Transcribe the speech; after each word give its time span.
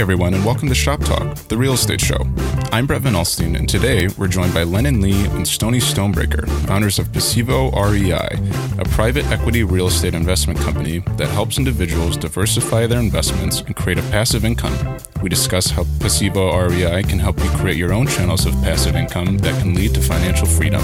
Everyone, 0.00 0.32
and 0.32 0.46
welcome 0.46 0.66
to 0.70 0.74
Shop 0.74 0.98
Talk, 1.00 1.34
the 1.48 1.58
real 1.58 1.74
estate 1.74 2.00
show. 2.00 2.26
I'm 2.72 2.86
Brett 2.86 3.02
Van 3.02 3.12
Alstine, 3.12 3.54
and 3.54 3.68
today 3.68 4.08
we're 4.16 4.28
joined 4.28 4.54
by 4.54 4.62
Lennon 4.62 5.02
Lee 5.02 5.26
and 5.26 5.46
Stony 5.46 5.78
Stonebreaker, 5.78 6.48
founders 6.66 6.98
of 6.98 7.08
Passivo 7.08 7.70
REI, 7.70 8.80
a 8.80 8.84
private 8.88 9.26
equity 9.26 9.62
real 9.62 9.88
estate 9.88 10.14
investment 10.14 10.58
company 10.58 11.00
that 11.18 11.28
helps 11.28 11.58
individuals 11.58 12.16
diversify 12.16 12.86
their 12.86 12.98
investments 12.98 13.60
and 13.60 13.76
create 13.76 13.98
a 13.98 14.02
passive 14.04 14.46
income. 14.46 14.98
We 15.22 15.28
discuss 15.28 15.70
how 15.70 15.82
Passivo 15.82 16.70
REI 16.70 17.02
can 17.02 17.18
help 17.18 17.38
you 17.38 17.50
create 17.50 17.76
your 17.76 17.92
own 17.92 18.06
channels 18.06 18.46
of 18.46 18.54
passive 18.62 18.96
income 18.96 19.36
that 19.38 19.60
can 19.60 19.74
lead 19.74 19.92
to 19.96 20.00
financial 20.00 20.46
freedom. 20.46 20.80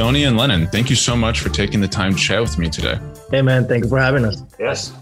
Stony 0.00 0.24
and 0.24 0.38
Lennon, 0.38 0.66
thank 0.66 0.88
you 0.88 0.96
so 0.96 1.14
much 1.14 1.40
for 1.40 1.50
taking 1.50 1.82
the 1.82 1.86
time 1.86 2.14
to 2.14 2.18
chat 2.18 2.40
with 2.40 2.56
me 2.56 2.70
today. 2.70 2.98
Hey, 3.30 3.42
man. 3.42 3.68
Thank 3.68 3.84
you 3.84 3.90
for 3.90 3.98
having 3.98 4.24
us. 4.24 4.42
Yes. 4.58 4.94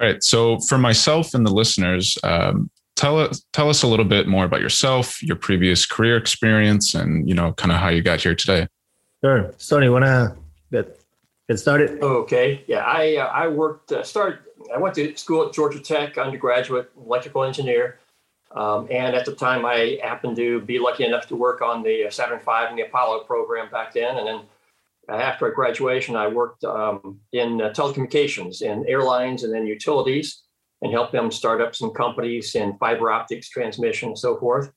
All 0.00 0.06
right. 0.06 0.22
So, 0.22 0.60
for 0.60 0.78
myself 0.78 1.34
and 1.34 1.44
the 1.44 1.50
listeners, 1.50 2.16
um, 2.22 2.70
tell 2.94 3.18
us 3.18 3.44
tell 3.52 3.68
us 3.68 3.82
a 3.82 3.88
little 3.88 4.04
bit 4.04 4.28
more 4.28 4.44
about 4.44 4.60
yourself, 4.60 5.20
your 5.24 5.34
previous 5.34 5.84
career 5.84 6.16
experience, 6.16 6.94
and 6.94 7.28
you 7.28 7.34
know, 7.34 7.52
kind 7.54 7.72
of 7.72 7.78
how 7.78 7.88
you 7.88 8.00
got 8.00 8.20
here 8.20 8.36
today. 8.36 8.68
Sure. 9.24 9.52
Stony, 9.58 9.88
wanna 9.88 10.36
get 10.70 11.00
get 11.48 11.58
started? 11.58 12.00
Okay. 12.00 12.62
Yeah. 12.68 12.84
I 12.84 13.16
uh, 13.16 13.26
I 13.26 13.48
worked 13.48 13.90
uh, 13.90 14.04
started. 14.04 14.38
I 14.72 14.78
went 14.78 14.94
to 14.94 15.16
school 15.16 15.48
at 15.48 15.52
Georgia 15.52 15.80
Tech, 15.80 16.16
undergraduate 16.16 16.92
electrical 16.96 17.42
engineer. 17.42 17.98
Um, 18.54 18.86
and 18.90 19.14
at 19.16 19.24
the 19.24 19.34
time, 19.34 19.64
I 19.64 19.98
happened 20.02 20.36
to 20.36 20.60
be 20.60 20.78
lucky 20.78 21.04
enough 21.04 21.26
to 21.28 21.36
work 21.36 21.62
on 21.62 21.82
the 21.82 22.06
Saturn 22.10 22.38
V 22.38 22.44
and 22.48 22.78
the 22.78 22.82
Apollo 22.82 23.24
program 23.24 23.70
back 23.70 23.94
then. 23.94 24.18
And 24.18 24.26
then 24.26 24.40
after 25.08 25.50
graduation, 25.50 26.16
I 26.16 26.28
worked 26.28 26.64
um, 26.64 27.20
in 27.32 27.60
uh, 27.60 27.70
telecommunications 27.70 28.62
and 28.62 28.86
airlines 28.88 29.42
and 29.42 29.52
then 29.52 29.66
utilities 29.66 30.42
and 30.82 30.92
helped 30.92 31.12
them 31.12 31.30
start 31.30 31.60
up 31.60 31.74
some 31.74 31.90
companies 31.90 32.54
in 32.54 32.76
fiber 32.78 33.10
optics 33.10 33.48
transmission 33.48 34.10
and 34.10 34.18
so 34.18 34.38
forth. 34.38 34.70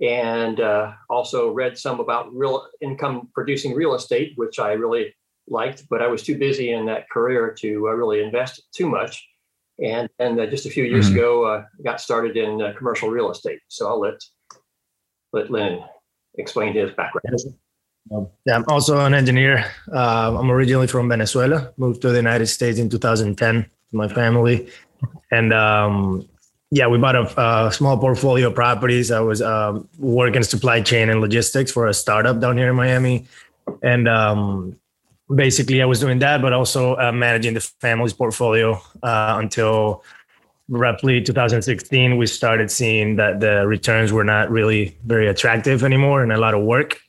And 0.00 0.60
uh, 0.60 0.92
also 1.10 1.50
read 1.50 1.78
some 1.78 2.00
about 2.00 2.34
real 2.34 2.66
income 2.80 3.28
producing 3.34 3.74
real 3.74 3.94
estate, 3.94 4.32
which 4.36 4.58
I 4.58 4.72
really 4.72 5.14
liked, 5.46 5.84
but 5.90 6.00
I 6.00 6.06
was 6.06 6.22
too 6.22 6.38
busy 6.38 6.72
in 6.72 6.86
that 6.86 7.10
career 7.10 7.54
to 7.60 7.88
uh, 7.88 7.92
really 7.92 8.22
invest 8.22 8.62
too 8.74 8.88
much. 8.88 9.28
And 9.82 10.08
and 10.18 10.38
uh, 10.38 10.46
just 10.46 10.66
a 10.66 10.70
few 10.70 10.84
years 10.84 11.06
mm-hmm. 11.06 11.16
ago, 11.16 11.44
uh, 11.46 11.64
got 11.84 12.00
started 12.00 12.36
in 12.36 12.60
uh, 12.60 12.72
commercial 12.76 13.08
real 13.10 13.30
estate. 13.30 13.60
So 13.68 13.88
I'll 13.88 14.00
let 14.00 14.14
let 15.32 15.50
Lynn 15.50 15.82
explain 16.38 16.74
his 16.74 16.90
background. 16.92 17.38
Um, 18.10 18.28
yeah, 18.46 18.56
I'm 18.56 18.64
also 18.68 19.04
an 19.04 19.14
engineer. 19.14 19.64
Uh, 19.92 20.36
I'm 20.38 20.50
originally 20.50 20.86
from 20.86 21.08
Venezuela. 21.08 21.72
Moved 21.76 22.02
to 22.02 22.10
the 22.10 22.16
United 22.16 22.46
States 22.46 22.78
in 22.78 22.88
2010 22.90 23.56
with 23.56 23.68
my 23.92 24.08
family, 24.08 24.68
and 25.30 25.52
um, 25.52 26.28
yeah, 26.70 26.86
we 26.86 26.98
bought 26.98 27.16
a, 27.16 27.66
a, 27.66 27.72
small 27.72 27.98
portfolio 27.98 28.48
of 28.48 28.54
properties. 28.54 29.10
I 29.10 29.20
was 29.20 29.40
um, 29.42 29.88
working 29.98 30.42
supply 30.42 30.80
chain 30.80 31.10
and 31.10 31.20
logistics 31.20 31.70
for 31.70 31.86
a 31.86 31.94
startup 31.94 32.40
down 32.40 32.56
here 32.56 32.70
in 32.70 32.76
Miami, 32.76 33.26
and 33.82 34.08
um, 34.08 34.76
basically 35.34 35.82
I 35.82 35.84
was 35.84 36.00
doing 36.00 36.18
that, 36.20 36.42
but 36.42 36.52
also 36.52 36.96
uh, 36.96 37.12
managing 37.12 37.54
the 37.54 37.60
family's 37.60 38.12
portfolio 38.12 38.80
uh, 39.02 39.36
until 39.38 40.04
roughly 40.68 41.20
2016. 41.20 42.16
We 42.16 42.26
started 42.26 42.70
seeing 42.70 43.16
that 43.16 43.40
the 43.40 43.66
returns 43.66 44.12
were 44.12 44.24
not 44.24 44.50
really 44.50 44.96
very 45.04 45.28
attractive 45.28 45.84
anymore, 45.84 46.22
and 46.22 46.32
a 46.32 46.38
lot 46.38 46.54
of 46.54 46.62
work. 46.62 47.00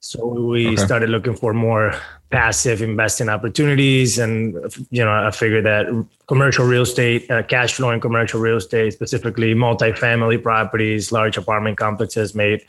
So 0.00 0.26
we 0.26 0.68
okay. 0.68 0.76
started 0.76 1.10
looking 1.10 1.34
for 1.34 1.52
more 1.52 1.94
passive 2.30 2.82
investing 2.82 3.28
opportunities, 3.28 4.18
and 4.18 4.54
you 4.90 5.04
know, 5.04 5.10
I 5.10 5.30
figured 5.30 5.64
that 5.64 5.86
commercial 6.26 6.66
real 6.66 6.82
estate, 6.82 7.30
uh, 7.30 7.42
cash 7.42 7.74
flowing 7.74 8.00
commercial 8.00 8.40
real 8.40 8.56
estate, 8.56 8.92
specifically 8.92 9.54
multifamily 9.54 10.42
properties, 10.42 11.12
large 11.12 11.36
apartment 11.36 11.78
complexes, 11.78 12.34
made 12.34 12.64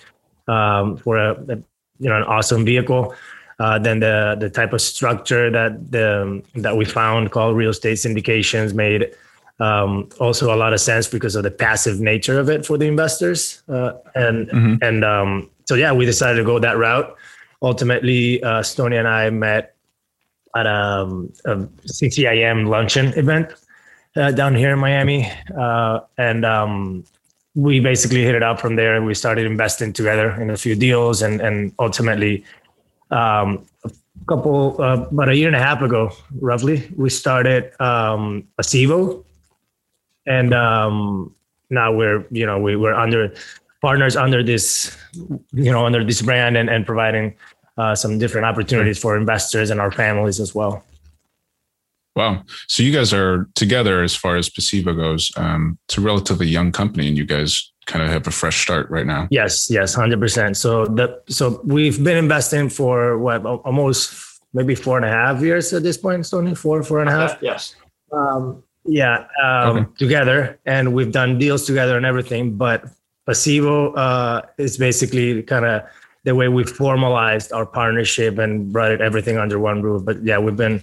um, 0.48 0.98
for 0.98 1.18
a, 1.18 1.32
a, 1.34 1.56
you 2.00 2.10
know 2.10 2.18
an 2.18 2.24
awesome 2.24 2.66
vehicle. 2.66 3.14
Uh, 3.60 3.80
then 3.80 4.00
the 4.00 4.38
the 4.40 4.50
type 4.50 4.72
of 4.74 4.82
structure 4.82 5.50
that 5.50 5.92
the 5.92 6.44
that 6.56 6.78
we 6.78 6.86
found 6.86 7.32
called 7.32 7.56
real 7.56 7.72
estate 7.72 7.98
syndications 7.98 8.74
made 8.74 9.12
um, 9.60 10.08
also 10.20 10.54
a 10.54 10.58
lot 10.58 10.74
of 10.74 10.80
sense 10.80 11.08
because 11.08 11.36
of 11.36 11.42
the 11.44 11.50
passive 11.50 12.00
nature 12.00 12.40
of 12.40 12.50
it 12.50 12.66
for 12.66 12.78
the 12.78 12.86
investors. 12.86 13.64
Uh, 13.68 13.94
and 14.14 14.48
mm-hmm. 14.50 14.76
and 14.84 15.04
um, 15.04 15.50
so 15.66 15.74
yeah, 15.74 15.92
we 15.92 16.06
decided 16.06 16.38
to 16.38 16.44
go 16.44 16.60
that 16.60 16.78
route 16.78 17.18
ultimately, 17.62 18.42
uh, 18.44 18.62
Stony 18.64 18.98
and 18.98 19.08
I 19.08 19.30
met 19.30 19.76
at 20.56 20.68
um, 20.68 21.32
a, 21.46 21.54
a 21.54 21.88
CCIM 21.88 22.68
luncheon 22.68 23.08
event 23.18 23.54
uh, 24.16 24.32
down 24.32 24.56
here 24.56 24.74
in 24.74 24.80
Miami, 24.80 25.32
uh, 25.58 26.02
and 26.18 26.46
um, 26.46 27.04
we 27.56 27.80
basically 27.80 28.24
hit 28.24 28.36
it 28.36 28.44
up 28.44 28.60
from 28.60 28.76
there. 28.76 29.02
We 29.02 29.14
started 29.14 29.46
investing 29.46 29.94
together 29.94 30.32
in 30.42 30.50
a 30.50 30.58
few 30.58 30.76
deals, 30.76 31.22
and 31.22 31.42
and 31.42 31.74
ultimately, 31.80 32.44
um, 33.12 33.66
a 33.84 33.92
couple 34.28 34.82
uh, 34.82 35.08
about 35.12 35.30
a 35.30 35.36
year 35.36 35.48
and 35.48 35.56
a 35.56 35.62
half 35.62 35.82
ago, 35.82 36.12
roughly, 36.40 36.92
we 36.96 37.10
started 37.10 37.80
um, 37.82 38.48
Passivo, 38.60 39.24
and 40.26 40.54
um, 40.54 41.34
now 41.70 41.94
we're 41.94 42.26
you 42.32 42.46
know 42.46 42.60
we, 42.60 42.76
we're 42.76 42.94
under 42.94 43.34
partners 43.82 44.16
under 44.16 44.44
this, 44.44 44.98
you 45.54 45.72
know, 45.72 45.86
under 45.86 46.04
this 46.04 46.22
brand 46.22 46.58
and, 46.58 46.70
and 46.70 46.86
providing 46.86 47.36
uh, 47.78 47.96
some 47.96 48.18
different 48.18 48.46
opportunities 48.46 48.98
for 48.98 49.16
investors 49.16 49.70
and 49.70 49.80
our 49.80 49.92
families 49.92 50.40
as 50.40 50.56
well. 50.56 50.84
Wow. 52.16 52.44
So 52.68 52.82
you 52.82 52.92
guys 52.92 53.14
are 53.14 53.48
together 53.54 54.02
as 54.02 54.16
far 54.16 54.38
as 54.38 54.50
Passivo 54.50 54.96
goes. 54.96 55.32
Um, 55.38 55.78
it's 55.88 55.98
a 55.98 56.02
relatively 56.02 56.48
young 56.48 56.72
company 56.72 57.08
and 57.08 57.16
you 57.16 57.26
guys 57.26 57.72
kind 57.88 58.04
of 58.04 58.12
have 58.12 58.28
a 58.28 58.32
fresh 58.32 58.62
start 58.62 58.90
right 58.92 59.06
now. 59.06 59.28
Yes, 59.32 59.72
yes, 59.72 59.96
100%. 59.96 60.56
So 60.56 60.86
the, 60.86 61.22
so 61.28 61.62
we've 61.64 62.04
been 62.04 62.18
investing 62.18 62.70
for 62.70 63.18
what, 63.18 63.44
almost 63.46 64.42
maybe 64.54 64.76
four 64.76 64.98
and 64.98 65.06
a 65.06 65.10
half 65.10 65.42
years 65.42 65.74
at 65.74 65.84
this 65.84 65.98
point, 65.98 66.26
Stony, 66.26 66.54
four, 66.54 66.84
four 66.84 67.00
and 67.00 67.10
a 67.10 67.14
half. 67.14 67.42
Yes. 67.42 67.76
Um, 68.12 68.64
yeah, 68.86 69.28
um, 69.44 69.78
okay. 69.78 69.90
together 69.98 70.60
and 70.66 70.94
we've 70.94 71.12
done 71.12 71.40
deals 71.40 71.66
together 71.66 71.98
and 71.98 72.06
everything, 72.06 72.56
but 72.56 72.86
Passivo 73.28 73.98
uh, 73.98 74.42
is 74.58 74.78
basically 74.78 75.44
kind 75.44 75.66
of 75.66 75.84
the 76.24 76.36
way 76.36 76.48
we 76.48 76.64
formalized 76.64 77.52
our 77.52 77.66
partnership 77.66 78.38
and 78.38 78.72
brought 78.72 78.92
it 78.92 79.02
everything 79.02 79.38
under 79.38 79.60
one 79.60 79.82
roof. 79.82 80.06
But 80.06 80.24
yeah, 80.24 80.38
we've 80.38 80.56
been 80.56 80.82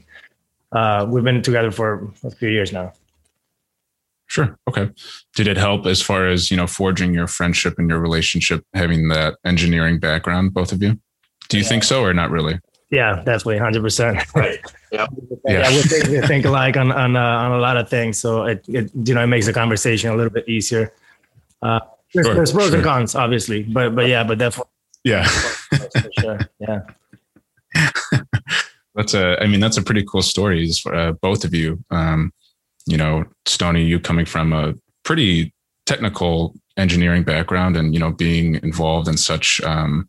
uh, 0.73 1.07
we've 1.09 1.25
been 1.25 1.43
together 1.43 1.71
for 1.71 2.13
a 2.25 2.31
few 2.31 2.49
years 2.49 2.73
now. 2.73 2.93
Sure. 4.35 4.59
Okay. 4.69 4.91
Did 5.37 5.47
it 5.47 5.57
help 5.57 5.87
as 5.87 6.03
far 6.03 6.27
as 6.27 6.51
you 6.51 6.57
know 6.57 6.67
forging 6.67 7.15
your 7.15 7.29
friendship 7.29 7.75
and 7.79 7.89
your 7.89 8.01
relationship, 8.01 8.65
having 8.75 9.07
that 9.11 9.37
engineering 9.45 10.01
background, 10.01 10.53
both 10.53 10.73
of 10.73 10.83
you? 10.83 10.99
Do 11.49 11.57
you 11.57 11.63
yeah. 11.63 11.69
think 11.69 11.85
so, 11.85 12.03
or 12.03 12.13
not 12.13 12.33
really? 12.33 12.59
Yeah, 12.91 13.23
definitely, 13.25 13.59
hundred 13.59 13.83
percent. 13.83 14.19
Right. 14.35 14.59
Yeah. 14.93 15.07
yeah. 15.45 15.69
we 15.71 15.83
think, 15.83 16.07
we 16.07 16.21
think 16.21 16.45
alike 16.47 16.77
on 16.77 16.91
on, 16.91 17.17
uh, 17.17 17.21
on 17.21 17.53
a 17.53 17.59
lot 17.59 17.77
of 17.77 17.89
things, 17.89 18.19
so 18.19 18.45
it, 18.45 18.65
it 18.69 18.91
you 18.95 19.15
know 19.15 19.23
it 19.23 19.29
makes 19.29 19.47
the 19.47 19.53
conversation 19.53 20.11
a 20.11 20.17
little 20.17 20.33
bit 20.33 20.49
easier. 20.49 20.93
Uh, 21.63 21.81
there's, 22.13 22.27
sure, 22.27 22.35
there's 22.35 22.53
pros 22.53 22.69
sure. 22.69 22.77
and 22.77 22.85
cons, 22.85 23.15
obviously, 23.15 23.63
but 23.63 23.95
but 23.95 24.09
yeah, 24.09 24.25
but 24.25 24.39
definitely. 24.39 24.73
Yeah. 25.05 25.25
sure. 26.21 26.39
Yeah. 26.59 26.81
that's 28.95 29.15
a. 29.15 29.41
I 29.41 29.47
mean, 29.47 29.61
that's 29.61 29.77
a 29.77 29.83
pretty 29.83 30.05
cool 30.05 30.23
story. 30.23 30.71
For, 30.73 30.95
uh, 30.95 31.13
both 31.13 31.45
of 31.45 31.55
you, 31.55 31.85
um, 31.91 32.33
you 32.87 32.97
know, 32.97 33.25
Stony, 33.47 33.85
you 33.85 33.99
coming 34.01 34.27
from 34.27 34.53
a 34.53 34.75
pretty 35.05 35.53
technical 35.87 36.55
engineering 36.77 37.23
background, 37.23 37.77
and 37.77 37.95
you 37.95 38.01
know, 38.01 38.13
being 38.13 38.57
involved 38.57 39.09
in 39.09 39.17
such, 39.17 39.61
um, 39.63 40.09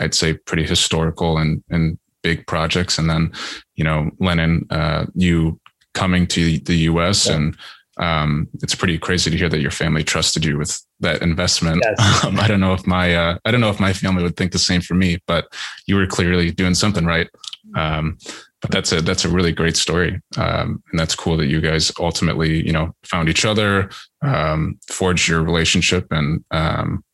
I'd 0.00 0.14
say, 0.14 0.34
pretty 0.34 0.64
historical 0.64 1.38
and 1.38 1.62
and 1.70 1.98
big 2.22 2.46
projects, 2.46 2.98
and 2.98 3.08
then, 3.08 3.32
you 3.76 3.84
know, 3.84 4.10
Lennon, 4.18 4.66
uh, 4.70 5.06
you 5.14 5.60
coming 5.92 6.26
to 6.26 6.58
the 6.60 6.76
U.S. 6.90 7.26
Yeah. 7.26 7.36
and 7.36 7.56
um, 7.98 8.48
it's 8.62 8.74
pretty 8.74 8.98
crazy 8.98 9.30
to 9.30 9.36
hear 9.36 9.48
that 9.48 9.60
your 9.60 9.70
family 9.70 10.02
trusted 10.02 10.44
you 10.44 10.58
with 10.58 10.80
that 11.00 11.22
investment. 11.22 11.82
Yes. 11.84 12.24
Um, 12.24 12.40
I 12.40 12.48
don't 12.48 12.60
know 12.60 12.72
if 12.72 12.86
my 12.86 13.14
uh, 13.14 13.38
I 13.44 13.50
don't 13.50 13.60
know 13.60 13.68
if 13.68 13.80
my 13.80 13.92
family 13.92 14.22
would 14.22 14.36
think 14.36 14.52
the 14.52 14.58
same 14.58 14.80
for 14.80 14.94
me, 14.94 15.18
but 15.26 15.46
you 15.86 15.96
were 15.96 16.06
clearly 16.06 16.50
doing 16.50 16.74
something 16.74 17.04
right. 17.04 17.28
Um, 17.74 18.16
but 18.62 18.70
that's 18.70 18.92
a 18.92 19.02
that's 19.02 19.26
a 19.26 19.28
really 19.28 19.52
great 19.52 19.76
story, 19.76 20.22
um, 20.38 20.82
and 20.90 20.98
that's 20.98 21.14
cool 21.14 21.36
that 21.36 21.48
you 21.48 21.60
guys 21.60 21.92
ultimately 22.00 22.64
you 22.64 22.72
know 22.72 22.94
found 23.02 23.28
each 23.28 23.44
other, 23.44 23.90
um, 24.22 24.78
forged 24.88 25.28
your 25.28 25.42
relationship, 25.42 26.06
and 26.10 26.42
um, 26.50 27.04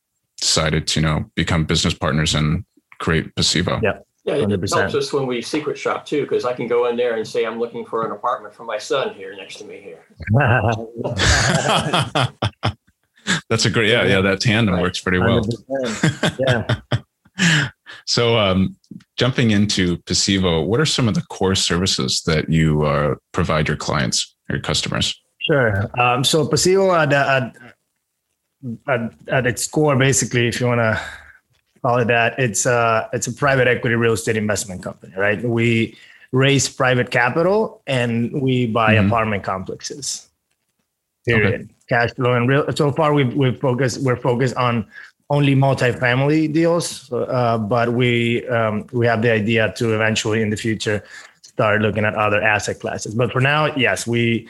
decided 0.41 0.87
to 0.88 1.00
you 1.00 1.06
know 1.06 1.25
become 1.35 1.65
business 1.65 1.94
partners 1.94 2.35
and 2.35 2.65
create 3.00 3.35
Passivo. 3.35 3.83
Yeah. 3.83 3.99
Yeah, 4.37 4.44
it 4.44 4.49
100%. 4.49 4.79
helps 4.79 4.94
us 4.94 5.12
when 5.12 5.27
we 5.27 5.43
secret 5.43 5.77
shop 5.79 6.06
too, 6.06 6.23
because 6.23 6.44
I 6.44 6.53
can 6.53 6.69
go 6.69 6.88
in 6.88 6.97
there 6.97 7.17
and 7.17 7.27
say 7.27 7.44
I'm 7.44 7.59
looking 7.59 7.85
for 7.85 8.06
an 8.06 8.12
apartment 8.12 8.55
for 8.55 8.65
my 8.65 8.79
son 8.79 9.15
here 9.15 9.35
next 9.37 9.56
to 9.56 9.65
me 9.65 9.81
here. 9.81 10.05
That's 13.49 13.65
a 13.65 13.71
great, 13.71 13.91
yeah, 13.91 14.05
yeah. 14.05 14.21
That 14.21 14.41
tandem 14.41 14.75
right. 14.75 14.82
works 14.82 15.00
pretty 15.00 15.19
well. 15.19 15.43
yeah. 16.38 16.81
so, 18.06 18.38
um, 18.38 18.77
jumping 19.17 19.50
into 19.50 19.99
Pasivo, 19.99 20.67
what 20.67 20.81
are 20.81 20.87
some 20.87 21.09
of 21.09 21.15
the 21.15 21.23
core 21.23 21.55
services 21.55 22.23
that 22.26 22.49
you 22.49 22.83
uh, 22.83 23.15
provide 23.33 23.69
your 23.69 23.76
clients 23.76 24.35
or 24.49 24.56
your 24.56 24.62
customers? 24.62 25.21
Sure. 25.41 25.91
Um, 26.00 26.25
so 26.25 26.47
Pasivo 26.47 26.97
at, 26.97 27.12
at, 27.12 27.56
at, 28.88 29.12
at 29.29 29.47
its 29.47 29.67
core, 29.67 29.97
basically, 29.97 30.49
if 30.49 30.61
you 30.61 30.67
want 30.67 30.81
to 30.81 31.00
call 31.82 31.99
of 31.99 32.09
that, 32.09 32.38
it's 32.38 32.67
a, 32.67 33.09
it's 33.12 33.27
a 33.27 33.32
private 33.32 33.69
equity 33.69 33.97
real 33.97 34.12
estate 34.12 34.37
investment 34.37 34.82
company, 34.82 35.12
right? 35.17 35.43
We 35.43 35.97
raise 36.32 36.69
private 36.69 37.11
capital 37.11 37.82
and 37.87 38.32
we 38.41 38.67
buy 38.67 38.94
mm-hmm. 38.94 39.06
apartment 39.06 39.44
complexes. 39.44 40.29
Period. 41.27 41.62
Okay. 41.62 41.75
Cash 41.88 42.15
flow 42.15 42.35
and 42.35 42.49
real. 42.49 42.65
So 42.75 42.93
far, 42.93 43.12
we've 43.12 43.35
we've 43.35 43.59
focused. 43.61 44.00
We're 44.03 44.17
focused 44.17 44.56
on 44.56 44.87
only 45.29 45.55
multifamily 45.55 46.53
deals, 46.53 47.12
uh, 47.12 47.59
but 47.59 47.93
we 47.93 48.47
um, 48.49 48.87
we 48.93 49.06
have 49.06 49.23
the 49.23 49.31
idea 49.31 49.73
to 49.76 49.94
eventually 49.94 50.41
in 50.41 50.50
the 50.50 50.56
future 50.56 51.05
start 51.43 51.83
looking 51.83 52.05
at 52.05 52.15
other 52.15 52.41
asset 52.41 52.81
classes. 52.81 53.15
But 53.15 53.33
for 53.33 53.41
now, 53.41 53.67
yes, 53.76 54.06
we 54.06 54.49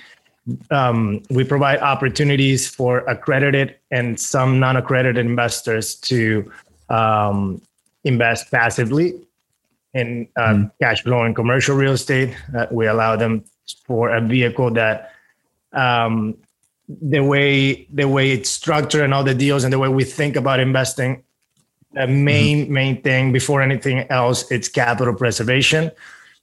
um, 0.70 1.22
we 1.30 1.44
provide 1.44 1.80
opportunities 1.80 2.68
for 2.68 2.98
accredited 3.08 3.76
and 3.90 4.20
some 4.20 4.60
non-accredited 4.60 5.24
investors 5.24 5.94
to 5.96 6.50
um, 6.90 7.62
invest 8.04 8.50
passively 8.50 9.14
in 9.94 10.28
uh, 10.36 10.40
mm. 10.40 10.72
cash 10.80 11.02
flow 11.02 11.22
and 11.22 11.34
commercial 11.34 11.76
real 11.76 11.92
estate. 11.92 12.36
Uh, 12.56 12.66
we 12.70 12.86
allow 12.86 13.16
them 13.16 13.44
for 13.86 14.14
a 14.14 14.20
vehicle 14.20 14.70
that 14.72 15.12
um, 15.72 16.36
the 16.88 17.20
way 17.20 17.86
the 17.92 18.08
way 18.08 18.32
it's 18.32 18.50
structured 18.50 19.02
and 19.02 19.14
all 19.14 19.24
the 19.24 19.34
deals 19.34 19.64
and 19.64 19.72
the 19.72 19.78
way 19.78 19.88
we 19.88 20.04
think 20.04 20.36
about 20.36 20.60
investing. 20.60 21.22
The 21.92 22.06
main 22.06 22.64
mm-hmm. 22.64 22.72
main 22.72 23.02
thing 23.02 23.32
before 23.32 23.62
anything 23.62 24.00
else, 24.10 24.50
it's 24.50 24.68
capital 24.68 25.14
preservation, 25.14 25.90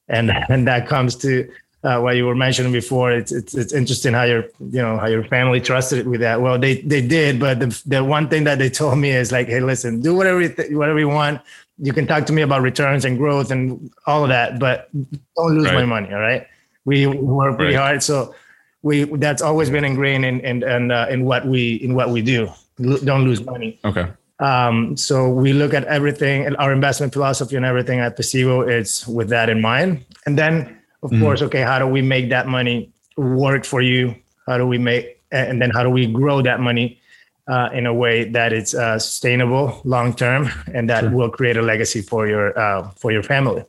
and 0.07 0.31
and 0.49 0.67
that 0.67 0.87
comes 0.87 1.15
to 1.17 1.49
uh, 1.87 1.99
what 1.99 2.15
you 2.17 2.25
were 2.25 2.35
mentioning 2.35 2.73
before. 2.73 3.11
It's, 3.11 3.31
it's 3.31 3.53
it's 3.55 3.73
interesting 3.73 4.13
how 4.13 4.23
your 4.23 4.43
you 4.59 4.81
know 4.81 4.97
how 4.97 5.07
your 5.07 5.23
family 5.23 5.61
trusted 5.61 6.07
with 6.07 6.21
that. 6.21 6.41
Well, 6.41 6.59
they 6.59 6.81
they 6.81 7.01
did, 7.01 7.39
but 7.39 7.59
the 7.59 7.81
the 7.85 8.03
one 8.03 8.27
thing 8.27 8.43
that 8.43 8.59
they 8.59 8.69
told 8.81 8.97
me 8.97 9.11
is 9.11 9.31
like, 9.31 9.47
hey, 9.47 9.61
listen, 9.61 10.01
do 10.01 10.13
whatever 10.15 10.41
you 10.41 10.49
th- 10.49 10.71
whatever 10.71 10.99
you 10.99 11.09
want, 11.09 11.41
you 11.79 11.93
can 11.93 12.07
talk 12.07 12.25
to 12.25 12.33
me 12.33 12.41
about 12.41 12.61
returns 12.61 13.05
and 13.05 13.17
growth 13.17 13.51
and 13.51 13.91
all 14.05 14.23
of 14.23 14.29
that, 14.29 14.59
but 14.59 14.89
don't 15.35 15.55
lose 15.55 15.65
right. 15.65 15.75
my 15.75 15.85
money. 15.85 16.13
All 16.13 16.19
right. 16.19 16.47
We 16.85 17.05
work 17.07 17.57
pretty 17.57 17.75
right. 17.75 17.81
hard. 17.81 18.03
So 18.03 18.33
we, 18.81 19.03
that's 19.03 19.41
always 19.41 19.69
been 19.69 19.83
ingrained 19.83 20.25
in, 20.25 20.39
in, 20.39 20.63
in, 20.63 20.91
uh, 20.91 21.07
in 21.09 21.25
what 21.25 21.45
we, 21.45 21.75
in 21.75 21.93
what 21.93 22.09
we 22.09 22.21
do. 22.21 22.49
L- 22.83 22.99
don't 23.03 23.25
lose 23.25 23.43
money. 23.43 23.79
Okay. 23.83 24.07
Um, 24.39 24.95
so 24.95 25.29
we 25.29 25.53
look 25.53 25.73
at 25.73 25.83
everything 25.85 26.45
and 26.45 26.55
our 26.57 26.71
investment 26.71 27.11
philosophy 27.11 27.55
and 27.55 27.65
everything 27.65 27.99
at 27.99 28.17
Pasivo. 28.17 28.67
It's 28.67 29.07
with 29.07 29.29
that 29.29 29.49
in 29.49 29.61
mind. 29.61 30.05
And 30.25 30.37
then 30.37 30.76
of 31.03 31.11
mm-hmm. 31.11 31.21
course, 31.21 31.41
okay, 31.43 31.61
how 31.61 31.79
do 31.79 31.87
we 31.87 32.01
make 32.01 32.29
that 32.29 32.47
money 32.47 32.91
work 33.17 33.65
for 33.65 33.81
you? 33.81 34.15
How 34.45 34.57
do 34.57 34.65
we 34.65 34.77
make, 34.77 35.21
and 35.31 35.61
then 35.61 35.69
how 35.69 35.83
do 35.83 35.89
we 35.89 36.07
grow 36.07 36.41
that 36.41 36.59
money 36.59 36.99
uh, 37.47 37.69
in 37.73 37.85
a 37.85 37.93
way 37.93 38.25
that 38.25 38.51
it's 38.51 38.73
uh, 38.73 38.99
sustainable 38.99 39.81
long 39.83 40.13
term 40.13 40.49
and 40.73 40.89
that 40.89 41.01
sure. 41.01 41.11
will 41.11 41.29
create 41.29 41.57
a 41.57 41.61
legacy 41.61 42.01
for 42.01 42.27
your 42.27 42.57
uh, 42.57 42.89
for 42.91 43.11
your 43.11 43.23
family 43.23 43.63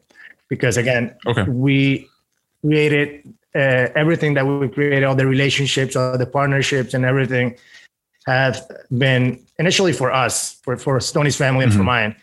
because 0.48 0.76
again 0.76 1.14
okay. 1.26 1.44
we 1.44 2.08
created 2.60 3.22
uh, 3.54 3.88
everything 3.94 4.34
that 4.34 4.46
we 4.46 4.68
created 4.68 5.04
all 5.04 5.14
the 5.14 5.26
relationships 5.26 5.94
all 5.96 6.18
the 6.18 6.26
partnerships 6.26 6.94
and 6.94 7.04
everything 7.04 7.56
have 8.26 8.60
been 8.98 9.40
initially 9.58 9.92
for 9.92 10.12
us 10.12 10.54
for 10.62 10.76
for 10.76 10.98
Stony's 11.00 11.36
family 11.36 11.62
and 11.62 11.72
mm-hmm. 11.72 11.80
for 11.80 11.84
mine 11.84 12.16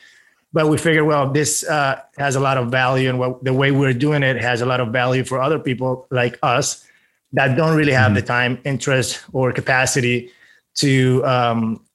but 0.56 0.68
we 0.72 0.78
figured 0.78 1.06
well 1.06 1.26
this 1.40 1.52
uh, 1.66 2.00
has 2.18 2.36
a 2.36 2.40
lot 2.40 2.58
of 2.58 2.72
value 2.72 3.10
and 3.10 3.20
what, 3.20 3.44
the 3.44 3.54
way 3.54 3.70
we're 3.72 4.00
doing 4.08 4.24
it 4.24 4.38
has 4.42 4.62
a 4.62 4.66
lot 4.66 4.80
of 4.80 4.88
value 5.02 5.24
for 5.24 5.38
other 5.42 5.60
people 5.60 6.08
like 6.10 6.40
us 6.42 6.88
that 7.34 7.56
don't 7.58 7.76
really 7.76 7.92
have 7.92 8.08
mm-hmm. 8.08 8.16
the 8.16 8.36
time 8.38 8.54
interest 8.64 9.24
or 9.34 9.52
capacity 9.52 10.32
to 10.76 11.24
um, 11.26 11.86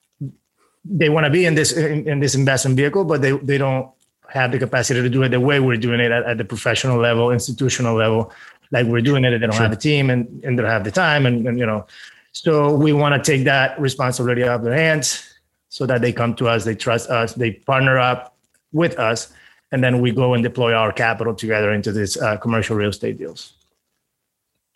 they 0.84 1.08
want 1.08 1.24
to 1.24 1.30
be 1.30 1.44
in 1.44 1.54
this 1.54 1.72
in, 1.72 2.08
in, 2.08 2.20
this 2.20 2.34
investment 2.34 2.76
vehicle, 2.76 3.04
but 3.04 3.22
they 3.22 3.32
they 3.32 3.58
don't 3.58 3.90
have 4.28 4.52
the 4.52 4.58
capacity 4.58 5.02
to 5.02 5.08
do 5.08 5.22
it 5.22 5.30
the 5.30 5.40
way 5.40 5.60
we're 5.60 5.76
doing 5.76 6.00
it 6.00 6.10
at, 6.10 6.24
at 6.24 6.38
the 6.38 6.44
professional 6.44 6.98
level, 6.98 7.30
institutional 7.30 7.96
level, 7.96 8.32
like 8.70 8.86
we're 8.86 9.00
doing 9.00 9.24
it. 9.24 9.30
They 9.30 9.38
don't 9.38 9.52
sure. 9.52 9.62
have 9.62 9.72
a 9.72 9.76
team 9.76 10.08
and, 10.08 10.26
and 10.44 10.58
they 10.58 10.62
don't 10.62 10.70
have 10.70 10.84
the 10.84 10.90
time, 10.90 11.26
and, 11.26 11.46
and 11.46 11.58
you 11.58 11.66
know, 11.66 11.86
so 12.32 12.74
we 12.74 12.92
want 12.92 13.22
to 13.22 13.30
take 13.30 13.44
that 13.44 13.78
responsibility 13.80 14.42
out 14.44 14.56
of 14.56 14.62
their 14.62 14.74
hands 14.74 15.26
so 15.68 15.86
that 15.86 16.00
they 16.00 16.12
come 16.12 16.34
to 16.34 16.48
us, 16.48 16.64
they 16.64 16.74
trust 16.74 17.10
us, 17.10 17.34
they 17.34 17.52
partner 17.52 17.98
up 17.98 18.36
with 18.72 18.98
us, 18.98 19.32
and 19.72 19.82
then 19.82 20.00
we 20.00 20.12
go 20.12 20.34
and 20.34 20.42
deploy 20.42 20.72
our 20.74 20.92
capital 20.92 21.34
together 21.34 21.72
into 21.72 21.92
these 21.92 22.16
uh, 22.16 22.36
commercial 22.36 22.76
real 22.76 22.90
estate 22.90 23.18
deals. 23.18 23.54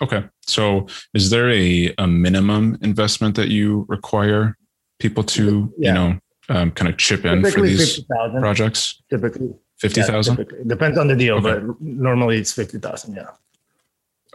Okay. 0.03 0.25
So 0.43 0.87
is 1.15 1.31
there 1.31 1.51
a, 1.51 1.95
a 1.99 2.07
minimum 2.07 2.79
investment 2.83 3.37
that 3.37 3.49
you 3.49 3.87
require 3.89 4.57
people 4.99 5.23
to, 5.25 5.73
yeah. 5.79 5.89
you 5.89 5.95
know, 5.95 6.19
um, 6.49 6.71
kind 6.73 6.91
of 6.91 6.99
chip 6.99 7.25
in 7.25 7.43
typically 7.43 7.73
for 7.73 7.79
these 7.79 7.97
50, 7.97 8.07
projects? 8.41 9.03
Typically. 9.09 9.55
50,000? 9.79 10.39
Yeah, 10.39 10.45
Depends 10.67 10.99
on 10.99 11.09
the 11.09 11.17
deal, 11.17 11.37
okay. 11.37 11.61
but 11.61 11.81
normally 11.81 12.39
it's 12.39 12.53
50,000. 12.53 13.15
Yeah. 13.15 13.27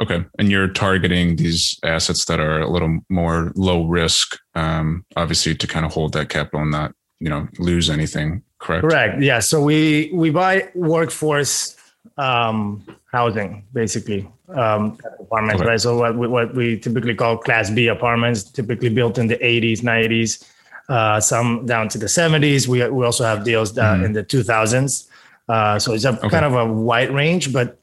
Okay. 0.02 0.26
And 0.38 0.50
you're 0.50 0.68
targeting 0.68 1.36
these 1.36 1.78
assets 1.84 2.26
that 2.26 2.40
are 2.40 2.62
a 2.62 2.70
little 2.70 3.00
more 3.10 3.52
low 3.56 3.86
risk, 3.86 4.38
um, 4.56 5.06
obviously 5.18 5.56
to 5.56 5.68
kind 5.68 5.86
of 5.86 5.94
hold 5.94 6.14
that 6.14 6.30
capital 6.30 6.62
and 6.62 6.72
not, 6.72 6.94
you 7.20 7.30
know, 7.30 7.48
lose 7.58 7.90
anything. 7.90 8.44
Correct. 8.60 8.82
Correct. 8.82 9.22
Yeah. 9.22 9.40
So 9.40 9.62
we, 9.62 10.12
we 10.14 10.30
buy 10.30 10.70
workforce 10.76 11.78
um, 12.18 12.86
housing, 13.12 13.64
basically, 13.74 14.28
um, 14.50 14.98
apartments, 15.20 15.62
okay. 15.62 15.70
right? 15.70 15.82
So 15.82 15.98
what 15.98 16.18
we, 16.18 16.28
what 16.28 16.54
we 16.54 16.78
typically 16.78 17.16
call 17.16 17.38
Class 17.38 17.70
B 17.70 17.88
apartments, 17.88 18.44
typically 18.44 18.90
built 18.90 19.18
in 19.18 19.28
the 19.28 19.38
80s, 19.38 19.80
90s, 19.80 20.46
uh, 20.90 21.20
some 21.20 21.66
down 21.66 21.88
to 21.90 21.98
the 21.98 22.08
70s. 22.08 22.68
We 22.68 22.88
we 22.90 23.06
also 23.06 23.24
have 23.24 23.44
deals 23.44 23.72
down 23.72 24.02
mm. 24.02 24.06
in 24.06 24.14
the 24.14 24.24
2000s. 24.24 25.08
Uh, 25.48 25.80
so 25.80 25.94
it's 25.94 26.04
a 26.04 26.10
okay. 26.10 26.30
kind 26.30 26.46
of 26.46 26.54
a 26.54 26.66
wide 26.66 27.12
range, 27.12 27.54
but 27.54 27.78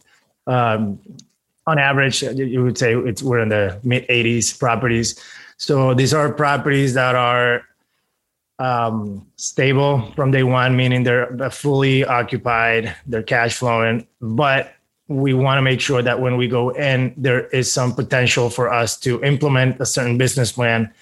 um, 0.46 0.98
on 1.66 1.78
average, 1.78 2.22
you 2.22 2.62
would 2.62 2.78
say 2.78 2.94
it's 2.94 3.22
we're 3.22 3.40
in 3.40 3.48
the 3.48 3.80
mid 3.82 4.06
80s 4.08 4.58
properties. 4.58 5.20
So 5.56 5.94
these 5.94 6.12
are 6.12 6.32
properties 6.32 6.94
that 6.94 7.14
are 7.14 7.62
um, 8.58 9.26
stable 9.36 10.12
from 10.16 10.30
day 10.30 10.42
one, 10.42 10.76
meaning 10.76 11.02
they're 11.02 11.50
fully 11.50 12.04
occupied, 12.04 12.94
they're 13.06 13.22
cash 13.22 13.56
flowing. 13.56 14.06
But 14.20 14.72
we 15.08 15.34
want 15.34 15.58
to 15.58 15.62
make 15.62 15.80
sure 15.80 16.02
that 16.02 16.20
when 16.20 16.36
we 16.36 16.48
go 16.48 16.70
in, 16.70 17.14
there 17.16 17.46
is 17.48 17.70
some 17.70 17.94
potential 17.94 18.50
for 18.50 18.72
us 18.72 18.98
to 19.00 19.22
implement 19.22 19.80
a 19.80 19.86
certain 19.86 20.18
business 20.18 20.52
plan 20.52 20.92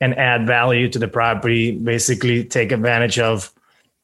and 0.00 0.14
add 0.18 0.46
value 0.46 0.88
to 0.88 0.98
the 0.98 1.08
property, 1.08 1.72
basically 1.72 2.44
take 2.44 2.72
advantage 2.72 3.18
of 3.18 3.52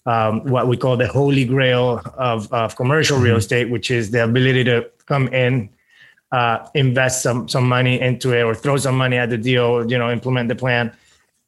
um, 0.06 0.44
what 0.44 0.66
we 0.66 0.76
call 0.76 0.96
the 0.96 1.06
holy 1.06 1.44
grail 1.44 2.00
of, 2.14 2.50
of 2.52 2.76
commercial 2.76 3.18
real 3.18 3.32
mm-hmm. 3.32 3.38
estate, 3.38 3.70
which 3.70 3.90
is 3.90 4.10
the 4.10 4.24
ability 4.24 4.64
to 4.64 4.88
come 5.06 5.28
in, 5.28 5.68
uh, 6.32 6.66
invest 6.74 7.22
some 7.22 7.48
some 7.48 7.68
money 7.68 8.00
into 8.00 8.32
it 8.32 8.42
or 8.42 8.54
throw 8.54 8.76
some 8.76 8.96
money 8.96 9.16
at 9.16 9.30
the 9.30 9.36
deal, 9.36 9.90
you 9.90 9.98
know, 9.98 10.10
implement 10.10 10.48
the 10.48 10.54
plan 10.54 10.92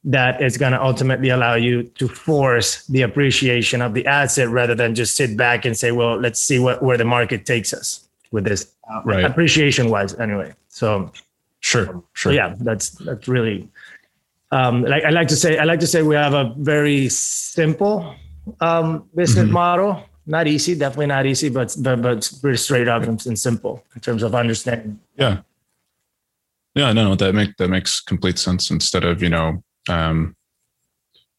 that 0.04 0.42
is 0.42 0.58
going 0.58 0.72
to 0.72 0.82
ultimately 0.82 1.28
allow 1.28 1.54
you 1.54 1.84
to 1.84 2.08
force 2.08 2.84
the 2.86 3.02
appreciation 3.02 3.80
of 3.80 3.94
the 3.94 4.04
asset 4.06 4.48
rather 4.48 4.74
than 4.74 4.94
just 4.94 5.16
sit 5.16 5.36
back 5.36 5.64
and 5.64 5.76
say, 5.76 5.92
well, 5.92 6.16
let's 6.18 6.40
see 6.40 6.58
what 6.58 6.82
where 6.82 6.98
the 6.98 7.04
market 7.04 7.46
takes 7.46 7.72
us 7.72 8.08
with 8.32 8.44
this 8.44 8.72
right. 9.04 9.24
appreciation 9.24 9.90
wise 9.90 10.14
anyway. 10.18 10.52
So 10.68 11.12
sure, 11.60 11.86
sure. 11.86 12.02
So 12.14 12.30
yeah, 12.30 12.56
that's 12.58 12.90
that's 12.90 13.28
really 13.28 13.68
um, 14.50 14.82
like 14.82 15.04
I 15.04 15.10
like 15.10 15.28
to 15.28 15.36
say 15.36 15.58
I 15.58 15.64
like 15.64 15.80
to 15.80 15.86
say 15.86 16.02
we 16.02 16.16
have 16.16 16.34
a 16.34 16.52
very 16.58 17.08
simple 17.08 18.14
um, 18.60 19.08
business 19.14 19.44
mm-hmm. 19.44 19.52
model. 19.52 20.04
Not 20.24 20.46
easy, 20.46 20.76
definitely 20.76 21.06
not 21.06 21.26
easy, 21.26 21.48
but 21.48 21.74
but, 21.80 22.02
but 22.02 22.32
pretty 22.40 22.58
straight 22.58 22.88
up 22.88 23.02
and, 23.04 23.24
and 23.26 23.38
simple 23.38 23.84
in 23.94 24.00
terms 24.00 24.22
of 24.22 24.34
understanding. 24.34 25.00
Yeah. 25.16 25.40
Yeah, 26.74 26.90
no, 26.94 27.10
no, 27.10 27.14
that 27.16 27.34
make 27.34 27.56
that 27.58 27.68
makes 27.68 28.00
complete 28.00 28.38
sense. 28.38 28.70
Instead 28.70 29.04
of 29.04 29.22
you 29.22 29.28
know 29.28 29.62
um, 29.88 30.36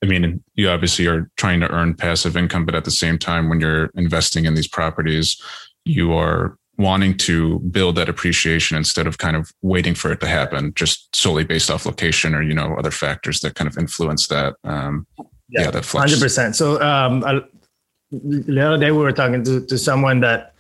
I 0.04 0.06
mean, 0.06 0.44
you 0.56 0.70
obviously 0.70 1.08
are 1.08 1.32
trying 1.38 1.62
to 1.62 1.72
earn 1.72 1.94
passive 1.94 2.36
income, 2.36 2.66
but 2.66 2.76
at 2.76 2.84
the 2.84 2.92
same 2.92 3.18
time, 3.18 3.48
when 3.48 3.62
you're 3.62 3.90
investing 3.96 4.44
in 4.46 4.54
these 4.54 4.68
properties, 4.68 5.42
you 5.86 6.14
are 6.14 6.58
wanting 6.78 7.16
to 7.16 7.60
build 7.60 7.96
that 7.96 8.10
appreciation 8.10 8.76
instead 8.76 9.08
of 9.08 9.18
kind 9.18 9.38
of 9.38 9.54
waiting 9.62 9.96
for 9.96 10.12
it 10.12 10.20
to 10.20 10.28
happen, 10.28 10.74
just 10.76 11.16
solely 11.16 11.46
based 11.46 11.72
off 11.72 11.86
location 11.86 12.34
or 12.34 12.42
you 12.42 12.54
know 12.54 12.76
other 12.76 12.92
factors 12.92 13.40
that 13.42 13.56
kind 13.56 13.70
of 13.70 13.78
influence 13.78 14.28
that. 14.28 14.56
Um, 14.66 15.08
yeah, 15.50 15.62
yeah, 15.62 15.72
that 15.72 15.86
hundred 15.86 16.20
percent. 16.20 16.56
So 16.56 16.82
um, 16.82 17.24
I, 17.24 17.42
the 18.12 18.60
other 18.60 18.78
day 18.78 18.92
we 18.92 18.98
were 18.98 19.14
talking 19.14 19.44
to 19.46 19.66
to 19.66 19.78
someone 19.78 20.20
that 20.20 20.54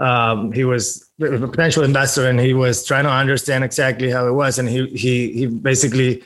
um, 0.00 0.52
he 0.52 0.64
was 0.64 1.08
a 1.20 1.38
potential 1.38 1.84
investor 1.84 2.28
and 2.28 2.40
he 2.40 2.54
was 2.54 2.84
trying 2.84 3.04
to 3.04 3.10
understand 3.10 3.62
exactly 3.62 4.10
how 4.10 4.26
it 4.26 4.32
was, 4.32 4.58
and 4.58 4.68
he 4.68 4.86
he 4.88 5.32
he 5.32 5.46
basically 5.46 6.22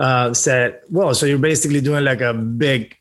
uh, 0.00 0.32
said, 0.32 0.80
well, 0.88 1.14
so 1.14 1.26
you're 1.26 1.38
basically 1.38 1.80
doing 1.80 2.04
like 2.04 2.22
a 2.22 2.32
big 2.32 2.96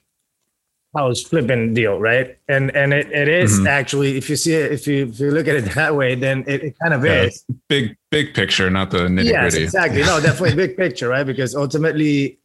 house 0.96 1.24
flipping 1.24 1.74
deal, 1.74 1.98
right? 1.98 2.38
And 2.50 2.76
and 2.76 2.94
it, 2.94 3.10
it 3.12 3.30
is 3.30 3.58
mm-hmm. 3.58 3.68
actually 3.68 4.18
if 4.18 4.30
you 4.30 4.36
see 4.36 4.54
it, 4.54 4.72
if 4.72 4.86
you 4.86 5.08
if 5.08 5.20
you 5.20 5.32
look 5.32 5.48
at 5.48 5.56
it 5.56 5.66
that 5.76 5.96
way, 5.96 6.16
then 6.16 6.44
it, 6.46 6.62
it 6.64 6.76
kind 6.80 6.94
of 6.94 7.06
yeah, 7.06 7.24
is 7.24 7.46
big 7.70 7.96
big 8.10 8.34
picture, 8.34 8.70
not 8.70 8.92
the 8.92 9.08
nitty 9.08 9.26
yes, 9.26 9.54
gritty. 9.54 9.64
exactly. 9.64 10.02
No, 10.02 10.20
definitely 10.20 10.56
big 10.56 10.76
picture, 10.76 11.08
right? 11.08 11.26
Because 11.26 11.56
ultimately, 11.56 12.38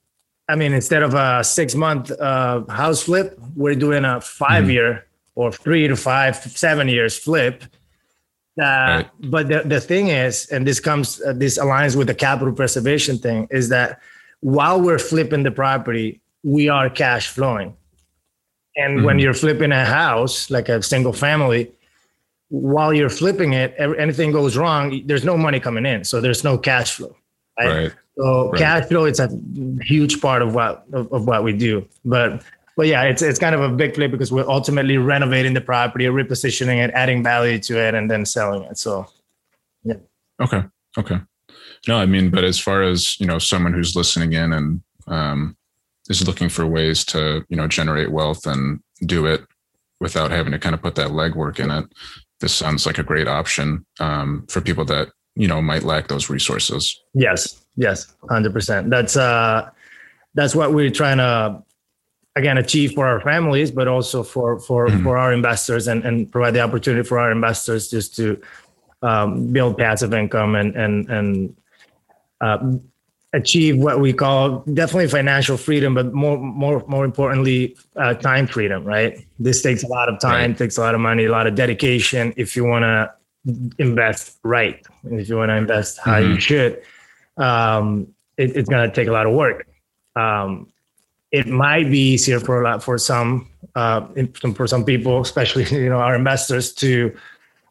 I 0.48 0.54
mean, 0.54 0.72
instead 0.72 1.02
of 1.02 1.14
a 1.14 1.42
six 1.42 1.74
month 1.74 2.12
uh, 2.12 2.64
house 2.66 3.02
flip, 3.02 3.38
we're 3.56 3.74
doing 3.74 4.04
a 4.04 4.20
5 4.20 4.48
mm-hmm. 4.62 4.70
year 4.70 5.06
or 5.34 5.50
three 5.50 5.88
to 5.88 5.96
five, 5.96 6.36
seven 6.36 6.86
years 6.88 7.18
flip. 7.18 7.64
Uh, 8.56 8.62
right. 8.62 9.10
But 9.18 9.48
the, 9.48 9.62
the 9.64 9.80
thing 9.80 10.08
is, 10.08 10.46
and 10.46 10.64
this 10.64 10.78
comes, 10.78 11.20
uh, 11.22 11.32
this 11.32 11.58
aligns 11.58 11.96
with 11.96 12.06
the 12.06 12.14
capital 12.14 12.54
preservation 12.54 13.18
thing, 13.18 13.48
is 13.50 13.68
that 13.70 14.00
while 14.44 14.78
we're 14.78 14.98
flipping 14.98 15.42
the 15.42 15.50
property, 15.50 16.20
we 16.42 16.68
are 16.68 16.90
cash 16.90 17.28
flowing. 17.28 17.74
And 18.76 18.98
mm-hmm. 18.98 19.06
when 19.06 19.18
you're 19.18 19.32
flipping 19.32 19.72
a 19.72 19.86
house, 19.86 20.50
like 20.50 20.68
a 20.68 20.82
single 20.82 21.14
family, 21.14 21.72
while 22.48 22.92
you're 22.92 23.08
flipping 23.08 23.54
it, 23.54 23.74
anything 23.78 24.32
goes 24.32 24.54
wrong, 24.54 25.00
there's 25.06 25.24
no 25.24 25.38
money 25.38 25.60
coming 25.60 25.86
in. 25.86 26.04
So 26.04 26.20
there's 26.20 26.44
no 26.44 26.58
cash 26.58 26.92
flow. 26.92 27.16
Right. 27.58 27.68
right. 27.68 27.92
So 28.18 28.50
right. 28.50 28.58
cash 28.58 28.86
flow 28.86 29.06
it's 29.06 29.18
a 29.18 29.30
huge 29.80 30.20
part 30.20 30.42
of 30.42 30.54
what 30.54 30.84
of, 30.92 31.10
of, 31.10 31.26
what 31.26 31.42
we 31.42 31.54
do. 31.56 31.88
But 32.04 32.42
but 32.76 32.86
yeah, 32.86 33.04
it's 33.04 33.22
it's 33.22 33.38
kind 33.38 33.54
of 33.54 33.62
a 33.62 33.70
big 33.70 33.94
flip 33.94 34.10
because 34.10 34.30
we're 34.30 34.48
ultimately 34.48 34.98
renovating 34.98 35.54
the 35.54 35.62
property, 35.62 36.04
repositioning 36.04 36.84
it, 36.84 36.90
adding 36.92 37.22
value 37.22 37.58
to 37.60 37.80
it, 37.80 37.94
and 37.94 38.10
then 38.10 38.26
selling 38.26 38.64
it. 38.64 38.76
So 38.76 39.06
yeah. 39.84 39.94
Okay. 40.38 40.64
Okay. 40.98 41.18
No, 41.86 41.98
I 41.98 42.06
mean, 42.06 42.30
but 42.30 42.44
as 42.44 42.58
far 42.58 42.82
as 42.82 43.18
you 43.20 43.26
know, 43.26 43.38
someone 43.38 43.72
who's 43.72 43.94
listening 43.94 44.32
in 44.32 44.52
and 44.52 44.82
um, 45.06 45.56
is 46.08 46.26
looking 46.26 46.48
for 46.48 46.66
ways 46.66 47.04
to 47.06 47.44
you 47.48 47.56
know 47.56 47.68
generate 47.68 48.10
wealth 48.10 48.46
and 48.46 48.80
do 49.06 49.26
it 49.26 49.42
without 50.00 50.30
having 50.30 50.52
to 50.52 50.58
kind 50.58 50.74
of 50.74 50.82
put 50.82 50.94
that 50.94 51.10
legwork 51.10 51.58
in 51.58 51.70
it 51.70 51.86
this 52.40 52.52
sounds 52.52 52.84
like 52.84 52.98
a 52.98 53.02
great 53.02 53.28
option 53.28 53.84
um, 54.00 54.44
for 54.48 54.60
people 54.60 54.84
that 54.84 55.08
you 55.34 55.48
know 55.48 55.62
might 55.62 55.82
lack 55.82 56.08
those 56.08 56.30
resources 56.30 57.00
yes 57.14 57.64
yes 57.76 58.14
100% 58.22 58.90
that's 58.90 59.16
uh 59.16 59.68
that's 60.34 60.54
what 60.54 60.72
we're 60.72 60.90
trying 60.90 61.18
to 61.18 61.62
again 62.36 62.58
achieve 62.58 62.92
for 62.92 63.06
our 63.06 63.20
families 63.20 63.70
but 63.70 63.88
also 63.88 64.22
for 64.22 64.60
for 64.60 64.88
mm-hmm. 64.88 65.02
for 65.02 65.16
our 65.16 65.32
investors 65.32 65.88
and 65.88 66.04
and 66.04 66.30
provide 66.30 66.52
the 66.52 66.60
opportunity 66.60 67.06
for 67.06 67.18
our 67.18 67.32
investors 67.32 67.88
just 67.88 68.14
to 68.14 68.40
um, 69.02 69.52
build 69.52 69.76
passive 69.76 70.14
income 70.14 70.54
and 70.54 70.76
and 70.76 71.08
and 71.10 71.56
uh, 72.40 72.76
achieve 73.34 73.76
what 73.78 74.00
we 74.00 74.12
call 74.12 74.60
definitely 74.72 75.08
financial 75.08 75.56
freedom, 75.56 75.94
but 75.94 76.12
more 76.14 76.38
more 76.38 76.84
more 76.86 77.04
importantly, 77.04 77.76
uh, 77.96 78.14
time 78.14 78.46
freedom. 78.46 78.84
Right. 78.84 79.26
This 79.38 79.62
takes 79.62 79.82
a 79.82 79.88
lot 79.88 80.08
of 80.08 80.20
time, 80.20 80.50
right. 80.50 80.58
takes 80.58 80.78
a 80.78 80.80
lot 80.80 80.94
of 80.94 81.00
money, 81.00 81.24
a 81.24 81.30
lot 81.30 81.46
of 81.46 81.54
dedication. 81.54 82.32
If 82.36 82.56
you 82.56 82.64
want 82.64 82.84
to 82.84 83.12
invest 83.78 84.38
right, 84.42 84.84
if 85.04 85.28
you 85.28 85.36
want 85.36 85.50
to 85.50 85.56
invest 85.56 85.98
how 85.98 86.14
mm-hmm. 86.14 86.34
you 86.34 86.40
should, 86.40 86.82
um, 87.36 88.06
it, 88.36 88.56
it's 88.56 88.68
going 88.68 88.88
to 88.88 88.94
take 88.94 89.08
a 89.08 89.12
lot 89.12 89.26
of 89.26 89.34
work. 89.34 89.66
Um, 90.16 90.72
it 91.32 91.48
might 91.48 91.90
be 91.90 91.98
easier 91.98 92.38
for 92.38 92.62
a 92.62 92.64
lot 92.64 92.82
for 92.82 92.96
some 92.96 93.50
uh, 93.74 94.06
for 94.54 94.68
some 94.68 94.84
people, 94.84 95.20
especially 95.20 95.64
you 95.82 95.88
know 95.88 95.98
our 95.98 96.14
investors, 96.14 96.72
to 96.74 97.14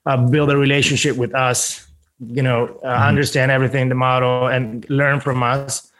uh, 0.05 0.17
build 0.27 0.51
a 0.51 0.58
relationship 0.58 1.15
with 1.15 1.34
us 1.34 1.88
you 2.30 2.42
know, 2.42 2.65
uh, 2.84 2.88
mm-hmm. 2.88 3.03
understand 3.03 3.51
everything, 3.51 3.89
the 3.89 3.96
model, 3.96 4.48
and 4.48 4.88
learn 4.89 5.20
from 5.20 5.44
us, 5.44 5.92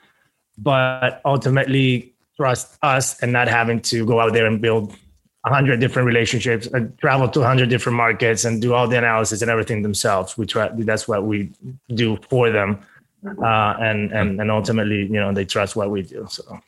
but 0.58 1.22
ultimately 1.25 2.13
trust 2.38 2.77
us 2.82 3.22
and 3.22 3.32
not 3.32 3.48
having 3.48 3.80
to 3.82 4.06
go 4.06 4.20
out 4.20 4.34
there 4.34 4.46
and 4.46 4.62
build 4.62 4.96
a 5.46 5.53
hundred 5.53 5.80
different 5.80 6.06
relationships, 6.06 6.68
and 6.68 6.88
uh, 6.88 6.96
travel 7.01 7.27
to 7.30 7.42
a 7.42 7.46
hundred 7.46 7.70
different 7.70 7.98
markets, 7.98 8.46
and 8.46 8.62
do 8.62 8.74
all 8.74 8.88
the 8.88 8.98
analysis 8.98 9.42
and 9.42 9.51
everything 9.51 9.82
themselves. 9.82 10.38
We 10.38 10.46
try. 10.46 10.70
That's 10.74 11.08
what 11.08 11.24
we 11.24 11.51
do 11.89 12.18
for 12.30 12.50
them, 12.50 12.80
uh, 13.25 13.75
and 13.80 14.12
and 14.13 14.39
and 14.39 14.50
ultimately, 14.50 15.01
you 15.03 15.20
know, 15.20 15.34
they 15.34 15.46
trust 15.46 15.75
what 15.75 15.89
we 15.89 16.03
do. 16.03 16.25
So. 16.30 16.60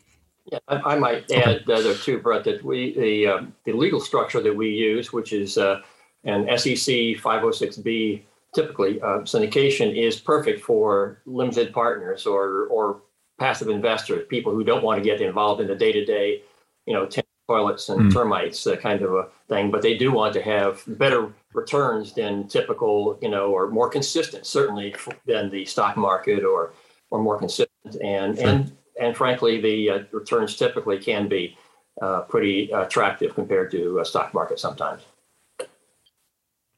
Yeah, 0.51 0.59
I, 0.67 0.93
I 0.93 0.99
might 0.99 1.31
add 1.31 1.67
uh, 1.67 1.81
there 1.81 1.95
too, 1.95 2.19
Brett, 2.19 2.43
that 2.43 2.63
we 2.63 2.93
the 2.93 3.27
uh, 3.27 3.41
the 3.63 3.73
legal 3.73 3.99
structure 3.99 4.41
that 4.41 4.55
we 4.55 4.69
use, 4.69 5.11
which 5.11 5.33
is 5.33 5.57
uh, 5.57 5.81
an 6.25 6.45
SEC 6.57 7.17
506b 7.17 8.21
typically 8.55 9.01
uh, 9.01 9.19
syndication 9.19 9.95
is 9.95 10.19
perfect 10.19 10.63
for 10.63 11.21
limited 11.25 11.73
partners 11.73 12.25
or 12.25 12.65
or 12.67 13.01
passive 13.37 13.67
investors, 13.67 14.25
people 14.29 14.53
who 14.53 14.63
don't 14.63 14.83
want 14.83 14.97
to 14.97 15.03
get 15.03 15.21
involved 15.21 15.61
in 15.61 15.67
the 15.67 15.75
day 15.75 15.91
to 15.91 16.05
day, 16.05 16.41
you 16.85 16.93
know, 16.93 17.07
toilets 17.47 17.89
and 17.89 17.99
mm. 17.99 18.13
termites 18.13 18.65
uh, 18.65 18.75
kind 18.75 19.01
of 19.01 19.13
a 19.13 19.27
thing, 19.49 19.69
but 19.69 19.81
they 19.81 19.97
do 19.97 20.11
want 20.11 20.33
to 20.33 20.41
have 20.41 20.83
better 20.87 21.31
returns 21.53 22.13
than 22.13 22.47
typical, 22.47 23.19
you 23.21 23.29
know, 23.29 23.51
or 23.51 23.69
more 23.69 23.89
consistent, 23.89 24.45
certainly 24.45 24.95
than 25.25 25.49
the 25.49 25.65
stock 25.65 25.97
market 25.97 26.43
or 26.43 26.73
or 27.11 27.21
more 27.21 27.37
consistent. 27.37 27.95
And 28.01 28.37
sure. 28.37 28.47
and 28.47 28.77
and 28.99 29.15
frankly, 29.15 29.59
the 29.61 29.89
uh, 29.89 29.99
returns 30.11 30.55
typically 30.55 30.97
can 30.97 31.27
be 31.27 31.57
uh, 32.01 32.21
pretty 32.21 32.71
attractive 32.71 33.35
compared 33.35 33.69
to 33.71 33.99
a 33.99 34.05
stock 34.05 34.33
market 34.33 34.59
sometimes. 34.59 35.01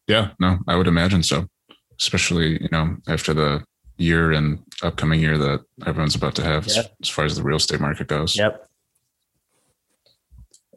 Yeah, 0.07 0.31
no, 0.39 0.59
I 0.67 0.75
would 0.75 0.87
imagine 0.87 1.21
so 1.21 1.49
especially 1.99 2.61
you 2.61 2.69
know 2.71 2.97
after 3.07 3.33
the 3.33 3.63
year 3.97 4.31
and 4.31 4.59
upcoming 4.83 5.19
year 5.19 5.37
that 5.37 5.63
everyone's 5.85 6.15
about 6.15 6.35
to 6.35 6.43
have 6.43 6.67
yep. 6.67 6.77
as, 6.77 6.89
as, 7.03 7.09
far 7.09 7.25
as 7.25 7.35
the 7.35 7.43
real 7.43 7.57
estate 7.57 7.79
market 7.79 8.07
goes. 8.07 8.37
Yep. 8.37 8.67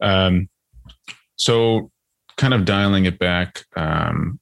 Um, 0.00 0.48
so 1.36 1.90
kind 2.36 2.54
of 2.54 2.64
dialing 2.64 3.04
it 3.04 3.18
back 3.18 3.64
um, 3.76 4.40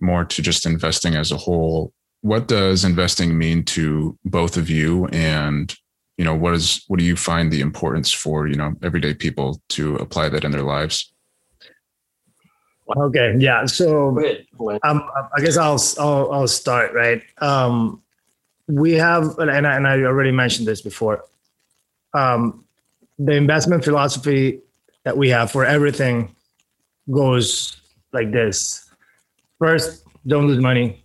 more 0.00 0.24
to 0.24 0.42
just 0.42 0.66
investing 0.66 1.16
as 1.16 1.32
a 1.32 1.36
whole. 1.36 1.92
What 2.22 2.48
does 2.48 2.84
investing 2.84 3.36
mean 3.36 3.64
to 3.66 4.16
both 4.24 4.56
of 4.56 4.70
you, 4.70 5.06
and 5.06 5.74
you 6.16 6.24
know 6.24 6.34
what 6.34 6.54
is 6.54 6.84
what 6.86 6.98
do 6.98 7.04
you 7.04 7.16
find 7.16 7.50
the 7.50 7.60
importance 7.60 8.12
for 8.12 8.46
you 8.46 8.54
know 8.54 8.74
everyday 8.82 9.14
people 9.14 9.60
to 9.70 9.96
apply 9.96 10.28
that 10.28 10.44
in 10.44 10.52
their 10.52 10.62
lives? 10.62 11.12
Okay, 12.96 13.34
yeah. 13.38 13.66
So 13.66 14.08
um, 14.82 15.08
I 15.36 15.40
guess 15.40 15.56
I'll, 15.56 15.80
I'll 15.98 16.32
I'll 16.32 16.48
start 16.48 16.92
right. 16.94 17.22
Um, 17.38 18.02
we 18.68 18.92
have, 18.92 19.38
and 19.38 19.66
I, 19.66 19.76
and 19.76 19.86
I 19.86 20.02
already 20.02 20.32
mentioned 20.32 20.66
this 20.66 20.80
before. 20.80 21.24
Um, 22.14 22.64
the 23.18 23.32
investment 23.32 23.84
philosophy 23.84 24.60
that 25.04 25.16
we 25.16 25.28
have 25.30 25.50
for 25.50 25.64
everything 25.64 26.34
goes 27.10 27.76
like 28.12 28.32
this: 28.32 28.90
first, 29.58 30.04
don't 30.26 30.46
lose 30.46 30.60
money. 30.60 31.04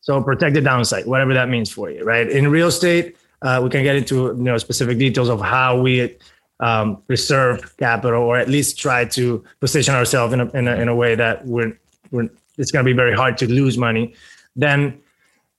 So 0.00 0.22
protect 0.22 0.54
the 0.54 0.60
downside, 0.60 1.06
whatever 1.06 1.32
that 1.32 1.48
means 1.48 1.70
for 1.70 1.90
you, 1.90 2.04
right? 2.04 2.28
In 2.28 2.48
real 2.48 2.68
estate, 2.68 3.16
uh, 3.40 3.60
we 3.62 3.70
can 3.70 3.82
get 3.82 3.96
into 3.96 4.26
you 4.26 4.34
know 4.34 4.58
specific 4.58 4.98
details 4.98 5.28
of 5.30 5.40
how 5.40 5.80
we 5.80 6.16
um, 6.60 7.02
reserve 7.08 7.76
capital 7.76 8.22
or 8.22 8.38
at 8.38 8.48
least 8.48 8.78
try 8.78 9.04
to 9.04 9.44
position 9.60 9.94
ourselves 9.94 10.32
in 10.32 10.40
a, 10.40 10.50
in 10.50 10.68
a, 10.68 10.74
in 10.76 10.88
a 10.88 10.94
way 10.94 11.14
that 11.14 11.44
we're, 11.46 11.78
we're 12.10 12.28
it's 12.56 12.70
going 12.70 12.84
to 12.84 12.88
be 12.88 12.96
very 12.96 13.14
hard 13.14 13.36
to 13.38 13.50
lose 13.50 13.76
money. 13.76 14.14
Then 14.56 15.00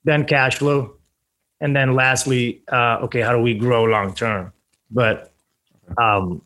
then 0.05 0.25
cash 0.25 0.57
flow. 0.57 0.93
And 1.59 1.75
then 1.75 1.95
lastly 1.95 2.61
uh, 2.71 2.99
okay 3.03 3.21
how 3.21 3.33
do 3.33 3.39
we 3.41 3.53
grow 3.53 3.83
long 3.83 4.13
term? 4.13 4.53
But 4.89 5.33
um, 5.97 6.41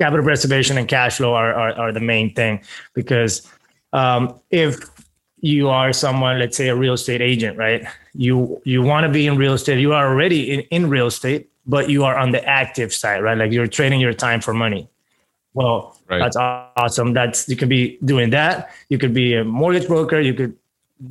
capital 0.00 0.24
preservation 0.24 0.76
and 0.76 0.86
cash 0.86 1.16
flow 1.16 1.34
are, 1.34 1.54
are, 1.54 1.72
are 1.72 1.92
the 1.92 2.00
main 2.00 2.34
thing 2.34 2.60
because 2.94 3.50
um, 3.92 4.38
if 4.50 4.76
you 5.40 5.68
are 5.68 5.92
someone 5.92 6.38
let's 6.38 6.56
say 6.56 6.68
a 6.68 6.76
real 6.76 6.94
estate 6.94 7.22
agent 7.22 7.56
right? 7.56 7.86
You 8.14 8.60
you 8.64 8.82
want 8.82 9.06
to 9.06 9.12
be 9.12 9.26
in 9.26 9.38
real 9.38 9.54
estate. 9.54 9.80
You 9.80 9.94
are 9.94 10.06
already 10.06 10.52
in, 10.52 10.60
in 10.70 10.90
real 10.90 11.06
estate 11.06 11.50
but 11.68 11.90
you 11.90 12.04
are 12.04 12.16
on 12.16 12.32
the 12.32 12.44
active 12.48 12.92
side, 12.94 13.22
right? 13.22 13.36
Like 13.36 13.52
you're 13.52 13.66
trading 13.66 14.00
your 14.00 14.14
time 14.14 14.40
for 14.40 14.54
money. 14.54 14.88
Well, 15.52 16.00
right. 16.08 16.18
that's 16.18 16.36
awesome. 16.36 17.12
That's 17.12 17.48
you 17.48 17.56
could 17.56 17.68
be 17.68 17.98
doing 18.04 18.30
that. 18.30 18.70
You 18.88 18.98
could 18.98 19.12
be 19.12 19.34
a 19.34 19.44
mortgage 19.44 19.86
broker. 19.86 20.18
You 20.18 20.34
could 20.34 20.56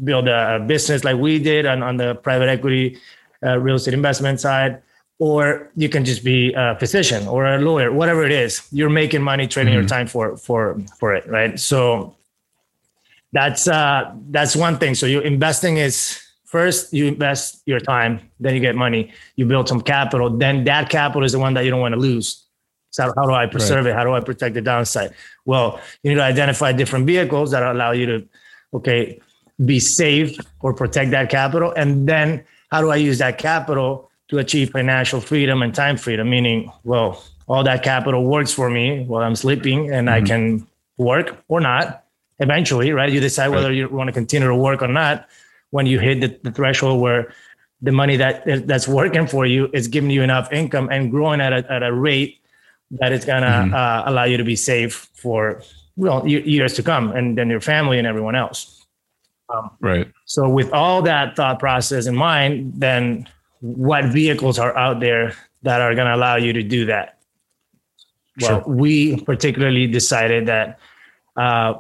build 0.03 0.27
a, 0.27 0.59
business 0.67 1.03
like 1.03 1.17
we 1.17 1.39
did 1.39 1.65
on, 1.65 1.83
on 1.83 1.97
the 1.97 2.15
private 2.15 2.49
equity 2.49 2.97
uh, 3.43 3.59
real 3.59 3.75
estate 3.75 3.93
investment 3.93 4.39
side, 4.39 4.81
or 5.19 5.69
you 5.75 5.89
can 5.89 6.03
just 6.03 6.23
be 6.23 6.53
a 6.53 6.75
physician 6.79 7.27
or 7.27 7.45
a 7.45 7.59
lawyer, 7.59 7.91
whatever 7.91 8.25
it 8.25 8.31
is. 8.31 8.67
You're 8.71 8.89
making 8.89 9.21
money 9.21 9.47
trading 9.47 9.73
mm-hmm. 9.73 9.81
your 9.81 9.87
time 9.87 10.07
for 10.07 10.37
for 10.37 10.79
for 10.99 11.13
it, 11.13 11.27
right? 11.27 11.59
So 11.59 12.15
that's 13.31 13.67
uh 13.67 14.11
that's 14.29 14.55
one 14.55 14.77
thing. 14.77 14.95
So 14.95 15.05
you 15.05 15.19
investing 15.21 15.77
is 15.77 16.21
first 16.47 16.93
you 16.93 17.05
invest 17.05 17.61
your 17.65 17.79
time, 17.79 18.19
then 18.39 18.55
you 18.55 18.61
get 18.61 18.75
money, 18.75 19.11
you 19.35 19.45
build 19.45 19.67
some 19.67 19.81
capital, 19.81 20.29
then 20.29 20.63
that 20.63 20.89
capital 20.89 21.23
is 21.23 21.33
the 21.33 21.39
one 21.39 21.53
that 21.53 21.63
you 21.65 21.69
don't 21.69 21.81
want 21.81 21.93
to 21.93 21.99
lose. 21.99 22.45
So 22.89 23.13
how 23.15 23.25
do 23.25 23.33
I 23.33 23.45
preserve 23.45 23.85
right. 23.85 23.91
it? 23.91 23.95
How 23.95 24.03
do 24.03 24.13
I 24.13 24.21
protect 24.21 24.55
the 24.55 24.61
downside? 24.61 25.13
Well, 25.45 25.79
you 26.01 26.09
need 26.09 26.15
to 26.15 26.23
identify 26.23 26.71
different 26.71 27.05
vehicles 27.05 27.51
that 27.51 27.61
allow 27.61 27.91
you 27.91 28.05
to, 28.05 28.27
okay, 28.73 29.19
be 29.63 29.79
safe 29.79 30.37
or 30.61 30.73
protect 30.73 31.11
that 31.11 31.29
capital. 31.29 31.73
And 31.75 32.07
then 32.07 32.43
how 32.71 32.81
do 32.81 32.89
I 32.89 32.95
use 32.95 33.17
that 33.17 33.37
capital 33.37 34.09
to 34.29 34.39
achieve 34.39 34.71
financial 34.71 35.19
freedom 35.19 35.61
and 35.61 35.75
time 35.75 35.97
freedom? 35.97 36.29
Meaning, 36.29 36.71
well, 36.85 37.23
all 37.47 37.63
that 37.63 37.83
capital 37.83 38.23
works 38.23 38.53
for 38.53 38.69
me 38.69 39.03
while 39.03 39.21
I'm 39.21 39.35
sleeping 39.35 39.91
and 39.91 40.07
mm-hmm. 40.07 40.23
I 40.23 40.27
can 40.27 40.67
work 40.97 41.43
or 41.49 41.59
not 41.59 42.05
eventually, 42.39 42.93
right? 42.93 43.11
You 43.11 43.19
decide 43.19 43.49
whether 43.49 43.71
you 43.71 43.89
want 43.89 44.07
to 44.07 44.13
continue 44.13 44.47
to 44.47 44.55
work 44.55 44.81
or 44.81 44.87
not 44.87 45.27
when 45.71 45.85
you 45.85 45.99
hit 45.99 46.21
the, 46.21 46.39
the 46.43 46.51
threshold 46.51 47.01
where 47.01 47.33
the 47.81 47.91
money 47.91 48.17
that 48.17 48.43
that's 48.67 48.87
working 48.87 49.27
for 49.27 49.45
you 49.45 49.69
is 49.73 49.87
giving 49.87 50.09
you 50.09 50.23
enough 50.23 50.51
income 50.51 50.89
and 50.91 51.11
growing 51.11 51.41
at 51.41 51.53
a, 51.53 51.71
at 51.71 51.83
a 51.83 51.93
rate 51.93 52.41
that 52.91 53.11
is 53.11 53.25
going 53.25 53.41
to 53.41 53.47
mm-hmm. 53.47 53.73
uh, 53.73 54.03
allow 54.05 54.23
you 54.23 54.37
to 54.37 54.43
be 54.43 54.55
safe 54.55 55.09
for 55.13 55.61
well 55.95 56.25
years 56.27 56.73
to 56.73 56.83
come 56.83 57.11
and 57.11 57.37
then 57.37 57.49
your 57.49 57.61
family 57.61 57.97
and 57.97 58.07
everyone 58.07 58.35
else 58.35 58.85
um, 59.53 59.69
right 59.79 60.11
so 60.25 60.49
with 60.49 60.71
all 60.73 61.01
that 61.01 61.35
thought 61.35 61.59
process 61.59 62.07
in 62.07 62.15
mind 62.15 62.73
then 62.75 63.27
what 63.61 64.05
vehicles 64.05 64.59
are 64.59 64.75
out 64.77 64.99
there 64.99 65.33
that 65.63 65.81
are 65.81 65.93
going 65.95 66.07
to 66.07 66.15
allow 66.15 66.35
you 66.35 66.53
to 66.53 66.63
do 66.63 66.85
that 66.85 67.19
well 68.41 68.63
sure. 68.63 68.73
we 68.73 69.19
particularly 69.21 69.87
decided 69.87 70.47
that 70.47 70.79
uh, 71.35 71.73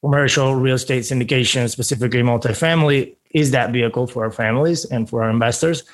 commercial 0.00 0.54
real 0.54 0.74
estate 0.74 1.02
syndication 1.02 1.68
specifically 1.68 2.22
multifamily 2.22 3.14
is 3.34 3.50
that 3.52 3.72
vehicle 3.72 4.06
for 4.06 4.24
our 4.24 4.30
families 4.30 4.84
and 4.86 5.08
for 5.08 5.22
our 5.22 5.30
investors. 5.30 5.84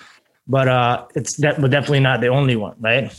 But 0.47 0.69
uh, 0.69 1.07
it's 1.15 1.37
that, 1.37 1.61
but 1.61 1.71
definitely 1.71 2.01
not 2.01 2.21
the 2.21 2.29
only 2.29 2.57
one, 2.57 2.77
right? 2.81 3.15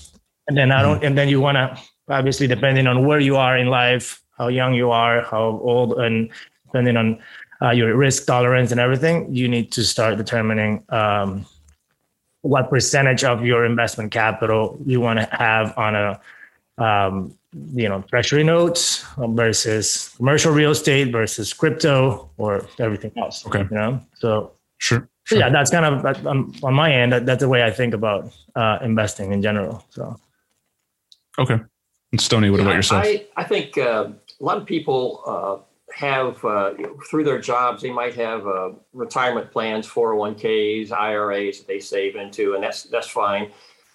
And 0.48 0.58
then 0.58 0.72
I 0.72 0.82
don't, 0.82 0.98
mm-hmm. 0.98 1.06
and 1.06 1.18
then 1.18 1.30
you 1.30 1.40
want 1.40 1.56
to 1.56 1.78
obviously 2.10 2.48
depending 2.48 2.88
on 2.88 3.06
where 3.06 3.20
you 3.20 3.36
are 3.36 3.58
in 3.58 3.68
life, 3.68 4.22
how 4.38 4.48
young 4.48 4.74
you 4.74 4.92
are, 4.92 5.22
how 5.22 5.60
old, 5.64 6.00
and 6.00 6.30
depending 6.66 6.98
on 6.98 7.20
uh, 7.62 7.72
your 7.72 7.96
risk 7.96 8.26
tolerance 8.26 8.72
and 8.72 8.80
everything, 8.80 9.34
you 9.34 9.48
need 9.48 9.72
to 9.74 9.84
start 9.84 10.18
determining 10.18 10.84
um, 10.90 11.46
what 12.42 12.70
percentage 12.70 13.24
of 13.24 13.46
your 13.46 13.66
investment 13.66 14.12
capital 14.12 14.80
you 14.86 15.02
want 15.02 15.20
to 15.20 15.26
have 15.36 15.78
on 15.78 15.96
a 15.96 16.22
um, 16.78 17.38
you 17.74 17.89
know 17.89 18.01
treasury 18.03 18.44
notes 18.44 19.06
versus 19.18 20.13
commercial 20.18 20.53
real 20.53 20.72
estate 20.72 21.12
versus 21.12 21.51
crypto 21.53 22.29
or 22.38 22.68
everything 22.79 23.12
else 23.18 23.46
okay. 23.48 23.65
you 23.70 23.75
know? 23.75 24.00
So 24.20 24.51
sure, 24.77 25.10
sure. 25.24 25.39
yeah 25.39 25.50
that's 25.50 25.72
kind 25.72 25.86
of 25.86 26.27
on, 26.27 26.53
on 26.62 26.74
my 26.74 26.94
end 26.94 27.12
that, 27.12 27.25
that's 27.25 27.39
the 27.39 27.50
way 27.50 27.63
i 27.63 27.72
think 27.72 27.96
about 27.96 28.32
uh, 28.56 28.77
investing 28.82 29.32
in 29.34 29.41
general 29.41 29.84
so. 29.89 30.20
Okay. 31.39 31.58
And 32.12 32.22
stony 32.22 32.50
what 32.50 32.58
yeah, 32.60 32.65
about 32.65 32.75
yourself? 32.75 33.06
I, 33.06 33.25
I 33.38 33.44
think 33.44 33.77
uh, 33.77 34.10
a 34.39 34.44
lot 34.44 34.58
of 34.58 34.65
people 34.65 35.24
uh, 35.25 35.94
have 35.94 36.44
uh, 36.44 36.74
through 37.10 37.24
their 37.24 37.39
jobs 37.39 37.82
they 37.82 37.91
might 37.91 38.13
have 38.15 38.46
uh, 38.46 38.72
retirement 38.94 39.51
plans 39.51 39.88
401ks 39.88 40.91
iras 40.91 41.60
that 41.60 41.68
they 41.68 41.79
save 41.79 42.15
into 42.15 42.56
and 42.56 42.63
that's 42.63 42.84
that's 42.84 43.08
fine. 43.08 43.51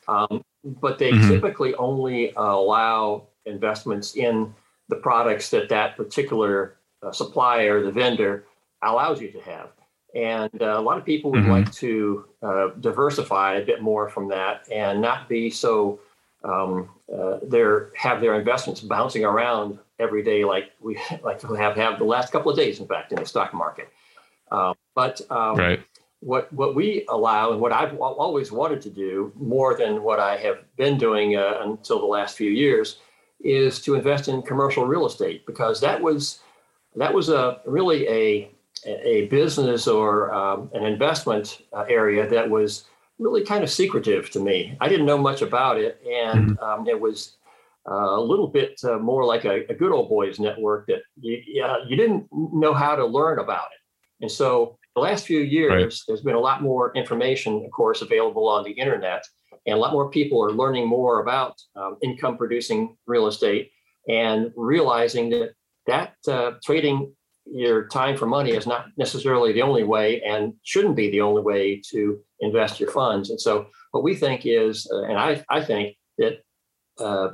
Um, 0.08 0.42
but 0.64 0.98
they 0.98 1.12
mm-hmm. 1.12 1.28
typically 1.28 1.74
only 1.74 2.32
allow 2.36 3.28
investments 3.46 4.16
in 4.16 4.54
the 4.88 4.96
products 4.96 5.50
that 5.50 5.68
that 5.68 5.96
particular 5.96 6.76
uh, 7.02 7.12
supplier, 7.12 7.82
the 7.82 7.90
vendor, 7.90 8.44
allows 8.82 9.20
you 9.20 9.30
to 9.30 9.40
have. 9.40 9.70
And 10.14 10.62
uh, 10.62 10.76
a 10.78 10.80
lot 10.80 10.98
of 10.98 11.04
people 11.04 11.32
would 11.32 11.42
mm-hmm. 11.42 11.50
like 11.50 11.72
to 11.74 12.26
uh, 12.42 12.68
diversify 12.80 13.56
a 13.56 13.64
bit 13.64 13.82
more 13.82 14.08
from 14.08 14.28
that 14.28 14.68
and 14.70 15.00
not 15.00 15.28
be 15.28 15.50
so 15.50 16.00
um, 16.44 16.90
uh, 17.12 17.38
their 17.42 17.90
have 17.96 18.20
their 18.20 18.38
investments 18.38 18.80
bouncing 18.80 19.24
around 19.24 19.78
every 19.98 20.22
day 20.22 20.44
like 20.44 20.72
we 20.80 21.00
like 21.24 21.42
we 21.48 21.58
have 21.58 21.74
have 21.76 21.98
the 21.98 22.04
last 22.04 22.30
couple 22.30 22.50
of 22.50 22.56
days, 22.56 22.78
in 22.80 22.86
fact, 22.86 23.12
in 23.12 23.18
the 23.18 23.26
stock 23.26 23.52
market. 23.54 23.88
Uh, 24.52 24.74
but 24.94 25.20
um, 25.30 25.56
right 25.56 25.80
what 26.24 26.50
what 26.52 26.74
we 26.74 27.04
allow 27.10 27.52
and 27.52 27.60
what 27.60 27.70
I've 27.70 27.96
always 27.98 28.50
wanted 28.50 28.80
to 28.82 28.90
do 28.90 29.30
more 29.36 29.76
than 29.76 30.02
what 30.02 30.18
I 30.18 30.38
have 30.38 30.58
been 30.76 30.96
doing 30.96 31.36
uh, 31.36 31.58
until 31.60 31.98
the 31.98 32.06
last 32.06 32.36
few 32.36 32.50
years 32.50 32.96
is 33.40 33.80
to 33.82 33.94
invest 33.94 34.28
in 34.28 34.42
commercial 34.42 34.86
real 34.86 35.06
estate 35.06 35.44
because 35.46 35.80
that 35.80 36.00
was 36.00 36.40
that 36.96 37.12
was 37.12 37.28
a 37.28 37.60
really 37.66 38.08
a 38.08 38.50
a 38.86 39.26
business 39.26 39.86
or 39.86 40.32
um, 40.34 40.70
an 40.74 40.84
investment 40.84 41.62
uh, 41.72 41.84
area 41.88 42.28
that 42.28 42.48
was 42.48 42.84
really 43.18 43.44
kind 43.44 43.62
of 43.62 43.70
secretive 43.70 44.30
to 44.30 44.40
me. 44.40 44.76
I 44.80 44.88
didn't 44.88 45.06
know 45.06 45.18
much 45.18 45.42
about 45.42 45.78
it, 45.78 46.00
and 46.06 46.50
mm-hmm. 46.50 46.64
um, 46.64 46.88
it 46.88 47.00
was 47.00 47.36
uh, 47.88 48.18
a 48.18 48.20
little 48.20 48.48
bit 48.48 48.80
uh, 48.84 48.98
more 48.98 49.24
like 49.24 49.44
a, 49.44 49.64
a, 49.70 49.74
good 49.74 49.92
old 49.92 50.08
boys 50.08 50.40
network 50.40 50.86
that 50.86 51.02
you, 51.20 51.38
you 51.86 51.96
didn't 51.96 52.26
know 52.32 52.72
how 52.72 52.96
to 52.96 53.04
learn 53.04 53.38
about 53.38 53.66
it. 53.66 54.24
And 54.24 54.30
so 54.30 54.78
the 54.94 55.02
last 55.02 55.26
few 55.26 55.40
years, 55.40 55.70
right. 55.70 56.04
there's 56.08 56.22
been 56.22 56.34
a 56.34 56.40
lot 56.40 56.62
more 56.62 56.92
information, 56.94 57.62
of 57.64 57.70
course, 57.72 58.00
available 58.00 58.48
on 58.48 58.64
the 58.64 58.70
internet, 58.70 59.24
and 59.66 59.76
a 59.76 59.78
lot 59.78 59.92
more 59.92 60.10
people 60.10 60.42
are 60.44 60.52
learning 60.52 60.88
more 60.88 61.20
about 61.20 61.60
um, 61.76 61.96
income 62.02 62.36
producing 62.36 62.96
real 63.06 63.26
estate 63.26 63.70
and 64.08 64.52
realizing 64.56 65.30
that 65.30 65.50
that 65.86 66.14
uh, 66.28 66.52
trading 66.64 67.12
your 67.46 67.88
time 67.88 68.16
for 68.16 68.26
money 68.26 68.52
is 68.52 68.66
not 68.66 68.86
necessarily 68.96 69.52
the 69.52 69.62
only 69.62 69.84
way 69.84 70.22
and 70.22 70.54
shouldn't 70.62 70.96
be 70.96 71.10
the 71.10 71.20
only 71.20 71.42
way 71.42 71.80
to 71.90 72.18
invest 72.40 72.80
your 72.80 72.90
funds. 72.90 73.28
And 73.30 73.40
so, 73.40 73.66
what 73.90 74.02
we 74.02 74.14
think 74.14 74.42
is, 74.44 74.90
uh, 74.92 75.02
and 75.04 75.18
I, 75.18 75.44
I 75.50 75.62
think 75.62 75.96
that 76.18 76.38
uh, 76.98 77.30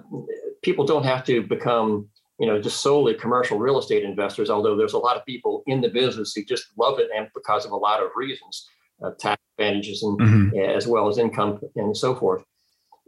people 0.63 0.85
don't 0.85 1.05
have 1.05 1.25
to 1.27 1.43
become 1.43 2.09
you 2.41 2.47
know, 2.47 2.59
just 2.59 2.81
solely 2.81 3.13
commercial 3.15 3.59
real 3.59 3.79
estate 3.79 4.03
investors, 4.03 4.49
although 4.49 4.75
there's 4.75 4.95
a 4.95 4.99
lot 4.99 5.17
of 5.17 5.27
people 5.27 5.63
in 5.67 5.83
the 5.83 5.91
business 5.91 6.33
who 6.33 6.43
just 6.43 6.69
love 6.79 6.99
it 6.99 7.11
and 7.15 7.29
because 7.35 7.67
of 7.67 7.73
a 7.73 7.77
lot 7.77 8.03
of 8.03 8.09
reasons, 8.17 8.67
uh, 9.05 9.11
tax 9.19 9.41
advantages 9.59 10.03
and 10.03 10.19
mm-hmm. 10.19 10.59
as 10.59 10.87
well 10.87 11.09
as 11.09 11.19
income 11.19 11.61
and 11.77 11.97
so 11.97 12.15
forth. 12.15 12.43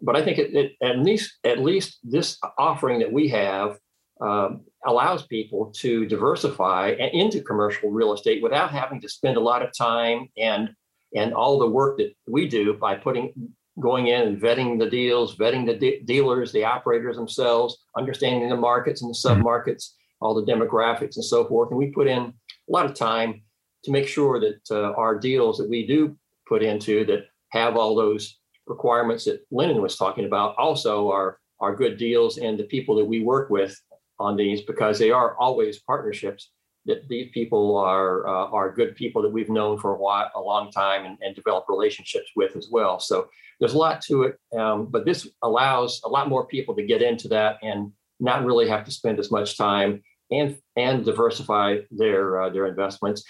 But 0.01 0.17
I 0.17 0.23
think 0.23 0.39
it, 0.39 0.55
it, 0.55 0.73
at 0.83 0.99
least 0.99 1.39
at 1.45 1.61
least 1.61 1.99
this 2.03 2.39
offering 2.59 2.99
that 3.01 3.13
we 3.13 3.29
have 3.29 3.79
um, 4.21 4.63
allows 4.85 5.27
people 5.27 5.73
to 5.77 6.07
diversify 6.07 6.91
into 6.91 7.43
commercial 7.43 7.91
real 7.91 8.13
estate 8.13 8.43
without 8.43 8.71
having 8.71 9.01
to 9.01 9.09
spend 9.09 9.37
a 9.37 9.41
lot 9.41 9.63
of 9.63 9.71
time 9.77 10.29
and 10.37 10.71
and 11.15 11.35
all 11.35 11.59
the 11.59 11.69
work 11.69 11.99
that 11.99 12.13
we 12.27 12.49
do 12.49 12.75
by 12.75 12.95
putting 12.95 13.33
going 13.81 14.09
in 14.09 14.23
and 14.23 14.41
vetting 14.41 14.79
the 14.79 14.89
deals, 14.89 15.37
vetting 15.37 15.67
the 15.67 15.75
de- 15.75 16.01
dealers, 16.01 16.53
the 16.53 16.65
operators 16.65 17.17
themselves, 17.17 17.79
understanding 17.97 18.49
the 18.49 18.57
markets 18.57 19.03
and 19.03 19.11
the 19.11 19.19
mm-hmm. 19.19 19.43
submarkets, 19.43 19.91
all 20.21 20.35
the 20.35 20.51
demographics 20.51 21.17
and 21.17 21.25
so 21.25 21.47
forth. 21.47 21.71
And 21.71 21.79
we 21.79 21.87
put 21.87 22.07
in 22.07 22.19
a 22.23 22.33
lot 22.69 22.87
of 22.87 22.95
time 22.95 23.43
to 23.85 23.91
make 23.91 24.07
sure 24.07 24.41
that 24.41 24.61
uh, 24.71 24.93
our 24.93 25.19
deals 25.19 25.59
that 25.59 25.69
we 25.69 25.87
do 25.87 26.17
put 26.47 26.63
into 26.63 27.05
that 27.07 27.27
have 27.51 27.77
all 27.77 27.95
those 27.95 28.39
requirements 28.67 29.25
that 29.25 29.45
Lennon 29.51 29.83
was 29.83 29.97
talking 29.97 30.25
about 30.25 30.57
also 30.57 31.11
are 31.11 31.39
are 31.61 31.77
good 31.77 31.97
deals 31.97 32.39
and 32.39 32.59
the 32.59 32.65
people 32.65 32.97
that 32.97 33.05
we 33.05 33.21
work 33.21 33.49
with 33.49 33.81
on 34.19 34.37
these 34.37 34.63
because 34.63 34.99
they 34.99 35.11
are 35.11 35.37
always 35.37 35.79
partnerships 35.79 36.51
that 36.87 37.07
these 37.09 37.31
people 37.33 37.77
are 37.77 38.27
uh, 38.27 38.47
are 38.51 38.73
good 38.73 38.97
people 38.97 39.23
that 39.23 39.31
we've 39.31 39.49
known 39.49 39.79
for 39.79 39.95
a 39.95 39.99
while, 39.99 40.31
a 40.35 40.41
long 40.41 40.71
time, 40.71 41.05
and, 41.05 41.17
and 41.21 41.35
develop 41.35 41.65
relationships 41.69 42.31
with 42.35 42.57
as 42.57 42.69
well. 42.71 42.99
So 42.99 43.29
there's 43.61 43.75
a 43.75 43.79
lot 43.79 44.01
to 44.03 44.25
it, 44.25 44.39
um, 44.59 44.87
but 44.87 45.05
this 45.05 45.29
allows 45.43 46.01
a 46.05 46.09
lot 46.09 46.29
more 46.29 46.47
people 46.47 46.75
to 46.75 46.83
get 46.83 47.03
into 47.03 47.29
that 47.29 47.59
and 47.63 47.93
not 48.19 48.45
really 48.45 48.69
have 48.69 48.85
to 48.85 48.91
spend 48.91 49.19
as 49.21 49.31
much 49.31 49.57
time 49.57 50.03
and 50.31 50.59
and 50.77 51.05
diversify 51.05 51.79
their 51.91 52.43
uh, 52.43 52.51
their 52.51 52.67
investments. 52.67 53.25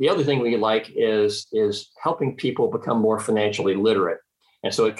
The 0.00 0.08
other 0.08 0.24
thing 0.24 0.40
we 0.40 0.56
like 0.56 0.90
is 0.96 1.46
is 1.52 1.90
helping 2.02 2.34
people 2.34 2.70
become 2.70 2.98
more 3.00 3.20
financially 3.20 3.74
literate. 3.74 4.18
And 4.64 4.72
so 4.74 4.86
it, 4.86 4.98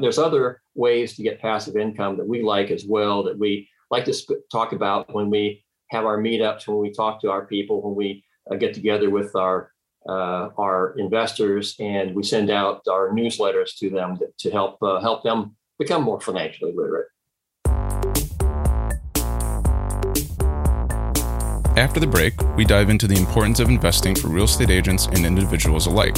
there's 0.00 0.18
other 0.18 0.60
ways 0.74 1.14
to 1.16 1.22
get 1.22 1.40
passive 1.40 1.76
income 1.76 2.16
that 2.16 2.26
we 2.26 2.42
like 2.42 2.72
as 2.72 2.84
well 2.84 3.22
that 3.22 3.38
we 3.38 3.68
like 3.92 4.04
to 4.06 4.12
sp- 4.14 4.42
talk 4.50 4.72
about 4.72 5.14
when 5.14 5.30
we 5.30 5.64
have 5.90 6.04
our 6.04 6.18
meetups, 6.18 6.66
when 6.66 6.78
we 6.78 6.92
talk 6.92 7.20
to 7.20 7.30
our 7.30 7.46
people, 7.46 7.80
when 7.80 7.94
we 7.94 8.24
uh, 8.50 8.56
get 8.56 8.74
together 8.74 9.08
with 9.08 9.36
our 9.36 9.70
uh, 10.08 10.48
our 10.58 10.94
investors, 10.98 11.76
and 11.78 12.14
we 12.14 12.24
send 12.24 12.50
out 12.50 12.82
our 12.90 13.10
newsletters 13.10 13.76
to 13.78 13.88
them 13.88 14.16
to, 14.16 14.26
to 14.38 14.50
help 14.50 14.82
uh, 14.82 15.00
help 15.00 15.22
them 15.22 15.54
become 15.78 16.02
more 16.02 16.20
financially 16.20 16.72
literate. 16.74 17.06
After 21.80 21.98
the 21.98 22.06
break, 22.06 22.34
we 22.58 22.66
dive 22.66 22.90
into 22.90 23.06
the 23.06 23.16
importance 23.16 23.58
of 23.58 23.70
investing 23.70 24.14
for 24.14 24.28
real 24.28 24.44
estate 24.44 24.68
agents 24.68 25.06
and 25.06 25.24
individuals 25.24 25.86
alike. 25.86 26.14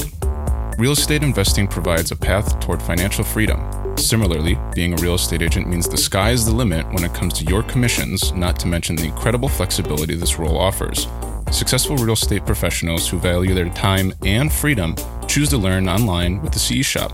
Real 0.77 0.91
estate 0.91 1.23
investing 1.23 1.69
provides 1.69 2.11
a 2.11 2.17
path 2.17 2.59
toward 2.59 2.83
financial 2.83 3.23
freedom. 3.23 3.63
Similarly, 3.97 4.59
being 4.75 4.93
a 4.93 4.97
real 4.97 5.15
estate 5.15 5.41
agent 5.41 5.69
means 5.69 5.89
the 5.89 5.97
sky 5.97 6.33
is 6.33 6.45
the 6.45 6.53
limit 6.53 6.85
when 6.93 7.05
it 7.05 7.15
comes 7.15 7.35
to 7.35 7.45
your 7.45 7.63
commissions, 7.63 8.33
not 8.33 8.59
to 8.59 8.67
mention 8.67 8.97
the 8.97 9.05
incredible 9.05 9.49
flexibility 9.49 10.17
this 10.17 10.37
role 10.37 10.59
offers. 10.59 11.07
Successful 11.53 11.97
real 11.97 12.15
estate 12.15 12.45
professionals 12.45 13.09
who 13.09 13.21
value 13.21 13.55
their 13.55 13.69
time 13.69 14.13
and 14.25 14.53
freedom 14.53 14.97
choose 15.29 15.51
to 15.51 15.59
learn 15.59 15.89
online 15.89 16.43
with 16.43 16.53
the 16.53 16.59
CE 16.59 16.85
Shop. 16.85 17.13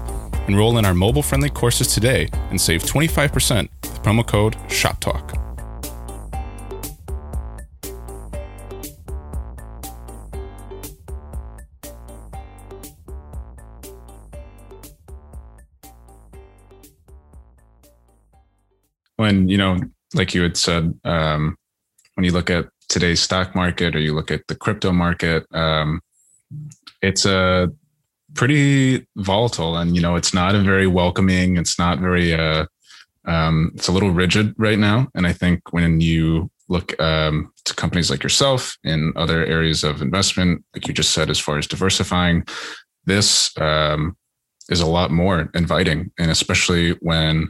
Enroll 0.49 0.79
in 0.79 0.87
our 0.87 0.95
mobile 0.95 1.23
friendly 1.23 1.51
courses 1.51 1.93
today 1.93 2.31
and 2.49 2.59
save 2.59 2.83
25% 2.83 3.69
with 3.83 4.03
promo 4.03 4.27
code 4.27 4.57
SHOPTALK. 4.71 5.48
When 19.19 19.49
you 19.49 19.59
know, 19.59 19.79
like 20.15 20.33
you 20.33 20.43
had 20.43 20.57
said, 20.57 20.99
um, 21.05 21.57
when 22.15 22.25
you 22.25 22.33
look 22.33 22.49
at 22.49 22.69
today's 22.89 23.21
stock 23.21 23.55
market 23.55 23.95
or 23.95 24.01
you 24.01 24.15
look 24.15 24.31
at 24.31 24.47
the 24.49 24.55
crypto 24.55 24.93
market, 24.93 25.45
um, 25.53 26.01
it's 27.03 27.27
a 27.27 27.71
pretty 28.35 29.07
volatile, 29.17 29.77
and 29.77 29.95
you 29.95 30.01
know, 30.01 30.17
it's 30.17 30.33
not 30.33 30.55
a 30.55 30.61
very 30.61 30.87
welcoming. 30.87 31.57
It's 31.57 31.79
not 31.79 31.99
very. 31.99 32.33
Uh, 32.33 32.67
um, 33.25 33.73
it's 33.75 33.89
a 33.89 33.93
little 33.93 34.11
rigid 34.11 34.55
right 34.57 34.79
now, 34.79 35.09
and 35.15 35.27
I 35.27 35.33
think 35.33 35.73
when 35.73 36.01
you 36.01 36.51
look 36.69 36.99
um, 37.01 37.53
to 37.65 37.75
companies 37.75 38.11
like 38.11 38.23
yourself 38.23 38.77
in 38.85 39.13
other 39.17 39.45
areas 39.45 39.85
of 39.85 40.01
investment, 40.01 40.65
like 40.75 40.87
you 40.87 40.95
just 40.95 41.13
said, 41.13 41.29
as 41.29 41.39
far 41.39 41.59
as 41.59 41.67
diversifying, 41.67 42.45
this 43.05 43.51
um, 43.59 44.17
is 44.71 44.81
a 44.81 44.87
lot 44.87 45.11
more 45.11 45.51
inviting, 45.55 46.13
and 46.19 46.31
especially 46.31 46.93
when 47.01 47.49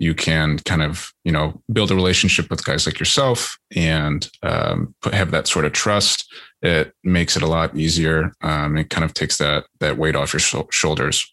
you 0.00 0.14
can 0.14 0.58
kind 0.60 0.82
of 0.82 1.12
you 1.24 1.30
know 1.30 1.62
build 1.72 1.90
a 1.90 1.94
relationship 1.94 2.48
with 2.50 2.64
guys 2.64 2.86
like 2.86 2.98
yourself 2.98 3.58
and 3.76 4.28
um, 4.42 4.94
put, 5.02 5.12
have 5.12 5.30
that 5.30 5.46
sort 5.46 5.66
of 5.66 5.72
trust. 5.72 6.26
It 6.62 6.92
makes 7.04 7.36
it 7.36 7.42
a 7.42 7.46
lot 7.46 7.76
easier 7.76 8.32
um, 8.42 8.76
it 8.76 8.90
kind 8.90 9.04
of 9.04 9.14
takes 9.14 9.36
that 9.38 9.66
that 9.78 9.98
weight 9.98 10.16
off 10.16 10.32
your 10.32 10.40
sh- 10.40 10.56
shoulders. 10.70 11.32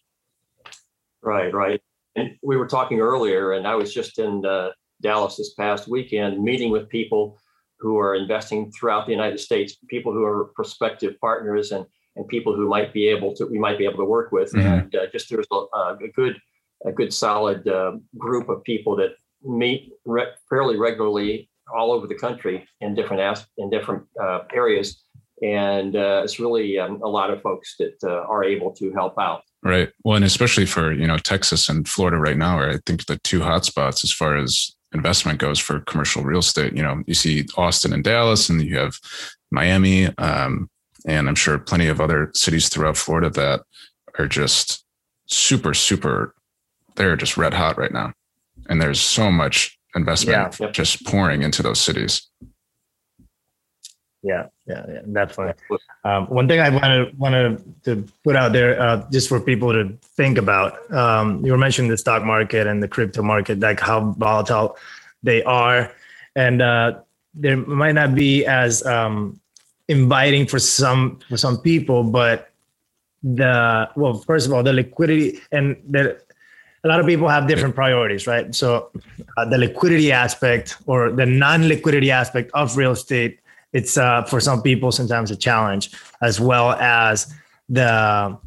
Right 1.22 1.52
right. 1.52 1.80
And 2.14 2.36
we 2.42 2.56
were 2.56 2.66
talking 2.66 3.00
earlier 3.00 3.52
and 3.52 3.64
i 3.66 3.76
was 3.76 3.94
just 3.94 4.18
in 4.18 4.44
uh, 4.44 4.70
dallas 5.00 5.36
this 5.36 5.54
past 5.54 5.86
weekend 5.86 6.42
meeting 6.42 6.72
with 6.72 6.88
people 6.88 7.38
who 7.78 7.96
are 7.96 8.16
investing 8.16 8.72
throughout 8.72 9.06
the 9.06 9.12
united 9.12 9.38
states 9.38 9.76
people 9.88 10.12
who 10.12 10.24
are 10.24 10.46
prospective 10.56 11.14
partners 11.20 11.70
and 11.70 11.86
and 12.18 12.26
people 12.28 12.54
who 12.54 12.68
might 12.68 12.92
be 12.92 13.08
able 13.08 13.32
to 13.34 13.46
we 13.46 13.58
might 13.58 13.78
be 13.78 13.84
able 13.84 13.96
to 13.96 14.04
work 14.04 14.32
with. 14.32 14.52
Mm-hmm. 14.52 14.66
and 14.66 14.94
uh, 14.94 15.06
just 15.12 15.30
there's 15.30 15.46
a, 15.52 15.56
a 15.56 15.96
good 16.14 16.36
a 16.84 16.92
good 16.92 17.12
solid 17.12 17.66
uh, 17.68 17.92
group 18.16 18.48
of 18.48 18.62
people 18.64 18.96
that 18.96 19.12
meet 19.42 19.92
re- 20.04 20.32
fairly 20.48 20.76
regularly 20.76 21.48
all 21.74 21.92
over 21.92 22.06
the 22.06 22.14
country 22.14 22.66
in 22.80 22.94
different 22.94 23.20
as- 23.22 23.46
in 23.58 23.70
different 23.70 24.04
uh, 24.20 24.40
areas, 24.52 25.02
and 25.42 25.96
uh, 25.96 26.22
it's 26.24 26.40
really 26.40 26.78
um, 26.78 27.00
a 27.02 27.08
lot 27.08 27.30
of 27.30 27.42
folks 27.42 27.76
that 27.78 27.96
uh, 28.04 28.26
are 28.28 28.44
able 28.44 28.72
to 28.72 28.92
help 28.92 29.14
out. 29.18 29.42
Right. 29.62 29.90
Well, 30.04 30.16
and 30.16 30.24
especially 30.24 30.66
for 30.66 30.92
you 30.92 31.06
know 31.06 31.18
Texas 31.18 31.68
and 31.68 31.88
Florida 31.88 32.16
right 32.16 32.36
now, 32.36 32.58
are 32.58 32.70
I 32.70 32.78
think 32.86 33.06
the 33.06 33.18
two 33.18 33.40
hotspots 33.40 34.04
as 34.04 34.12
far 34.12 34.36
as 34.36 34.74
investment 34.92 35.38
goes 35.38 35.58
for 35.58 35.80
commercial 35.80 36.22
real 36.22 36.38
estate. 36.38 36.76
You 36.76 36.82
know, 36.82 37.02
you 37.06 37.14
see 37.14 37.46
Austin 37.56 37.92
and 37.92 38.04
Dallas, 38.04 38.48
and 38.48 38.62
you 38.62 38.78
have 38.78 38.98
Miami, 39.50 40.06
um, 40.18 40.70
and 41.06 41.28
I'm 41.28 41.34
sure 41.34 41.58
plenty 41.58 41.88
of 41.88 42.00
other 42.00 42.30
cities 42.34 42.68
throughout 42.68 42.96
Florida 42.96 43.30
that 43.30 43.62
are 44.18 44.26
just 44.26 44.84
super, 45.26 45.74
super 45.74 46.34
they're 46.98 47.16
just 47.16 47.36
red 47.36 47.54
hot 47.54 47.78
right 47.78 47.92
now. 47.92 48.12
And 48.68 48.82
there's 48.82 49.00
so 49.00 49.30
much 49.30 49.78
investment 49.94 50.60
yeah. 50.60 50.70
just 50.70 51.06
pouring 51.06 51.42
into 51.42 51.62
those 51.62 51.80
cities. 51.80 52.26
Yeah, 54.22 54.46
yeah, 54.66 54.84
yeah 54.88 55.00
definitely. 55.10 55.54
Um, 56.04 56.26
one 56.26 56.48
thing 56.48 56.60
I 56.60 56.70
wanted 56.70 57.18
wanted 57.18 57.84
to 57.84 58.04
put 58.24 58.36
out 58.36 58.52
there, 58.52 58.78
uh, 58.80 59.08
just 59.10 59.28
for 59.28 59.40
people 59.40 59.72
to 59.72 59.96
think 60.02 60.38
about. 60.38 60.90
Um, 60.92 61.44
you 61.44 61.52
were 61.52 61.58
mentioning 61.58 61.90
the 61.90 61.96
stock 61.96 62.24
market 62.24 62.66
and 62.66 62.82
the 62.82 62.88
crypto 62.88 63.22
market, 63.22 63.60
like 63.60 63.78
how 63.78 64.10
volatile 64.18 64.76
they 65.22 65.42
are, 65.44 65.92
and 66.34 66.60
uh, 66.60 66.98
there 67.32 67.56
might 67.56 67.92
not 67.92 68.14
be 68.14 68.44
as 68.44 68.84
um, 68.84 69.40
inviting 69.86 70.46
for 70.46 70.58
some 70.58 71.20
for 71.28 71.36
some 71.36 71.58
people, 71.58 72.02
but 72.02 72.50
the 73.22 73.88
well, 73.94 74.14
first 74.14 74.46
of 74.46 74.52
all, 74.52 74.64
the 74.64 74.72
liquidity 74.72 75.40
and 75.52 75.76
the 75.88 76.20
a 76.88 76.90
lot 76.90 77.00
of 77.00 77.06
people 77.06 77.28
have 77.28 77.46
different 77.46 77.74
priorities, 77.74 78.26
right? 78.26 78.54
So 78.54 78.90
uh, 79.36 79.44
the 79.44 79.58
liquidity 79.58 80.10
aspect 80.10 80.78
or 80.86 81.12
the 81.12 81.26
non-liquidity 81.26 82.10
aspect 82.10 82.50
of 82.54 82.78
real 82.78 82.92
estate, 82.92 83.40
it's 83.74 83.98
uh, 83.98 84.22
for 84.22 84.40
some 84.40 84.62
people 84.62 84.90
sometimes 84.90 85.30
a 85.30 85.36
challenge, 85.36 85.90
as 86.22 86.40
well 86.40 86.72
as 86.72 87.30
the 87.68 88.38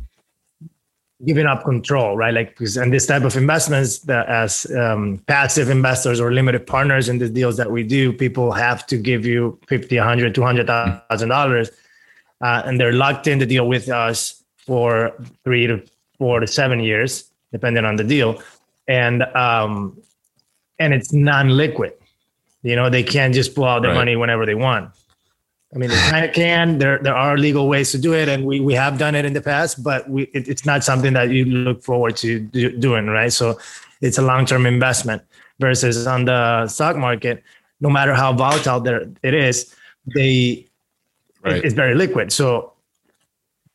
giving 1.23 1.45
up 1.45 1.63
control, 1.63 2.17
right? 2.17 2.33
Like 2.33 2.57
because 2.57 2.77
in 2.77 2.89
this 2.89 3.05
type 3.05 3.21
of 3.21 3.37
investments, 3.37 3.99
that 3.99 4.27
as 4.27 4.65
um, 4.75 5.21
passive 5.27 5.69
investors 5.69 6.19
or 6.19 6.31
limited 6.31 6.65
partners 6.65 7.09
in 7.09 7.19
the 7.19 7.29
deals 7.29 7.57
that 7.57 7.69
we 7.69 7.83
do, 7.83 8.11
people 8.11 8.51
have 8.53 8.87
to 8.87 8.97
give 8.97 9.23
you 9.23 9.59
50, 9.67 9.97
100, 9.97 10.33
200,000 10.33 11.29
dollars, 11.29 11.69
uh, 12.41 12.63
and 12.65 12.79
they're 12.79 12.93
locked 12.93 13.27
in 13.27 13.37
the 13.37 13.45
deal 13.45 13.67
with 13.67 13.87
us 13.87 14.43
for 14.57 15.13
three 15.43 15.67
to 15.67 15.83
four 16.17 16.39
to 16.39 16.47
seven 16.47 16.79
years 16.79 17.30
depending 17.51 17.85
on 17.85 17.95
the 17.95 18.03
deal, 18.03 18.41
and 18.87 19.23
um, 19.35 20.01
and 20.79 20.93
it's 20.93 21.13
non-liquid. 21.13 21.93
You 22.63 22.75
know, 22.75 22.89
they 22.89 23.03
can't 23.03 23.33
just 23.33 23.55
pull 23.55 23.65
out 23.65 23.81
their 23.81 23.91
right. 23.91 23.97
money 23.97 24.15
whenever 24.15 24.45
they 24.45 24.55
want. 24.55 24.91
I 25.73 25.77
mean, 25.77 25.89
they 25.89 25.95
kind 26.09 26.25
of 26.25 26.33
can. 26.33 26.77
There, 26.77 26.99
there 26.99 27.15
are 27.15 27.37
legal 27.37 27.67
ways 27.67 27.91
to 27.91 27.97
do 27.97 28.13
it, 28.13 28.27
and 28.27 28.45
we, 28.45 28.59
we 28.59 28.73
have 28.73 28.97
done 28.97 29.15
it 29.15 29.25
in 29.25 29.33
the 29.33 29.41
past, 29.41 29.83
but 29.83 30.09
we, 30.09 30.23
it, 30.33 30.47
it's 30.47 30.65
not 30.65 30.83
something 30.83 31.13
that 31.13 31.29
you 31.29 31.45
look 31.45 31.83
forward 31.83 32.17
to 32.17 32.39
do, 32.39 32.77
doing, 32.77 33.07
right? 33.07 33.31
So, 33.31 33.59
it's 34.01 34.17
a 34.17 34.21
long 34.21 34.45
term 34.45 34.65
investment. 34.65 35.21
Versus 35.59 36.07
on 36.07 36.25
the 36.25 36.67
stock 36.67 36.97
market, 36.97 37.43
no 37.81 37.89
matter 37.89 38.15
how 38.15 38.33
volatile 38.33 38.79
there 38.79 39.07
it 39.21 39.35
is, 39.35 39.75
they 40.15 40.65
right. 41.43 41.57
it, 41.57 41.65
it's 41.65 41.75
very 41.75 41.93
liquid. 41.93 42.33
So, 42.33 42.73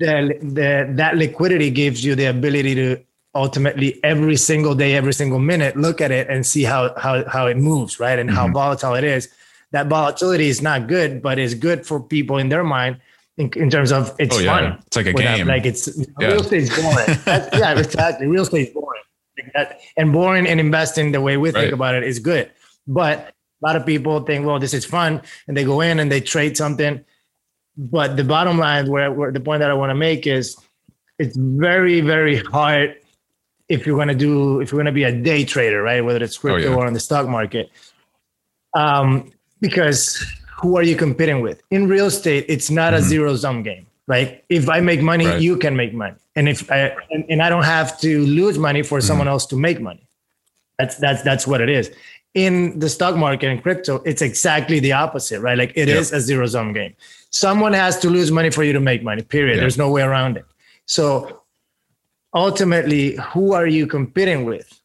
the, 0.01 0.37
the 0.43 0.93
that 0.95 1.17
liquidity 1.17 1.71
gives 1.71 2.05
you 2.05 2.17
the 2.17 2.25
ability 2.25 2.75
to 2.75 3.06
ultimately 3.37 4.03
every 4.03 4.37
single 4.37 4.75
day, 4.75 4.95
every 4.95 5.13
single 5.13 5.39
minute, 5.39 5.77
look 5.77 6.01
at 6.01 6.11
it 6.11 6.29
and 6.29 6.45
see 6.45 6.65
how 6.65 6.93
how 6.99 7.29
how 7.29 7.47
it 7.47 7.57
moves, 7.57 8.01
right? 8.01 8.19
And 8.19 8.29
mm-hmm. 8.29 8.37
how 8.37 8.49
volatile 8.49 8.95
it 8.95 9.05
is. 9.05 9.29
That 9.73 9.89
volatility 9.89 10.49
is 10.49 10.63
not 10.63 10.87
good, 10.87 11.23
but 11.23 11.39
is 11.39 11.55
good 11.55 11.87
for 11.87 12.01
people 12.01 12.39
in 12.39 12.49
their 12.49 12.65
mind 12.65 13.01
in, 13.37 13.51
in 13.57 13.69
terms 13.69 13.93
of 13.93 14.15
it's 14.19 14.37
oh, 14.37 14.41
yeah. 14.41 14.59
fun. 14.59 14.83
It's 14.87 14.97
like 14.97 15.07
a 15.07 15.13
game. 15.13 15.47
Like 15.47 15.67
it's 15.67 15.89
yeah. 16.19 16.29
real 16.29 16.41
estate's 16.41 16.75
boring. 16.75 17.19
yeah, 17.61 17.79
exactly. 17.79 18.27
Real 18.27 18.43
estate's 18.43 18.73
boring. 18.73 19.03
Like 19.39 19.53
that, 19.53 19.81
and 19.99 20.13
boring 20.13 20.47
and 20.47 20.59
investing 20.59 21.13
the 21.13 21.21
way 21.21 21.37
we 21.37 21.51
right. 21.51 21.63
think 21.63 21.75
about 21.75 21.95
it 21.95 22.05
is 22.05 22.19
good. 22.19 22.51
But 22.87 23.19
a 23.19 23.67
lot 23.67 23.77
of 23.77 23.85
people 23.85 24.21
think, 24.21 24.47
well, 24.47 24.59
this 24.59 24.73
is 24.73 24.85
fun, 24.85 25.21
and 25.47 25.57
they 25.57 25.65
go 25.65 25.81
in 25.83 26.01
and 26.01 26.11
they 26.11 26.21
trade 26.21 26.57
something. 26.57 27.05
But 27.77 28.17
the 28.17 28.25
bottom 28.25 28.59
line, 28.59 28.91
where, 28.91 29.13
where 29.13 29.31
the 29.31 29.41
point 29.41 29.61
that 29.61 29.71
I 29.71 29.75
want 29.75 29.91
to 29.91 29.95
make 29.95 30.27
is, 30.27 30.57
it's 31.19 31.37
very, 31.37 32.01
very 32.01 32.37
hard 32.37 32.97
if 33.69 33.87
you're 33.87 33.97
going 33.97 34.09
to 34.09 34.15
do 34.15 34.61
if 34.61 34.71
you're 34.71 34.79
going 34.79 34.87
to 34.87 34.93
be 34.93 35.05
a 35.05 35.13
day 35.13 35.45
trader 35.45 35.83
right 35.83 36.05
whether 36.05 36.23
it's 36.23 36.39
crypto 36.39 36.69
oh, 36.69 36.71
yeah. 36.71 36.77
or 36.77 36.87
on 36.87 36.93
the 36.93 37.01
stock 37.01 37.29
market 37.29 37.71
um, 38.75 39.33
because 39.61 40.25
who 40.61 40.77
are 40.77 40.83
you 40.83 40.97
competing 40.97 41.41
with 41.41 41.63
in 41.71 41.89
real 41.89 42.07
estate 42.07 42.45
it's 42.49 42.71
not 42.71 42.93
mm-hmm. 42.93 43.03
a 43.03 43.09
zero 43.09 43.37
sum 43.37 43.63
game 43.63 43.87
right 44.07 44.45
if 44.49 44.69
i 44.69 44.81
make 44.81 45.01
money 45.01 45.27
right. 45.27 45.41
you 45.41 45.57
can 45.57 45.77
make 45.77 45.93
money 45.93 46.17
and 46.37 46.49
if 46.49 46.71
I, 46.71 46.95
and, 47.11 47.25
and 47.29 47.43
i 47.43 47.49
don't 47.49 47.65
have 47.65 48.01
to 48.01 48.25
lose 48.27 48.59
money 48.59 48.83
for 48.83 48.99
mm-hmm. 48.99 49.07
someone 49.07 49.29
else 49.29 49.47
to 49.47 49.57
make 49.57 49.81
money 49.81 50.07
that's 50.79 50.97
that's 50.97 51.23
that's 51.23 51.47
what 51.47 51.61
it 51.61 51.69
is 51.69 51.91
in 52.35 52.79
the 52.79 52.89
stock 52.89 53.17
market 53.17 53.49
and 53.49 53.63
crypto 53.63 54.03
it's 54.05 54.23
exactly 54.23 54.79
the 54.79 54.93
opposite 54.93 55.41
right 55.41 55.59
like 55.59 55.73
it 55.75 55.89
yep. 55.89 55.99
is 55.99 56.13
a 56.13 56.21
zero 56.21 56.47
sum 56.47 56.73
game 56.73 56.95
someone 57.31 57.73
has 57.73 57.99
to 57.99 58.09
lose 58.11 58.31
money 58.31 58.51
for 58.51 58.63
you 58.63 58.73
to 58.73 58.81
make 58.81 59.03
money 59.03 59.23
period 59.23 59.55
yep. 59.55 59.61
there's 59.63 59.79
no 59.79 59.91
way 59.91 60.03
around 60.03 60.37
it 60.37 60.45
so 60.85 61.43
ultimately 62.35 63.17
who 63.33 63.53
are 63.53 63.67
you 63.67 63.87
competing 63.87 64.45
with 64.45 64.81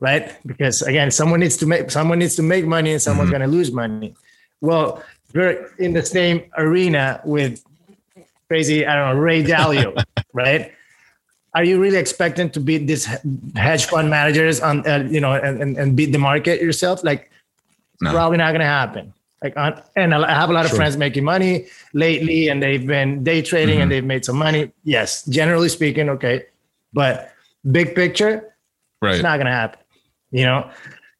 right? 0.00 0.36
Because 0.46 0.82
again 0.82 1.10
someone 1.10 1.40
needs 1.40 1.56
to 1.58 1.66
make 1.66 1.90
someone 1.90 2.18
needs 2.18 2.36
to 2.36 2.42
make 2.42 2.66
money 2.66 2.92
and 2.92 3.02
someone's 3.02 3.30
mm-hmm. 3.30 3.38
going 3.38 3.50
to 3.50 3.56
lose 3.56 3.72
money. 3.72 4.14
Well 4.60 5.02
we're 5.34 5.72
in 5.78 5.92
the 5.92 6.04
same 6.04 6.44
arena 6.56 7.20
with 7.24 7.64
crazy 8.46 8.86
i 8.86 8.94
don't 8.94 9.16
know 9.16 9.20
ray 9.20 9.42
dalio 9.42 9.90
right? 10.32 10.72
Are 11.54 11.62
you 11.62 11.80
really 11.80 11.98
expecting 11.98 12.50
to 12.50 12.60
beat 12.60 12.86
these 12.90 13.06
hedge 13.54 13.86
fund 13.86 14.10
managers 14.10 14.60
on 14.60 14.86
uh, 14.88 15.06
you 15.08 15.20
know 15.20 15.32
and, 15.32 15.78
and 15.78 15.96
beat 15.96 16.10
the 16.10 16.18
market 16.18 16.60
yourself? 16.60 17.04
Like 17.04 17.30
no. 18.00 18.10
probably 18.10 18.38
not 18.38 18.50
going 18.50 18.60
to 18.60 18.66
happen. 18.66 19.14
Like 19.40 19.56
on, 19.56 19.80
and 19.94 20.12
i 20.14 20.34
have 20.34 20.50
a 20.50 20.52
lot 20.52 20.64
of 20.64 20.72
friends 20.72 20.96
making 20.96 21.22
money 21.22 21.66
lately 21.92 22.48
and 22.48 22.60
they've 22.60 22.84
been 22.84 23.22
day 23.22 23.40
trading 23.40 23.76
mm-hmm. 23.76 23.82
and 23.82 23.92
they've 23.92 24.04
made 24.04 24.24
some 24.24 24.36
money. 24.36 24.72
Yes 24.82 25.24
generally 25.26 25.68
speaking 25.68 26.08
okay 26.10 26.46
but 26.94 27.32
big 27.70 27.94
picture, 27.94 28.54
right. 29.02 29.14
it's 29.14 29.22
not 29.22 29.36
going 29.36 29.46
to 29.46 29.52
happen. 29.52 29.80
You 30.30 30.44
know, 30.44 30.70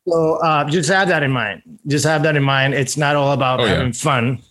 so 0.08 0.36
uh, 0.36 0.68
just 0.68 0.88
have 0.90 1.08
that 1.08 1.22
in 1.22 1.30
mind. 1.30 1.62
Just 1.86 2.04
have 2.04 2.22
that 2.22 2.36
in 2.36 2.42
mind. 2.42 2.74
It's 2.74 2.96
not 2.96 3.16
all 3.16 3.32
about 3.32 3.60
oh, 3.60 3.66
having 3.66 3.88
yeah. 3.88 3.92
fun. 3.92 4.42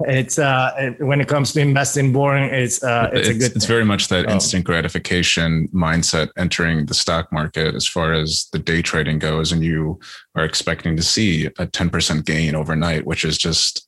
It's 0.00 0.38
uh, 0.38 0.72
it, 0.78 1.04
when 1.04 1.20
it 1.20 1.28
comes 1.28 1.52
to 1.52 1.60
investing, 1.60 2.12
boring. 2.12 2.44
It's 2.44 2.82
uh, 2.82 3.10
it's, 3.12 3.28
it's 3.28 3.36
a 3.36 3.38
good. 3.38 3.56
It's 3.56 3.66
very 3.66 3.84
much 3.84 4.08
that 4.08 4.30
instant 4.30 4.64
gratification 4.64 5.68
mindset 5.68 6.30
entering 6.38 6.86
the 6.86 6.94
stock 6.94 7.30
market 7.30 7.74
as 7.74 7.86
far 7.86 8.14
as 8.14 8.48
the 8.52 8.58
day 8.58 8.80
trading 8.80 9.18
goes, 9.18 9.52
and 9.52 9.62
you 9.62 10.00
are 10.34 10.44
expecting 10.44 10.96
to 10.96 11.02
see 11.02 11.50
a 11.58 11.66
ten 11.66 11.90
percent 11.90 12.24
gain 12.24 12.54
overnight, 12.54 13.06
which 13.06 13.24
is 13.24 13.36
just 13.36 13.86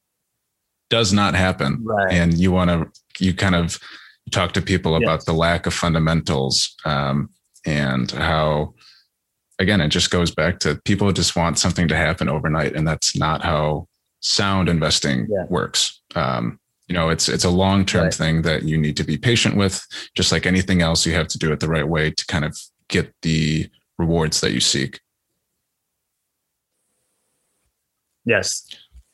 does 0.90 1.12
not 1.12 1.35
happen. 1.35 1.83
Right. 1.83 2.12
And 2.12 2.37
you 2.37 2.52
want 2.52 2.70
to 2.70 3.24
you 3.24 3.33
kind 3.33 3.54
of 3.54 3.78
talk 4.28 4.52
to 4.52 4.62
people 4.62 4.96
about 4.96 5.24
the 5.24 5.32
lack 5.32 5.66
of 5.66 5.74
fundamentals 5.74 6.74
um, 6.84 7.30
and 7.64 8.10
how 8.10 8.74
again, 9.58 9.80
it 9.80 9.88
just 9.88 10.10
goes 10.10 10.30
back 10.30 10.60
to 10.60 10.80
people 10.84 11.10
just 11.12 11.36
want 11.36 11.58
something 11.58 11.88
to 11.88 11.96
happen 11.96 12.28
overnight, 12.28 12.74
and 12.74 12.86
that's 12.86 13.16
not 13.16 13.42
how 13.42 13.88
sound 14.20 14.68
investing 14.68 15.26
yeah. 15.30 15.44
works. 15.48 16.00
Um, 16.14 16.58
you 16.86 16.94
know, 16.94 17.10
it's 17.10 17.28
it's 17.28 17.44
a 17.44 17.50
long 17.50 17.84
term 17.84 18.04
right. 18.04 18.14
thing 18.14 18.42
that 18.42 18.62
you 18.62 18.78
need 18.78 18.96
to 18.96 19.04
be 19.04 19.18
patient 19.18 19.56
with. 19.56 19.84
Just 20.14 20.32
like 20.32 20.46
anything 20.46 20.80
else, 20.80 21.04
you 21.04 21.12
have 21.14 21.28
to 21.28 21.38
do 21.38 21.52
it 21.52 21.60
the 21.60 21.68
right 21.68 21.86
way 21.86 22.10
to 22.10 22.26
kind 22.26 22.44
of 22.44 22.58
get 22.88 23.12
the 23.22 23.68
rewards 23.98 24.40
that 24.40 24.52
you 24.52 24.60
seek. 24.60 25.00
Yes. 28.24 28.66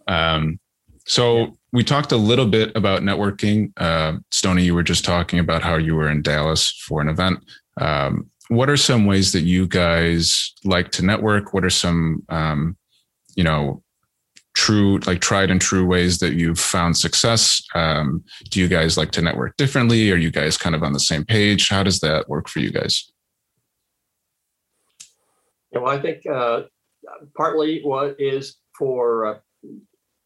Um, 0.06 0.58
so 1.06 1.38
yeah. 1.38 1.46
we 1.72 1.84
talked 1.84 2.12
a 2.12 2.16
little 2.16 2.46
bit 2.46 2.74
about 2.74 3.02
networking. 3.02 3.72
Uh, 3.76 4.18
Stony, 4.30 4.64
you 4.64 4.74
were 4.74 4.82
just 4.82 5.04
talking 5.04 5.38
about 5.38 5.62
how 5.62 5.76
you 5.76 5.94
were 5.94 6.08
in 6.08 6.22
Dallas 6.22 6.70
for 6.70 7.00
an 7.00 7.08
event. 7.08 7.40
Um, 7.80 8.30
what 8.48 8.68
are 8.68 8.76
some 8.76 9.06
ways 9.06 9.32
that 9.32 9.42
you 9.42 9.66
guys 9.66 10.52
like 10.64 10.90
to 10.92 11.04
network? 11.04 11.54
What 11.54 11.64
are 11.64 11.70
some, 11.70 12.22
um, 12.28 12.76
you 13.36 13.44
know, 13.44 13.82
true, 14.54 14.98
like 15.00 15.20
tried 15.20 15.50
and 15.50 15.60
true 15.60 15.84
ways 15.84 16.18
that 16.18 16.34
you've 16.34 16.58
found 16.58 16.96
success? 16.96 17.62
Um, 17.74 18.22
do 18.50 18.60
you 18.60 18.68
guys 18.68 18.96
like 18.96 19.10
to 19.12 19.22
network 19.22 19.56
differently? 19.56 20.10
Are 20.12 20.16
you 20.16 20.30
guys 20.30 20.56
kind 20.56 20.74
of 20.74 20.82
on 20.82 20.92
the 20.92 21.00
same 21.00 21.24
page? 21.24 21.68
How 21.68 21.82
does 21.82 22.00
that 22.00 22.28
work 22.28 22.48
for 22.48 22.60
you 22.60 22.70
guys? 22.70 23.10
Yeah, 25.72 25.80
well, 25.80 25.92
I 25.92 26.00
think 26.00 26.24
uh, 26.26 26.62
partly 27.36 27.80
what 27.82 28.16
is 28.20 28.58
for 28.78 29.26
uh, 29.26 29.38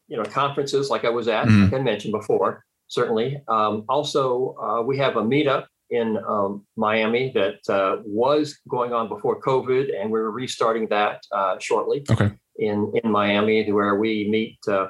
you 0.09 0.17
know 0.17 0.23
conferences 0.23 0.89
like 0.89 1.05
I 1.05 1.09
was 1.09 1.27
at, 1.27 1.45
mm-hmm. 1.45 1.65
like 1.65 1.81
I 1.81 1.83
mentioned 1.83 2.11
before. 2.11 2.63
Certainly. 2.87 3.39
Um, 3.47 3.85
also, 3.87 4.55
uh, 4.59 4.81
we 4.81 4.97
have 4.97 5.15
a 5.15 5.21
meetup 5.21 5.67
in 5.91 6.17
um, 6.27 6.65
Miami 6.75 7.31
that 7.35 7.59
uh, 7.69 8.01
was 8.03 8.57
going 8.67 8.93
on 8.93 9.07
before 9.07 9.39
COVID, 9.41 9.89
and 9.95 10.11
we're 10.11 10.31
restarting 10.31 10.87
that 10.87 11.21
uh, 11.31 11.57
shortly. 11.59 12.03
Okay. 12.09 12.31
In 12.57 12.91
in 13.03 13.11
Miami, 13.11 13.71
where 13.71 13.95
we 13.95 14.27
meet 14.29 14.57
uh, 14.67 14.87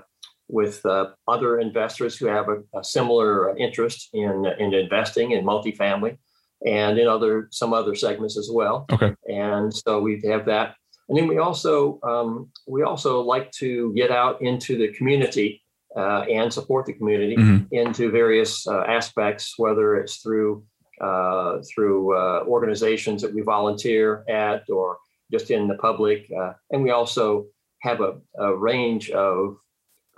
with 0.47 0.84
uh, 0.86 1.08
other 1.27 1.60
investors 1.60 2.17
who 2.17 2.25
have 2.25 2.47
a, 2.49 2.58
a, 2.77 2.84
similar 2.84 3.55
interest 3.58 4.10
in 4.13 4.45
in 4.58 4.73
investing 4.73 5.32
in 5.32 5.45
multifamily 5.45 6.17
and 6.65 6.97
in 6.97 7.08
other 7.08 7.47
some 7.51 7.73
other 7.73 7.95
segments 7.95 8.38
as 8.38 8.49
well. 8.51 8.86
Okay. 8.91 9.13
And 9.27 9.73
so 9.73 10.01
we 10.01 10.21
have 10.25 10.45
that, 10.47 10.75
and 11.10 11.17
then 11.17 11.28
we 11.28 11.38
also 11.38 12.00
um, 12.04 12.50
we 12.67 12.84
also 12.84 13.22
like 13.22 13.52
to 13.54 13.93
get 13.93 14.12
out 14.12 14.41
into 14.41 14.78
the 14.78 14.93
community. 14.93 15.62
Uh, 15.98 16.24
and 16.32 16.54
support 16.54 16.86
the 16.86 16.93
community 16.93 17.36
mm-hmm. 17.36 17.65
into 17.72 18.12
various 18.12 18.67
uh, 18.67 18.82
aspects, 18.82 19.56
whether 19.58 19.95
it's 19.95 20.17
through 20.17 20.63
uh, 21.02 21.60
through 21.74 22.15
uh, 22.15 22.43
organizations 22.45 23.22
that 23.22 23.34
we 23.34 23.41
volunteer 23.41 24.24
at 24.30 24.69
or 24.69 24.98
just 25.32 25.50
in 25.52 25.67
the 25.67 25.76
public. 25.76 26.30
Uh, 26.38 26.54
and 26.72 26.84
we 26.84 26.91
also 26.91 27.45
have 27.82 28.02
a, 28.02 28.17
a, 28.38 28.56
range 28.56 29.10
of, 29.12 29.56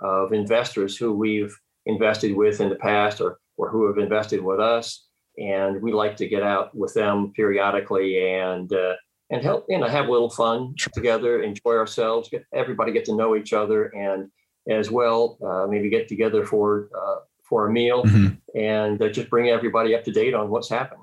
of 0.00 0.32
investors 0.32 0.96
who 0.96 1.12
we've 1.12 1.56
invested 1.86 2.34
with 2.34 2.60
in 2.60 2.68
the 2.68 2.74
past 2.76 3.20
or, 3.20 3.38
or 3.56 3.70
who 3.70 3.86
have 3.86 3.98
invested 3.98 4.42
with 4.42 4.58
us. 4.58 5.06
And 5.38 5.80
we 5.80 5.92
like 5.92 6.16
to 6.16 6.28
get 6.28 6.42
out 6.42 6.74
with 6.74 6.92
them 6.94 7.32
periodically 7.34 8.38
and 8.38 8.72
uh, 8.72 8.94
and 9.30 9.42
help 9.42 9.66
you 9.68 9.78
know 9.78 9.88
have 9.88 10.08
a 10.08 10.10
little 10.10 10.30
fun 10.30 10.74
together, 10.92 11.42
enjoy 11.42 11.74
ourselves, 11.74 12.28
get 12.28 12.44
everybody 12.52 12.92
get 12.92 13.04
to 13.06 13.14
know 13.14 13.36
each 13.36 13.52
other, 13.52 13.86
and 13.86 14.30
as 14.68 14.90
well 14.90 15.38
uh, 15.44 15.66
maybe 15.68 15.88
get 15.90 16.08
together 16.08 16.44
for 16.44 16.88
uh, 16.96 17.20
for 17.42 17.68
a 17.68 17.72
meal 17.72 18.04
mm-hmm. 18.04 18.58
and 18.58 19.00
uh, 19.02 19.08
just 19.08 19.28
bring 19.28 19.50
everybody 19.50 19.94
up 19.94 20.04
to 20.04 20.12
date 20.12 20.34
on 20.34 20.48
what's 20.48 20.68
happened. 20.68 21.02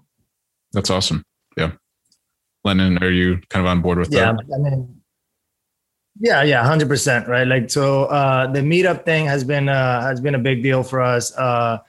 That's 0.71 0.89
awesome. 0.89 1.23
Yeah. 1.57 1.71
Lennon, 2.63 2.97
are 3.03 3.11
you 3.11 3.39
kind 3.49 3.65
of 3.65 3.69
on 3.69 3.81
board 3.81 3.97
with 3.97 4.11
yeah, 4.11 4.33
that? 4.33 4.45
I 4.53 4.57
mean, 4.57 4.99
yeah, 6.19 6.43
yeah, 6.43 6.63
hundred 6.63 6.89
percent, 6.89 7.27
right? 7.27 7.47
Like, 7.47 7.69
so 7.69 8.05
uh, 8.05 8.51
the 8.51 8.59
meetup 8.59 9.05
thing 9.05 9.25
has 9.25 9.43
been 9.43 9.69
uh, 9.69 10.01
has 10.01 10.19
been 10.19 10.35
a 10.35 10.39
big 10.39 10.61
deal 10.61 10.83
for 10.83 11.01
us 11.01 11.35
uh, 11.37 11.79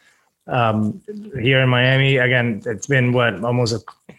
um, 0.47 1.03
here 1.41 1.61
in 1.61 1.69
Miami. 1.69 2.19
Again, 2.19 2.63
it's 2.65 2.87
been 2.87 3.13
what 3.13 3.43
almost 3.43 3.75
a, 3.75 4.15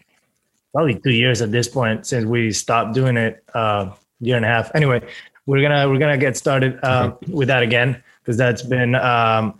probably 0.72 0.98
two 1.00 1.12
years 1.12 1.42
at 1.42 1.52
this 1.52 1.68
point 1.68 2.06
since 2.06 2.24
we 2.24 2.50
stopped 2.52 2.94
doing 2.94 3.16
it. 3.16 3.44
Uh, 3.54 3.90
year 4.22 4.36
and 4.36 4.44
a 4.44 4.48
half. 4.48 4.70
Anyway, 4.74 5.02
we're 5.46 5.60
gonna 5.60 5.88
we're 5.88 5.98
gonna 5.98 6.16
get 6.16 6.36
started 6.36 6.78
uh, 6.82 7.12
with 7.28 7.48
that 7.48 7.62
again 7.62 8.02
because 8.20 8.38
that's 8.38 8.62
been 8.62 8.94
um, 8.94 9.58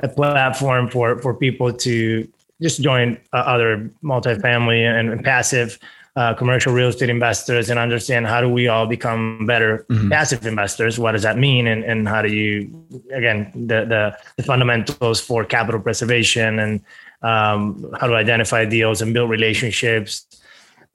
a 0.00 0.08
platform 0.08 0.88
for 0.88 1.18
for 1.18 1.34
people 1.34 1.72
to 1.72 2.28
just 2.62 2.82
join 2.82 3.18
uh, 3.32 3.38
other 3.38 3.90
multifamily 4.04 4.82
and, 4.82 5.10
and 5.10 5.24
passive 5.24 5.78
uh, 6.16 6.34
commercial 6.34 6.72
real 6.72 6.88
estate 6.88 7.08
investors 7.08 7.70
and 7.70 7.78
understand 7.78 8.26
how 8.26 8.40
do 8.40 8.48
we 8.48 8.66
all 8.68 8.86
become 8.86 9.46
better 9.46 9.86
mm-hmm. 9.88 10.10
passive 10.10 10.44
investors 10.44 10.98
what 10.98 11.12
does 11.12 11.22
that 11.22 11.38
mean 11.38 11.68
and, 11.68 11.84
and 11.84 12.08
how 12.08 12.20
do 12.20 12.28
you 12.28 12.84
again 13.14 13.52
the, 13.54 13.84
the, 13.84 14.18
the 14.36 14.42
fundamentals 14.42 15.20
for 15.20 15.44
capital 15.44 15.80
preservation 15.80 16.58
and 16.58 16.80
um, 17.22 17.92
how 18.00 18.06
to 18.06 18.14
identify 18.14 18.64
deals 18.64 19.02
and 19.02 19.12
build 19.12 19.30
relationships 19.30 20.26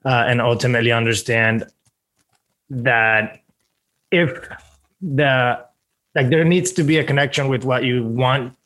uh, 0.04 0.24
and 0.26 0.40
ultimately 0.40 0.92
understand 0.92 1.64
that 2.70 3.40
if 4.10 4.48
the 5.00 5.64
like 6.14 6.30
there 6.30 6.44
needs 6.44 6.72
to 6.72 6.84
be 6.84 6.98
a 6.98 7.04
connection 7.04 7.48
with 7.48 7.64
what 7.64 7.84
you 7.84 8.04
want 8.04 8.56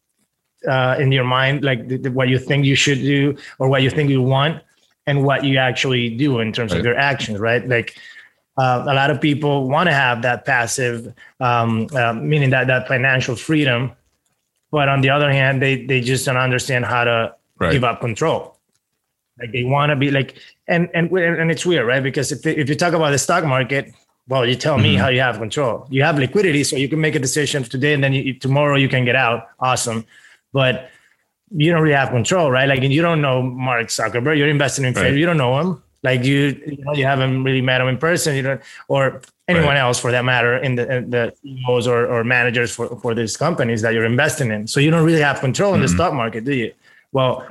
uh, 0.69 0.97
in 0.99 1.13
your 1.13 1.25
mind, 1.25 1.65
like 1.65 1.89
the, 1.89 1.97
the, 1.97 2.11
what 2.11 2.29
you 2.29 2.39
think 2.39 2.65
you 2.65 2.75
should 2.75 2.99
do 2.99 3.37
or 3.59 3.69
what 3.69 3.83
you 3.83 3.91
think 3.91 4.11
you 4.11 4.23
want, 4.23 4.63
and 5.07 5.25
what 5.25 5.43
you 5.43 5.57
actually 5.57 6.11
do 6.11 6.39
in 6.41 6.53
terms 6.53 6.73
right. 6.73 6.81
of 6.81 6.85
your 6.85 6.97
actions, 6.97 7.39
right? 7.39 7.67
Like 7.67 7.97
uh, 8.59 8.85
a 8.87 8.95
lot 8.95 9.11
of 9.11 9.21
people 9.21 9.67
want 9.69 9.89
to 9.89 9.95
have 9.95 10.21
that 10.23 10.45
passive, 10.45 11.15
um, 11.41 11.89
uh, 11.95 12.13
meaning 12.13 12.51
that 12.51 12.67
that 12.67 12.87
financial 12.87 13.35
freedom, 13.35 13.93
but 14.71 14.89
on 14.89 15.01
the 15.01 15.09
other 15.09 15.33
hand, 15.33 15.63
they 15.63 15.87
they 15.87 16.01
just 16.03 16.27
don't 16.27 16.37
understand 16.37 16.85
how 16.85 17.05
to 17.05 17.35
right. 17.59 17.73
give 17.73 17.85
up 17.85 18.01
control. 18.01 18.57
Like 19.39 19.53
they 19.53 19.65
want 19.65 19.91
to 19.91 19.97
be 19.97 20.11
like, 20.11 20.37
and 20.67 20.89
and 20.95 21.11
and 21.13 21.51
it's 21.51 21.65
weird, 21.65 21.87
right? 21.87 22.03
Because 22.03 22.33
if 22.33 22.45
if 22.47 22.69
you 22.69 22.75
talk 22.75 22.93
about 22.93 23.11
the 23.11 23.19
stock 23.19 23.45
market, 23.45 23.95
well, 24.27 24.45
you 24.45 24.57
tell 24.57 24.79
me 24.79 24.95
mm-hmm. 24.95 25.03
how 25.03 25.09
you 25.09 25.21
have 25.21 25.39
control. 25.39 25.87
You 25.91 26.03
have 26.03 26.19
liquidity, 26.19 26.65
so 26.65 26.77
you 26.77 26.89
can 26.89 27.01
make 27.01 27.15
a 27.15 27.21
decision 27.21 27.63
today, 27.63 27.95
and 27.95 28.03
then 28.03 28.13
you, 28.13 28.35
tomorrow 28.35 28.77
you 28.77 28.89
can 28.89 29.05
get 29.05 29.15
out. 29.15 29.49
Awesome 29.61 30.05
but 30.53 30.91
you 31.51 31.71
don't 31.73 31.83
really 31.83 31.95
have 31.95 32.11
control, 32.11 32.51
right? 32.51 32.69
Like 32.69 32.83
you 32.83 33.03
don't 33.03 33.21
know 33.21 33.43
Mark 33.43 33.89
Zuckerberg, 33.89 34.37
you're 34.37 34.49
investing 34.49 34.85
in 34.85 34.95
right. 34.95 35.15
you 35.15 35.27
don't 35.27 35.39
know 35.39 35.59
him. 35.59 35.83
Like 36.03 36.23
you, 36.25 36.61
you 36.67 36.85
know, 36.85 36.93
you 36.95 37.05
haven't 37.05 37.43
really 37.43 37.61
met 37.61 37.81
him 37.81 37.89
in 37.89 37.99
person, 37.99 38.37
you 38.37 38.43
don't, 38.43 38.61
or 38.87 39.21
anyone 39.49 39.71
right. 39.71 39.79
else 39.79 39.99
for 39.99 40.13
that 40.13 40.25
matter, 40.25 40.57
in 40.57 40.77
the, 40.77 40.97
in 40.97 41.11
the 41.11 41.35
CEOs 41.43 41.89
or, 41.89 42.07
or 42.07 42.23
managers 42.23 42.71
for, 42.71 42.89
for 43.01 43.15
these 43.17 43.37
companies 43.37 43.83
that 43.83 43.95
you're 43.95 44.05
investing 44.05 44.53
in. 44.53 44.69
So 44.69 44.79
you 44.79 44.93
don't 44.93 45.05
really 45.05 45.21
have 45.21 45.41
control 45.41 45.75
in 45.75 45.81
mm-hmm. 45.81 45.83
the 45.83 45.89
stock 45.89 46.15
market, 46.15 46.45
do 46.45 46.55
you? 46.55 46.73
Well, 47.13 47.47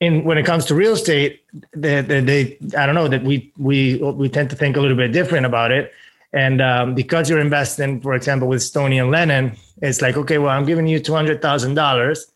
in 0.00 0.24
when 0.24 0.36
it 0.36 0.44
comes 0.44 0.64
to 0.66 0.74
real 0.74 0.94
estate, 0.94 1.42
they, 1.74 2.00
they, 2.00 2.20
they, 2.20 2.58
I 2.76 2.86
don't 2.86 2.94
know 2.94 3.08
that 3.08 3.22
we 3.22 3.52
we 3.56 3.98
we 3.98 4.28
tend 4.28 4.50
to 4.50 4.56
think 4.56 4.76
a 4.76 4.80
little 4.80 4.96
bit 4.96 5.12
different 5.12 5.46
about 5.46 5.70
it. 5.70 5.92
And 6.32 6.60
um, 6.62 6.94
because 6.94 7.28
you're 7.28 7.40
investing, 7.40 8.00
for 8.00 8.14
example, 8.14 8.48
with 8.48 8.62
Stony 8.62 8.98
and 8.98 9.10
Lennon, 9.10 9.54
it's 9.82 10.00
like, 10.00 10.16
okay, 10.16 10.38
well, 10.38 10.50
I'm 10.50 10.64
giving 10.64 10.86
you 10.86 10.98
two 10.98 11.12
hundred 11.12 11.42
thousand 11.42 11.74
dollars, 11.74 12.26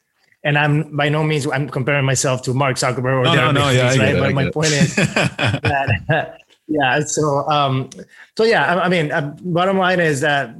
and 0.45 0.59
I'm 0.59 0.97
by 0.97 1.09
no 1.09 1.25
means 1.25 1.47
I'm 1.47 1.69
comparing 1.69 2.05
myself 2.05 2.43
to 2.43 2.55
Mark 2.55 2.77
Zuckerberg 2.77 3.21
or 3.21 3.25
no, 3.25 3.35
no, 3.35 3.53
no, 3.53 3.71
yeah, 3.71 3.89
right? 3.97 4.15
It, 4.15 4.21
but 4.21 4.35
my 4.35 4.51
point 4.51 4.73
is 4.73 4.95
that, 4.97 6.39
yeah. 6.69 7.01
So, 7.01 7.49
um, 7.49 7.91
so 8.37 8.45
yeah, 8.45 8.75
I, 8.75 8.85
I 8.85 8.89
mean, 8.89 9.11
uh, 9.11 9.35
bottom 9.43 9.79
line 9.79 9.99
is 9.99 10.21
that 10.21 10.55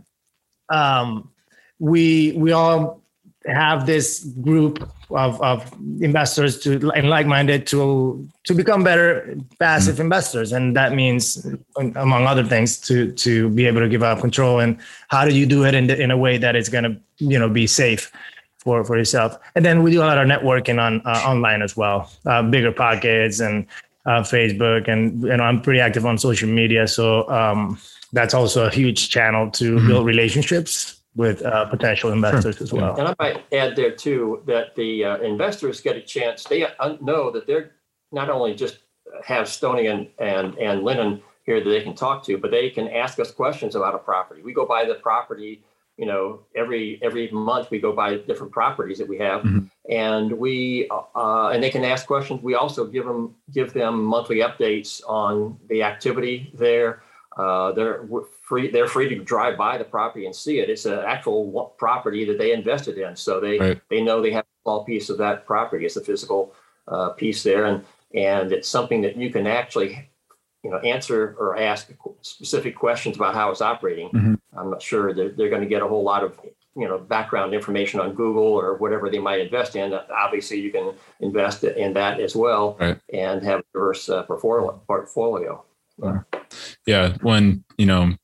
um, 0.71 1.31
we 1.79 2.33
we 2.33 2.53
all 2.53 3.03
have 3.47 3.87
this 3.87 4.25
group 4.43 4.89
of, 5.11 5.41
of 5.41 5.73
investors 6.01 6.59
to 6.61 6.91
and 6.93 7.09
like-minded 7.09 7.67
to 7.69 8.29
to 8.45 8.55
become 8.55 8.83
better 8.83 9.37
passive 9.59 9.95
mm-hmm. 9.95 10.03
investors. 10.03 10.53
And 10.53 10.77
that 10.77 10.93
means 10.93 11.47
among 11.77 12.27
other 12.27 12.45
things 12.45 12.79
to 12.83 13.13
to 13.13 13.49
be 13.51 13.67
able 13.67 13.81
to 13.81 13.89
give 13.89 14.03
up 14.03 14.21
control. 14.21 14.61
And 14.61 14.79
how 15.09 15.25
do 15.25 15.37
you 15.37 15.47
do 15.47 15.65
it 15.65 15.75
in, 15.75 15.87
the, 15.87 16.01
in 16.01 16.11
a 16.11 16.17
way 16.17 16.39
that 16.39 16.57
is 16.57 16.69
going 16.69 16.85
to 16.85 16.97
you 17.19 17.39
know 17.39 17.49
be 17.49 17.67
safe 17.67 18.11
for 18.59 18.85
for 18.85 18.97
yourself? 18.97 19.39
And 19.55 19.65
then 19.65 19.83
we 19.83 19.91
do 19.91 20.03
a 20.03 20.07
lot 20.07 20.19
of 20.19 20.27
networking 20.27 20.81
on 20.81 21.03
uh, 21.05 21.23
online 21.25 21.63
as 21.63 21.77
well 21.77 22.11
uh, 22.27 22.43
BiggerPockets 22.43 23.45
and 23.47 23.67
uh, 24.07 24.23
facebook. 24.23 24.89
And 24.89 25.23
you 25.23 25.37
know 25.37 25.45
i'm 25.45 25.61
pretty 25.61 25.81
active 25.81 26.05
on 26.05 26.19
social 26.19 26.49
media. 26.49 26.89
So 26.89 27.29
um, 27.31 27.79
that's 28.13 28.35
also 28.35 28.67
a 28.67 28.71
huge 28.71 29.11
channel 29.11 29.51
to 29.53 29.77
mm-hmm. 29.77 29.87
build 29.87 30.07
relationships 30.07 30.96
with 31.17 31.43
uh, 31.43 31.65
potential 31.65 32.13
investors 32.13 32.57
sure. 32.57 32.65
as 32.65 32.73
well. 32.73 32.97
And 32.97 33.09
I 33.09 33.15
might 33.19 33.45
add 33.53 33.75
there 33.75 33.91
too 33.91 34.43
that 34.47 34.75
the 34.77 35.05
uh, 35.05 35.17
investors 35.19 35.81
get 35.81 35.97
a 35.97 36.03
chance. 36.03 36.45
They 36.45 36.67
know 37.01 37.31
that 37.31 37.47
they're 37.47 37.73
not 38.13 38.31
only 38.31 38.55
just 38.55 38.79
have 39.25 39.49
Stony 39.49 39.87
and, 39.87 40.09
and 40.19 40.57
and 40.59 40.85
Lennon 40.85 41.23
here 41.45 41.63
that 41.63 41.71
they 41.71 41.83
can 41.83 41.95
talk 41.95 42.25
to, 42.25 42.39
but 42.39 42.51
they 42.51 42.71
can 42.71 42.89
ask 42.89 43.19
us 43.19 43.31
questions 43.31 43.75
about 43.75 43.95
a 43.95 43.99
property. 43.99 44.43
We 44.43 44.53
go 44.53 44.67
by 44.67 44.85
the 44.85 44.97
property 44.97 45.63
you 45.97 46.05
know, 46.05 46.41
every 46.55 46.99
every 47.03 47.31
month 47.31 47.71
we 47.71 47.79
go 47.79 47.93
by 47.93 48.17
different 48.17 48.53
properties 48.53 48.99
that 48.99 49.09
we 49.09 49.17
have, 49.19 49.43
mm-hmm. 49.43 49.67
and 49.91 50.31
we 50.33 50.89
uh, 50.91 51.49
and 51.49 51.63
they 51.63 51.71
can 51.71 51.85
ask 51.85 52.07
questions. 52.07 52.43
We 52.43 52.55
also 52.55 52.87
give 52.87 53.07
them 53.07 53.35
give 53.53 53.73
them 53.73 54.05
monthly 54.05 54.39
updates 54.39 55.01
on 55.09 55.59
the 55.69 55.83
activity 55.83 56.53
there. 56.55 57.03
Uh, 57.37 57.73
they're 57.73 58.09
free. 58.43 58.71
They're 58.71 58.89
free 58.89 59.09
to 59.11 59.17
drive 59.17 59.59
by 59.59 59.77
the 59.77 59.85
property 59.85 60.25
and 60.25 60.35
see 60.35 60.59
it. 60.61 60.71
It's 60.71 60.87
an 60.87 61.01
actual 61.01 61.75
property 61.77 62.25
that 62.25 62.39
they 62.39 62.53
invested 62.53 62.97
in, 62.97 63.15
so 63.15 63.41
they 63.41 63.59
right. 63.59 63.81
they 63.91 64.03
know 64.03 64.23
they 64.23 64.33
have 64.33 64.45
a 64.45 64.63
small 64.63 64.85
piece 64.85 65.11
of 65.11 65.19
that 65.19 65.47
property. 65.47 65.85
It's 65.85 65.97
a 65.97 66.01
physical 66.01 66.55
uh, 66.89 67.11
piece 67.11 67.43
there, 67.43 67.67
and 67.67 67.85
and 68.15 68.53
it's 68.53 68.69
something 68.69 69.03
that 69.03 69.17
you 69.17 69.31
can 69.31 69.47
actually 69.47 70.09
you 70.65 70.71
know 70.71 70.79
answer 70.79 71.37
or 71.39 71.59
ask 71.59 71.93
specific 72.23 72.75
questions 72.75 73.17
about 73.17 73.35
how 73.35 73.51
it's 73.51 73.61
operating. 73.61 74.09
Mm-hmm. 74.09 74.35
I'm 74.59 74.71
not 74.71 74.81
sure 74.81 75.13
that 75.13 75.37
they're 75.37 75.51
going 75.51 75.63
to 75.63 75.69
get 75.69 75.83
a 75.83 75.87
whole 75.87 76.03
lot 76.03 76.25
of 76.25 76.41
you 76.75 76.89
know 76.89 76.97
background 76.97 77.53
information 77.53 78.01
on 78.01 78.15
Google 78.15 78.45
or 78.45 78.77
whatever 78.77 79.11
they 79.11 79.19
might 79.19 79.41
invest 79.41 79.77
in. 79.77 79.93
Obviously, 79.93 80.59
you 80.59 80.71
can 80.73 80.95
invest 81.21 81.65
in 81.65 81.93
that 81.95 82.19
as 82.19 82.35
well 82.35 82.79
right. 82.81 82.99
and 83.13 83.43
have 83.43 83.61
a 83.61 83.65
diverse 83.75 84.09
uh, 84.09 84.23
portfolio. 84.23 85.63
Yeah. 86.03 86.21
Yeah, 86.87 87.17
when 87.23 87.65
you 87.77 87.87
know, 87.87 88.15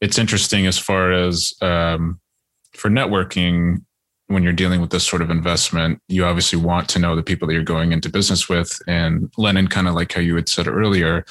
it's 0.00 0.18
interesting 0.18 0.66
as 0.66 0.78
far 0.78 1.12
as 1.12 1.54
um, 1.62 2.20
for 2.74 2.90
networking 2.90 3.82
when 4.28 4.42
you're 4.42 4.52
dealing 4.52 4.80
with 4.80 4.90
this 4.90 5.04
sort 5.04 5.22
of 5.22 5.30
investment, 5.30 6.00
you 6.08 6.24
obviously 6.24 6.58
want 6.58 6.88
to 6.88 6.98
know 6.98 7.14
the 7.14 7.22
people 7.22 7.46
that 7.46 7.54
you're 7.54 7.62
going 7.62 7.92
into 7.92 8.08
business 8.08 8.48
with. 8.48 8.78
And 8.88 9.32
Lennon, 9.36 9.68
kind 9.68 9.86
of 9.86 9.94
like 9.94 10.12
how 10.12 10.20
you 10.20 10.34
had 10.34 10.48
said 10.48 10.66
earlier, 10.66 11.24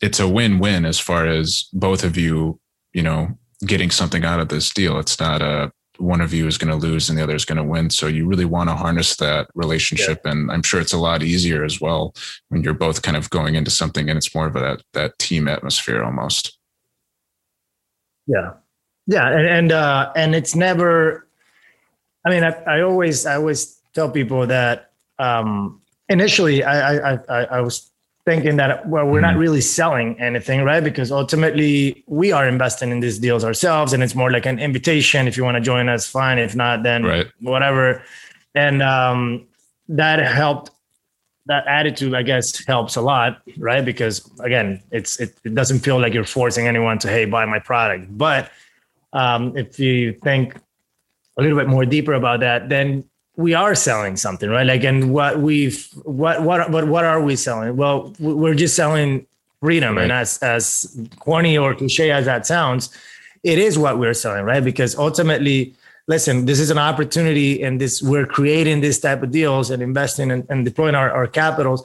it's 0.00 0.20
a 0.20 0.28
win-win 0.28 0.84
as 0.84 1.00
far 1.00 1.26
as 1.26 1.68
both 1.72 2.04
of 2.04 2.16
you, 2.16 2.60
you 2.92 3.02
know, 3.02 3.36
getting 3.66 3.90
something 3.90 4.24
out 4.24 4.40
of 4.40 4.48
this 4.48 4.72
deal. 4.72 4.98
It's 4.98 5.18
not 5.18 5.42
a 5.42 5.72
one 5.98 6.20
of 6.20 6.34
you 6.34 6.46
is 6.46 6.58
going 6.58 6.70
to 6.70 6.86
lose 6.86 7.08
and 7.08 7.18
the 7.18 7.22
other 7.22 7.34
is 7.34 7.44
going 7.44 7.56
to 7.56 7.64
win. 7.64 7.88
So 7.90 8.06
you 8.06 8.26
really 8.26 8.44
want 8.44 8.68
to 8.68 8.74
harness 8.74 9.16
that 9.16 9.48
relationship. 9.54 10.20
Yeah. 10.24 10.32
And 10.32 10.50
I'm 10.50 10.62
sure 10.62 10.80
it's 10.80 10.92
a 10.92 10.98
lot 10.98 11.22
easier 11.22 11.64
as 11.64 11.80
well 11.80 12.14
when 12.48 12.62
you're 12.62 12.74
both 12.74 13.02
kind 13.02 13.16
of 13.16 13.30
going 13.30 13.54
into 13.54 13.70
something 13.70 14.08
and 14.08 14.16
it's 14.16 14.34
more 14.34 14.46
of 14.46 14.56
a, 14.56 14.60
that, 14.60 14.82
that 14.92 15.18
team 15.18 15.46
atmosphere 15.46 16.02
almost. 16.02 16.58
Yeah. 18.26 18.54
Yeah. 19.06 19.28
And, 19.28 19.46
and, 19.46 19.72
uh, 19.72 20.12
and 20.16 20.34
it's 20.34 20.56
never, 20.56 21.28
I 22.24 22.30
mean, 22.30 22.42
I, 22.42 22.50
I 22.64 22.80
always, 22.80 23.26
I 23.26 23.36
always 23.36 23.80
tell 23.94 24.10
people 24.10 24.46
that, 24.46 24.90
um, 25.18 25.80
initially 26.08 26.64
I, 26.64 27.12
I, 27.12 27.18
I, 27.28 27.44
I 27.44 27.60
was 27.60 27.90
thinking 28.26 28.56
that 28.56 28.88
well 28.88 29.04
we're 29.06 29.20
not 29.20 29.32
mm-hmm. 29.32 29.40
really 29.40 29.60
selling 29.60 30.18
anything 30.18 30.62
right? 30.62 30.82
Because 30.82 31.12
ultimately 31.12 32.04
we 32.06 32.32
are 32.32 32.48
investing 32.48 32.90
in 32.90 33.00
these 33.00 33.18
deals 33.18 33.44
ourselves 33.44 33.92
and 33.92 34.02
it's 34.02 34.14
more 34.14 34.30
like 34.30 34.46
an 34.46 34.58
invitation. 34.58 35.28
If 35.28 35.36
you 35.36 35.44
want 35.44 35.56
to 35.56 35.60
join 35.60 35.88
us 35.88 36.08
fine. 36.08 36.38
If 36.38 36.56
not 36.56 36.82
then 36.82 37.04
right. 37.04 37.26
whatever. 37.40 38.02
And 38.54 38.82
um, 38.82 39.46
that 39.88 40.18
helped 40.20 40.70
that 41.46 41.66
attitude 41.66 42.14
i 42.14 42.22
guess 42.22 42.64
helps 42.64 42.96
a 42.96 43.02
lot 43.02 43.42
right? 43.58 43.84
Because 43.84 44.30
again 44.40 44.82
it's 44.90 45.20
it, 45.20 45.36
it 45.44 45.54
doesn't 45.54 45.80
feel 45.80 46.00
like 46.00 46.14
you're 46.14 46.24
forcing 46.24 46.66
anyone 46.66 46.98
to 47.00 47.08
hey 47.08 47.26
buy 47.26 47.44
my 47.44 47.58
product. 47.58 48.16
But 48.16 48.50
um, 49.12 49.56
if 49.56 49.78
you 49.78 50.14
think 50.24 50.56
a 51.36 51.42
little 51.42 51.58
bit 51.58 51.68
more 51.68 51.84
deeper 51.84 52.14
about 52.14 52.40
that 52.40 52.70
then 52.70 53.04
we 53.36 53.54
are 53.54 53.74
selling 53.74 54.16
something, 54.16 54.48
right? 54.48 54.66
Like, 54.66 54.84
and 54.84 55.12
what 55.12 55.40
we've, 55.40 55.88
what, 56.04 56.42
what, 56.42 56.70
what, 56.70 56.86
what 56.86 57.04
are 57.04 57.20
we 57.20 57.36
selling? 57.36 57.76
Well, 57.76 58.12
we're 58.20 58.54
just 58.54 58.76
selling 58.76 59.26
freedom. 59.60 59.96
Right. 59.96 60.04
And 60.04 60.12
as, 60.12 60.38
as 60.38 60.96
corny 61.18 61.58
or 61.58 61.74
cliche 61.74 62.10
as 62.10 62.26
that 62.26 62.46
sounds, 62.46 62.90
it 63.42 63.58
is 63.58 63.78
what 63.78 63.98
we're 63.98 64.14
selling, 64.14 64.44
right? 64.44 64.62
Because 64.62 64.96
ultimately, 64.96 65.74
listen, 66.06 66.46
this 66.46 66.60
is 66.60 66.70
an 66.70 66.78
opportunity 66.78 67.62
and 67.62 67.80
this, 67.80 68.02
we're 68.02 68.26
creating 68.26 68.80
this 68.80 69.00
type 69.00 69.22
of 69.22 69.30
deals 69.30 69.70
and 69.70 69.82
investing 69.82 70.30
and, 70.30 70.46
and 70.48 70.64
deploying 70.64 70.94
our, 70.94 71.10
our 71.10 71.26
capitals 71.26 71.84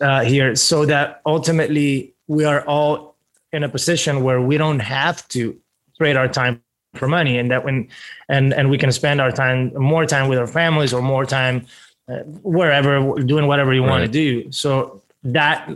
uh, 0.00 0.22
here 0.22 0.56
so 0.56 0.86
that 0.86 1.20
ultimately 1.26 2.14
we 2.26 2.44
are 2.44 2.62
all 2.66 3.16
in 3.52 3.64
a 3.64 3.68
position 3.68 4.24
where 4.24 4.40
we 4.40 4.56
don't 4.56 4.80
have 4.80 5.26
to 5.28 5.56
trade 5.96 6.16
our 6.16 6.28
time 6.28 6.62
for 6.96 7.08
money 7.08 7.38
and 7.38 7.50
that 7.50 7.64
when 7.64 7.88
and 8.28 8.52
and 8.52 8.70
we 8.70 8.78
can 8.78 8.92
spend 8.92 9.20
our 9.20 9.30
time 9.30 9.72
more 9.74 10.06
time 10.06 10.28
with 10.28 10.38
our 10.38 10.46
families 10.46 10.92
or 10.92 11.02
more 11.02 11.24
time 11.24 11.66
uh, 12.08 12.18
wherever 12.42 13.14
doing 13.22 13.46
whatever 13.46 13.72
you 13.74 13.82
right. 13.82 13.90
want 13.90 14.02
to 14.02 14.08
do 14.10 14.50
so 14.50 15.02
that 15.22 15.68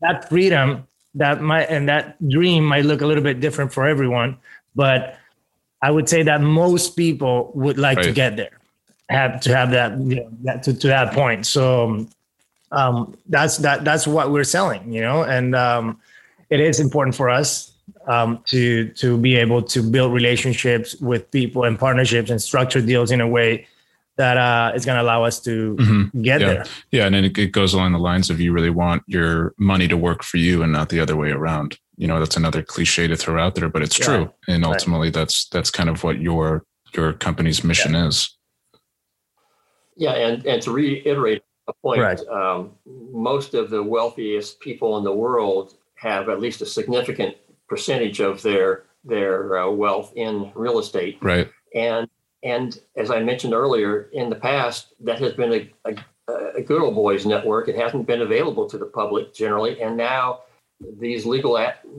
that 0.00 0.28
freedom 0.28 0.86
that 1.14 1.40
might 1.40 1.64
and 1.64 1.88
that 1.88 2.16
dream 2.28 2.64
might 2.64 2.84
look 2.84 3.00
a 3.00 3.06
little 3.06 3.22
bit 3.22 3.40
different 3.40 3.72
for 3.72 3.86
everyone 3.86 4.36
but 4.74 5.18
i 5.82 5.90
would 5.90 6.08
say 6.08 6.22
that 6.22 6.40
most 6.40 6.96
people 6.96 7.52
would 7.54 7.78
like 7.78 7.98
right. 7.98 8.06
to 8.06 8.12
get 8.12 8.36
there 8.36 8.58
have 9.10 9.40
to 9.40 9.54
have 9.54 9.70
that, 9.70 9.98
you 9.98 10.16
know, 10.16 10.28
that 10.42 10.62
to, 10.62 10.72
to 10.72 10.86
that 10.88 11.12
point 11.12 11.46
so 11.46 12.06
um, 12.72 13.14
that's 13.28 13.58
that 13.58 13.84
that's 13.84 14.06
what 14.06 14.30
we're 14.30 14.44
selling 14.44 14.92
you 14.92 15.00
know 15.00 15.22
and 15.22 15.54
um, 15.54 16.00
it 16.50 16.60
is 16.60 16.80
important 16.80 17.14
for 17.14 17.30
us 17.30 17.73
um, 18.06 18.42
to 18.46 18.88
to 18.90 19.18
be 19.18 19.36
able 19.36 19.62
to 19.62 19.82
build 19.82 20.12
relationships 20.12 20.94
with 21.00 21.30
people 21.30 21.64
and 21.64 21.78
partnerships 21.78 22.30
and 22.30 22.40
structure 22.40 22.80
deals 22.80 23.10
in 23.10 23.20
a 23.20 23.28
way 23.28 23.66
that 24.16 24.36
uh, 24.36 24.72
is 24.74 24.84
going 24.84 24.96
to 24.96 25.02
allow 25.02 25.24
us 25.24 25.40
to 25.40 25.74
mm-hmm. 25.74 26.22
get 26.22 26.40
yeah. 26.40 26.46
there. 26.46 26.64
Yeah, 26.92 27.06
and 27.06 27.16
it, 27.16 27.36
it 27.36 27.52
goes 27.52 27.74
along 27.74 27.92
the 27.92 27.98
lines 27.98 28.30
of 28.30 28.40
you 28.40 28.52
really 28.52 28.70
want 28.70 29.02
your 29.06 29.54
money 29.58 29.88
to 29.88 29.96
work 29.96 30.22
for 30.22 30.36
you 30.36 30.62
and 30.62 30.72
not 30.72 30.88
the 30.88 31.00
other 31.00 31.16
way 31.16 31.30
around. 31.30 31.78
You 31.96 32.06
know, 32.06 32.18
that's 32.18 32.36
another 32.36 32.62
cliche 32.62 33.06
to 33.08 33.16
throw 33.16 33.42
out 33.42 33.54
there, 33.56 33.68
but 33.68 33.82
it's 33.82 33.98
yeah. 33.98 34.04
true. 34.04 34.32
And 34.48 34.64
ultimately, 34.64 35.08
right. 35.08 35.14
that's 35.14 35.48
that's 35.48 35.70
kind 35.70 35.88
of 35.88 36.04
what 36.04 36.20
your 36.20 36.64
your 36.94 37.12
company's 37.12 37.64
mission 37.64 37.94
yeah. 37.94 38.06
is. 38.06 38.36
Yeah, 39.96 40.12
and 40.12 40.46
and 40.46 40.62
to 40.62 40.72
reiterate 40.72 41.42
a 41.66 41.72
point, 41.72 42.00
right. 42.00 42.20
um, 42.28 42.72
most 42.86 43.54
of 43.54 43.70
the 43.70 43.82
wealthiest 43.82 44.60
people 44.60 44.98
in 44.98 45.04
the 45.04 45.12
world 45.12 45.74
have 45.96 46.28
at 46.28 46.40
least 46.40 46.60
a 46.60 46.66
significant 46.66 47.36
percentage 47.68 48.20
of 48.20 48.42
their 48.42 48.84
their 49.04 49.58
uh, 49.58 49.70
wealth 49.70 50.12
in 50.16 50.50
real 50.54 50.78
estate. 50.78 51.18
Right. 51.20 51.50
And 51.74 52.08
and 52.42 52.78
as 52.96 53.10
I 53.10 53.22
mentioned 53.22 53.54
earlier, 53.54 54.10
in 54.12 54.28
the 54.28 54.36
past, 54.36 54.92
that 55.00 55.18
has 55.20 55.32
been 55.32 55.52
a, 55.52 55.90
a, 55.90 56.34
a 56.58 56.62
good 56.62 56.82
old 56.82 56.94
boys 56.94 57.24
network. 57.24 57.68
It 57.68 57.76
hasn't 57.76 58.06
been 58.06 58.20
available 58.20 58.68
to 58.68 58.78
the 58.78 58.86
public 58.86 59.34
generally, 59.34 59.80
and 59.80 59.96
now 59.96 60.40
these 60.98 61.24
legal 61.24 61.52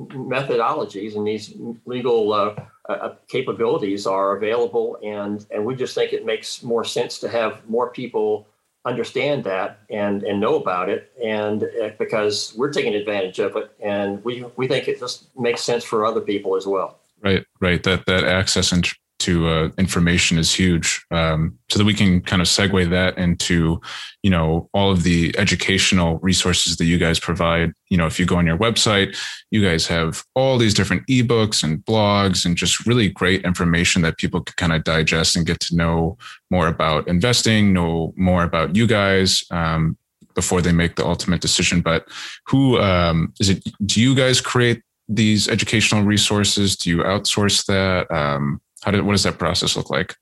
methodologies 0.09 1.15
and 1.15 1.25
these 1.25 1.53
legal 1.85 2.33
uh, 2.33 2.55
uh, 2.89 3.15
capabilities 3.27 4.05
are 4.05 4.37
available, 4.37 4.97
and 5.03 5.45
and 5.51 5.65
we 5.65 5.75
just 5.75 5.95
think 5.95 6.13
it 6.13 6.25
makes 6.25 6.63
more 6.63 6.83
sense 6.83 7.19
to 7.19 7.29
have 7.29 7.67
more 7.67 7.89
people 7.89 8.47
understand 8.85 9.43
that 9.43 9.79
and 9.89 10.23
and 10.23 10.39
know 10.39 10.55
about 10.55 10.89
it. 10.89 11.11
And 11.23 11.63
uh, 11.63 11.89
because 11.97 12.53
we're 12.55 12.71
taking 12.71 12.93
advantage 12.95 13.39
of 13.39 13.55
it 13.55 13.71
and 13.81 14.23
we 14.23 14.45
we 14.55 14.67
think 14.67 14.87
it 14.87 14.99
just 14.99 15.35
makes 15.37 15.61
sense 15.61 15.83
for 15.83 16.05
other 16.05 16.21
people 16.21 16.55
as 16.55 16.65
well. 16.67 16.99
Right 17.21 17.45
right. 17.59 17.81
That 17.83 18.05
that 18.05 18.23
access 18.23 18.71
and 18.71 18.87
to 19.19 19.47
uh, 19.47 19.69
information 19.77 20.37
is 20.37 20.53
huge. 20.53 21.05
Um, 21.11 21.57
so 21.69 21.79
that 21.79 21.85
we 21.85 21.93
can 21.93 22.21
kind 22.21 22.41
of 22.41 22.47
segue 22.47 22.89
that 22.89 23.17
into, 23.17 23.81
you 24.23 24.29
know, 24.29 24.69
all 24.73 24.91
of 24.91 25.03
the 25.03 25.33
educational 25.37 26.19
resources 26.19 26.77
that 26.77 26.85
you 26.85 26.97
guys 26.97 27.19
provide. 27.19 27.71
You 27.89 27.97
know, 27.97 28.05
if 28.05 28.19
you 28.19 28.25
go 28.25 28.35
on 28.35 28.45
your 28.45 28.57
website, 28.57 29.17
you 29.51 29.63
guys 29.63 29.87
have 29.87 30.23
all 30.35 30.57
these 30.57 30.73
different 30.73 31.07
ebooks 31.07 31.63
and 31.63 31.83
blogs 31.85 32.45
and 32.45 32.57
just 32.57 32.85
really 32.85 33.09
great 33.09 33.43
information 33.45 34.01
that 34.01 34.17
people 34.17 34.41
can 34.41 34.53
kind 34.57 34.73
of 34.73 34.83
digest 34.83 35.35
and 35.35 35.45
get 35.45 35.59
to 35.61 35.75
know 35.75 36.17
more 36.51 36.67
about 36.67 37.07
investing, 37.07 37.73
know 37.73 38.13
more 38.17 38.43
about 38.43 38.75
you 38.75 38.87
guys. 38.87 39.43
Um, 39.51 39.97
before 40.33 40.61
they 40.61 40.73
make 40.73 40.97
the 40.97 41.05
ultimate 41.05 41.39
decision, 41.39 41.79
but 41.79 42.09
who 42.47 42.77
um, 42.77 43.33
is 43.39 43.47
it? 43.47 43.63
Do 43.85 44.01
you 44.01 44.13
guys 44.13 44.41
create 44.41 44.81
these 45.07 45.47
educational 45.47 46.03
resources? 46.03 46.75
Do 46.75 46.89
you 46.89 46.97
outsource 46.97 47.65
that? 47.67 48.13
Um, 48.13 48.59
how 48.85 48.91
did 48.91 49.01
what 49.01 49.13
does 49.13 49.23
that 49.23 49.39
process 49.39 49.75
look 49.75 49.89
like? 49.89 50.15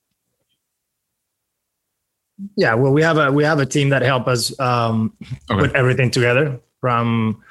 Yeah, 2.55 2.74
well, 2.76 2.93
we 2.93 3.01
have 3.03 3.18
a 3.18 3.30
we 3.30 3.43
have 3.43 3.59
a 3.59 3.66
team 3.66 3.89
that 3.89 4.01
help 4.01 4.28
us 4.28 4.57
um, 4.59 5.14
okay. 5.51 5.68
put 5.68 5.76
everything 5.76 6.09
together 6.09 6.59
from 6.80 7.43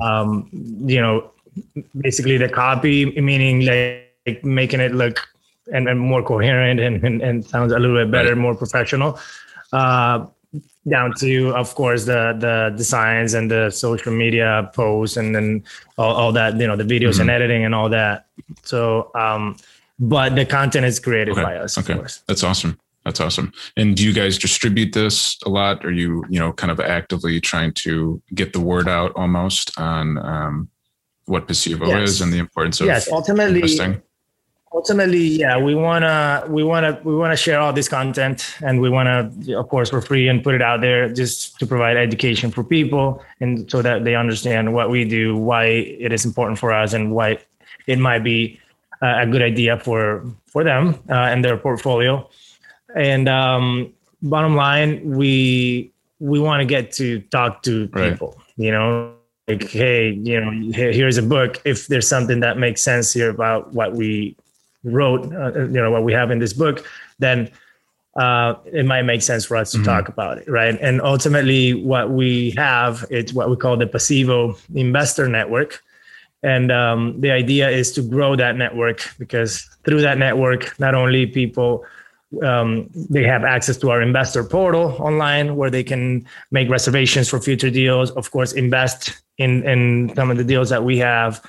um, 0.00 0.48
you 0.52 1.00
know 1.00 1.32
basically 2.00 2.38
the 2.38 2.48
copy, 2.48 3.20
meaning 3.20 3.66
like 3.66 4.44
making 4.44 4.78
it 4.78 4.94
look 4.94 5.28
and, 5.72 5.88
and 5.88 5.98
more 5.98 6.22
coherent 6.22 6.78
and, 6.78 7.02
and, 7.04 7.20
and 7.20 7.44
sounds 7.44 7.72
a 7.72 7.78
little 7.78 7.96
bit 7.96 8.10
better, 8.10 8.30
right. 8.30 8.38
more 8.38 8.54
professional. 8.54 9.18
Uh, 9.72 10.26
down 10.88 11.12
to 11.14 11.54
of 11.54 11.74
course 11.74 12.06
the 12.06 12.34
the 12.38 12.74
designs 12.76 13.34
and 13.34 13.50
the 13.50 13.70
social 13.70 14.12
media 14.12 14.70
posts 14.74 15.16
and 15.16 15.34
then 15.34 15.62
all, 15.98 16.14
all 16.14 16.32
that 16.32 16.58
you 16.58 16.66
know 16.66 16.74
the 16.74 16.84
videos 16.84 17.12
mm-hmm. 17.12 17.22
and 17.22 17.30
editing 17.30 17.64
and 17.64 17.74
all 17.74 17.88
that 17.88 18.26
so 18.62 19.10
um 19.14 19.56
but 20.00 20.34
the 20.34 20.46
content 20.46 20.86
is 20.86 20.98
created 20.98 21.32
okay. 21.32 21.42
by 21.42 21.56
us. 21.56 21.78
Okay, 21.78 22.00
that's 22.26 22.42
awesome. 22.42 22.78
That's 23.04 23.20
awesome. 23.20 23.52
And 23.76 23.96
do 23.96 24.04
you 24.04 24.12
guys 24.12 24.36
distribute 24.36 24.92
this 24.92 25.38
a 25.46 25.48
lot? 25.48 25.84
Are 25.86 25.92
you, 25.92 26.24
you 26.28 26.38
know, 26.38 26.52
kind 26.52 26.70
of 26.70 26.80
actively 26.80 27.40
trying 27.40 27.72
to 27.74 28.20
get 28.34 28.52
the 28.52 28.60
word 28.60 28.88
out 28.88 29.12
almost 29.16 29.78
on 29.78 30.18
um, 30.18 30.68
what 31.24 31.46
Pasivo 31.46 31.86
yes. 31.86 32.10
is 32.10 32.20
and 32.20 32.32
the 32.32 32.38
importance 32.38 32.80
of 32.80 32.86
yes, 32.86 33.10
ultimately, 33.10 33.60
investing? 33.60 34.02
ultimately 34.72 35.26
yeah 35.26 35.58
we 35.58 35.74
want 35.74 36.02
to 36.02 36.44
we 36.48 36.62
want 36.62 36.84
to 36.84 37.02
we 37.02 37.14
want 37.14 37.32
to 37.32 37.36
share 37.36 37.58
all 37.58 37.72
this 37.72 37.88
content 37.88 38.54
and 38.62 38.80
we 38.80 38.88
want 38.88 39.08
to 39.08 39.58
of 39.58 39.68
course 39.68 39.90
for 39.90 40.00
free 40.00 40.28
and 40.28 40.44
put 40.44 40.54
it 40.54 40.62
out 40.62 40.80
there 40.80 41.12
just 41.12 41.58
to 41.58 41.66
provide 41.66 41.96
education 41.96 42.52
for 42.52 42.62
people 42.62 43.20
and 43.40 43.68
so 43.68 43.82
that 43.82 44.04
they 44.04 44.14
understand 44.14 44.72
what 44.72 44.88
we 44.88 45.04
do 45.04 45.36
why 45.36 45.64
it 45.64 46.12
is 46.12 46.24
important 46.24 46.56
for 46.56 46.72
us 46.72 46.92
and 46.92 47.10
why 47.10 47.36
it 47.88 47.98
might 47.98 48.22
be 48.22 48.60
a 49.02 49.26
good 49.26 49.42
idea 49.42 49.78
for 49.78 50.24
for 50.46 50.64
them 50.64 50.94
uh, 51.08 51.30
and 51.32 51.44
their 51.44 51.56
portfolio 51.56 52.28
and 52.94 53.28
um, 53.28 53.92
bottom 54.22 54.56
line 54.56 55.00
we 55.08 55.90
we 56.18 56.38
want 56.38 56.60
to 56.60 56.66
get 56.66 56.92
to 56.92 57.20
talk 57.30 57.62
to 57.62 57.86
people 57.88 58.34
right. 58.36 58.46
you 58.56 58.70
know 58.70 59.14
like 59.48 59.68
hey 59.70 60.10
you 60.10 60.40
know 60.40 60.50
here's 60.72 61.16
a 61.16 61.22
book 61.22 61.60
if 61.64 61.86
there's 61.86 62.06
something 62.06 62.40
that 62.40 62.58
makes 62.58 62.82
sense 62.82 63.12
here 63.12 63.30
about 63.30 63.72
what 63.72 63.92
we 63.94 64.36
wrote, 64.84 65.32
uh, 65.32 65.52
you 65.60 65.68
know, 65.68 65.90
what 65.90 66.04
we 66.04 66.12
have 66.12 66.30
in 66.30 66.38
this 66.38 66.52
book, 66.52 66.86
then 67.18 67.50
uh, 68.16 68.54
it 68.66 68.84
might 68.84 69.02
make 69.02 69.22
sense 69.22 69.44
for 69.44 69.56
us 69.56 69.70
to 69.72 69.78
mm-hmm. 69.78 69.86
talk 69.86 70.08
about 70.08 70.38
it, 70.38 70.48
right? 70.48 70.78
And 70.80 71.00
ultimately, 71.00 71.74
what 71.74 72.10
we 72.10 72.52
have 72.52 73.04
it's 73.10 73.32
what 73.32 73.50
we 73.50 73.56
call 73.56 73.76
the 73.76 73.86
Pasivo 73.86 74.58
Investor 74.74 75.28
Network, 75.28 75.82
and 76.42 76.72
um, 76.72 77.20
the 77.20 77.30
idea 77.30 77.68
is 77.68 77.92
to 77.92 78.02
grow 78.02 78.34
that 78.36 78.56
network 78.56 79.14
because 79.18 79.68
through 79.84 80.00
that 80.00 80.18
network, 80.18 80.78
not 80.80 80.94
only 80.94 81.26
people 81.26 81.84
um, 82.42 82.88
they 82.94 83.24
have 83.24 83.44
access 83.44 83.76
to 83.78 83.90
our 83.90 84.00
investor 84.00 84.44
portal 84.44 84.96
online 85.00 85.56
where 85.56 85.70
they 85.70 85.82
can 85.82 86.24
make 86.52 86.70
reservations 86.70 87.28
for 87.28 87.40
future 87.40 87.70
deals. 87.70 88.12
Of 88.12 88.30
course, 88.30 88.52
invest 88.52 89.20
in 89.38 89.64
in 89.64 90.12
some 90.14 90.30
of 90.30 90.36
the 90.36 90.44
deals 90.44 90.70
that 90.70 90.84
we 90.84 90.98
have 90.98 91.44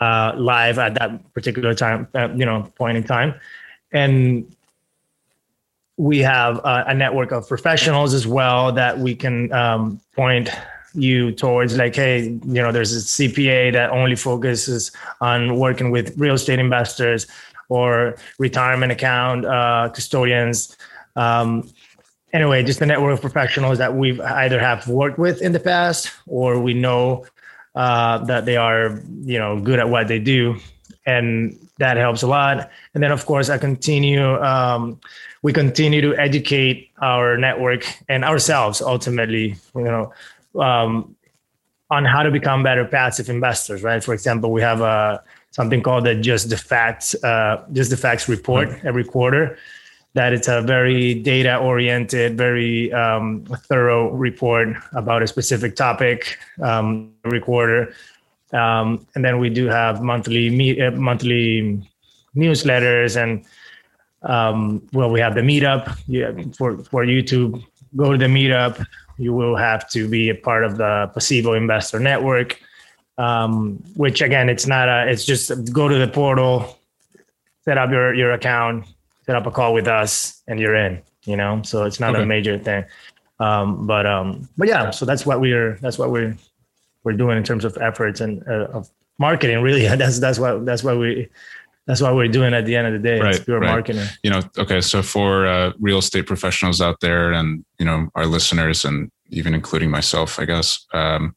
uh, 0.00 0.32
live 0.36 0.78
at 0.78 0.94
that 0.94 1.32
particular 1.34 1.74
time, 1.74 2.06
uh, 2.14 2.28
you 2.34 2.44
know, 2.44 2.70
point 2.76 2.96
in 2.96 3.02
time. 3.02 3.34
And 3.92 4.54
we 5.96 6.18
have 6.20 6.60
uh, 6.64 6.84
a 6.86 6.94
network 6.94 7.32
of 7.32 7.48
professionals 7.48 8.14
as 8.14 8.26
well 8.26 8.72
that 8.72 8.98
we 8.98 9.14
can 9.14 9.52
um, 9.52 10.00
point 10.14 10.48
you 10.94 11.32
towards 11.32 11.76
like 11.76 11.94
hey 11.94 12.24
you 12.24 12.60
know 12.62 12.72
there's 12.72 12.94
a 12.94 13.00
cpa 13.00 13.72
that 13.72 13.90
only 13.90 14.16
focuses 14.16 14.90
on 15.20 15.56
working 15.56 15.90
with 15.90 16.16
real 16.18 16.34
estate 16.34 16.58
investors 16.58 17.26
or 17.68 18.16
retirement 18.38 18.90
account 18.92 19.46
uh, 19.46 19.88
custodians. 19.94 20.76
Um, 21.16 21.70
anyway 22.32 22.62
just 22.62 22.80
a 22.80 22.86
network 22.86 23.14
of 23.14 23.20
professionals 23.20 23.78
that 23.78 23.94
we've 23.94 24.20
either 24.20 24.60
have 24.60 24.86
worked 24.86 25.18
with 25.18 25.42
in 25.42 25.52
the 25.52 25.60
past 25.60 26.12
or 26.26 26.60
we 26.60 26.74
know 26.74 27.26
uh, 27.74 28.18
that 28.24 28.44
they 28.46 28.56
are 28.56 29.00
you 29.22 29.38
know 29.38 29.60
good 29.60 29.78
at 29.78 29.88
what 29.88 30.08
they 30.08 30.18
do 30.18 30.56
and 31.06 31.58
that 31.78 31.96
helps 31.96 32.22
a 32.22 32.26
lot. 32.26 32.70
And 32.94 33.02
then 33.02 33.10
of 33.12 33.24
course 33.26 33.48
i 33.48 33.58
continue 33.58 34.36
um, 34.42 35.00
we 35.42 35.52
continue 35.52 36.00
to 36.02 36.14
educate 36.16 36.90
our 37.00 37.36
network 37.36 37.86
and 38.08 38.24
ourselves 38.24 38.82
ultimately 38.82 39.56
you 39.74 39.84
know 39.84 40.12
um, 40.58 41.14
on 41.90 42.04
how 42.04 42.22
to 42.22 42.30
become 42.30 42.62
better 42.62 42.84
passive 42.84 43.28
investors 43.28 43.82
right 43.82 44.02
for 44.02 44.14
example 44.14 44.52
we 44.52 44.60
have 44.60 44.80
a 44.80 45.22
something 45.50 45.82
called 45.82 46.04
the 46.04 46.14
just 46.14 46.48
the 46.50 46.56
facts 46.56 47.14
uh, 47.24 47.64
just 47.72 47.90
the 47.90 47.96
facts 47.96 48.28
report 48.28 48.68
mm-hmm. 48.68 48.86
every 48.86 49.04
quarter 49.04 49.58
that 50.14 50.32
it's 50.32 50.48
a 50.48 50.60
very 50.62 51.14
data 51.14 51.56
oriented, 51.56 52.36
very 52.36 52.92
um, 52.92 53.44
thorough 53.68 54.10
report 54.10 54.76
about 54.92 55.22
a 55.22 55.26
specific 55.26 55.76
topic 55.76 56.36
um, 56.60 57.12
every 57.24 57.40
quarter. 57.40 57.94
Um, 58.52 59.06
and 59.14 59.24
then 59.24 59.38
we 59.38 59.50
do 59.50 59.66
have 59.66 60.02
monthly 60.02 60.50
meet, 60.50 60.82
uh, 60.82 60.90
monthly 60.92 61.80
newsletters 62.34 63.20
and 63.20 63.44
um, 64.22 64.86
well, 64.92 65.10
we 65.10 65.20
have 65.20 65.34
the 65.34 65.40
meetup. 65.40 65.96
Yeah, 66.06 66.32
for 66.54 66.76
for 66.84 67.04
you 67.04 67.22
to 67.22 67.62
go 67.96 68.12
to 68.12 68.18
the 68.18 68.26
meetup, 68.26 68.84
you 69.20 69.32
will 69.32 69.56
have 69.56 69.88
to 69.90 70.08
be 70.08 70.30
a 70.30 70.34
part 70.34 70.64
of 70.64 70.76
the 70.76 71.10
Pasivo 71.14 71.56
Investor 71.56 72.00
Network. 72.00 72.58
Um, 73.18 73.82
which 73.96 74.22
again, 74.22 74.48
it's 74.48 74.66
not 74.66 74.88
a. 74.88 75.06
It's 75.10 75.26
just 75.26 75.72
go 75.72 75.88
to 75.88 75.98
the 75.98 76.08
portal, 76.08 76.78
set 77.64 77.76
up 77.76 77.90
your 77.90 78.14
your 78.14 78.32
account, 78.32 78.86
set 79.30 79.36
up 79.36 79.46
a 79.46 79.50
call 79.52 79.72
with 79.72 79.86
us 79.86 80.42
and 80.48 80.58
you're 80.58 80.74
in, 80.74 81.00
you 81.24 81.36
know? 81.36 81.62
So 81.62 81.84
it's 81.84 82.00
not 82.00 82.14
okay. 82.16 82.24
a 82.24 82.26
major 82.26 82.58
thing. 82.58 82.84
Um, 83.38 83.86
but, 83.86 84.04
um, 84.04 84.48
but 84.58 84.66
yeah, 84.66 84.90
so 84.90 85.06
that's 85.06 85.24
what 85.24 85.40
we're, 85.40 85.78
that's 85.80 85.98
what 85.98 86.10
we're, 86.10 86.36
we're 87.04 87.12
doing 87.12 87.38
in 87.38 87.44
terms 87.44 87.64
of 87.64 87.78
efforts 87.80 88.20
and 88.20 88.42
uh, 88.48 88.66
of 88.72 88.90
marketing. 89.18 89.62
Really, 89.62 89.86
that's, 89.96 90.18
that's 90.18 90.40
what, 90.40 90.66
that's 90.66 90.82
what 90.82 90.98
we, 90.98 91.28
that's 91.90 92.00
what 92.00 92.14
we're 92.14 92.28
doing 92.28 92.54
at 92.54 92.66
the 92.66 92.76
end 92.76 92.86
of 92.86 92.92
the 92.92 93.00
day. 93.00 93.18
Right, 93.18 93.34
it's 93.34 93.44
pure 93.44 93.58
right. 93.58 93.72
marketing. 93.72 94.06
You 94.22 94.30
know, 94.30 94.40
okay. 94.56 94.80
So 94.80 95.02
for 95.02 95.44
uh, 95.44 95.72
real 95.80 95.98
estate 95.98 96.24
professionals 96.24 96.80
out 96.80 97.00
there 97.00 97.32
and, 97.32 97.64
you 97.80 97.84
know, 97.84 98.08
our 98.14 98.26
listeners 98.26 98.84
and 98.84 99.10
even 99.30 99.54
including 99.54 99.90
myself, 99.90 100.38
I 100.38 100.44
guess, 100.44 100.86
um, 100.92 101.34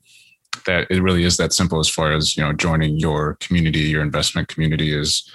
that 0.67 0.85
it 0.91 1.01
really 1.01 1.23
is 1.23 1.37
that 1.37 1.53
simple 1.53 1.79
as 1.79 1.89
far 1.89 2.11
as, 2.11 2.37
you 2.37 2.43
know, 2.43 2.53
joining 2.53 2.99
your 2.99 3.35
community, 3.39 3.79
your 3.79 4.03
investment 4.03 4.47
community 4.47 4.95
is 4.95 5.27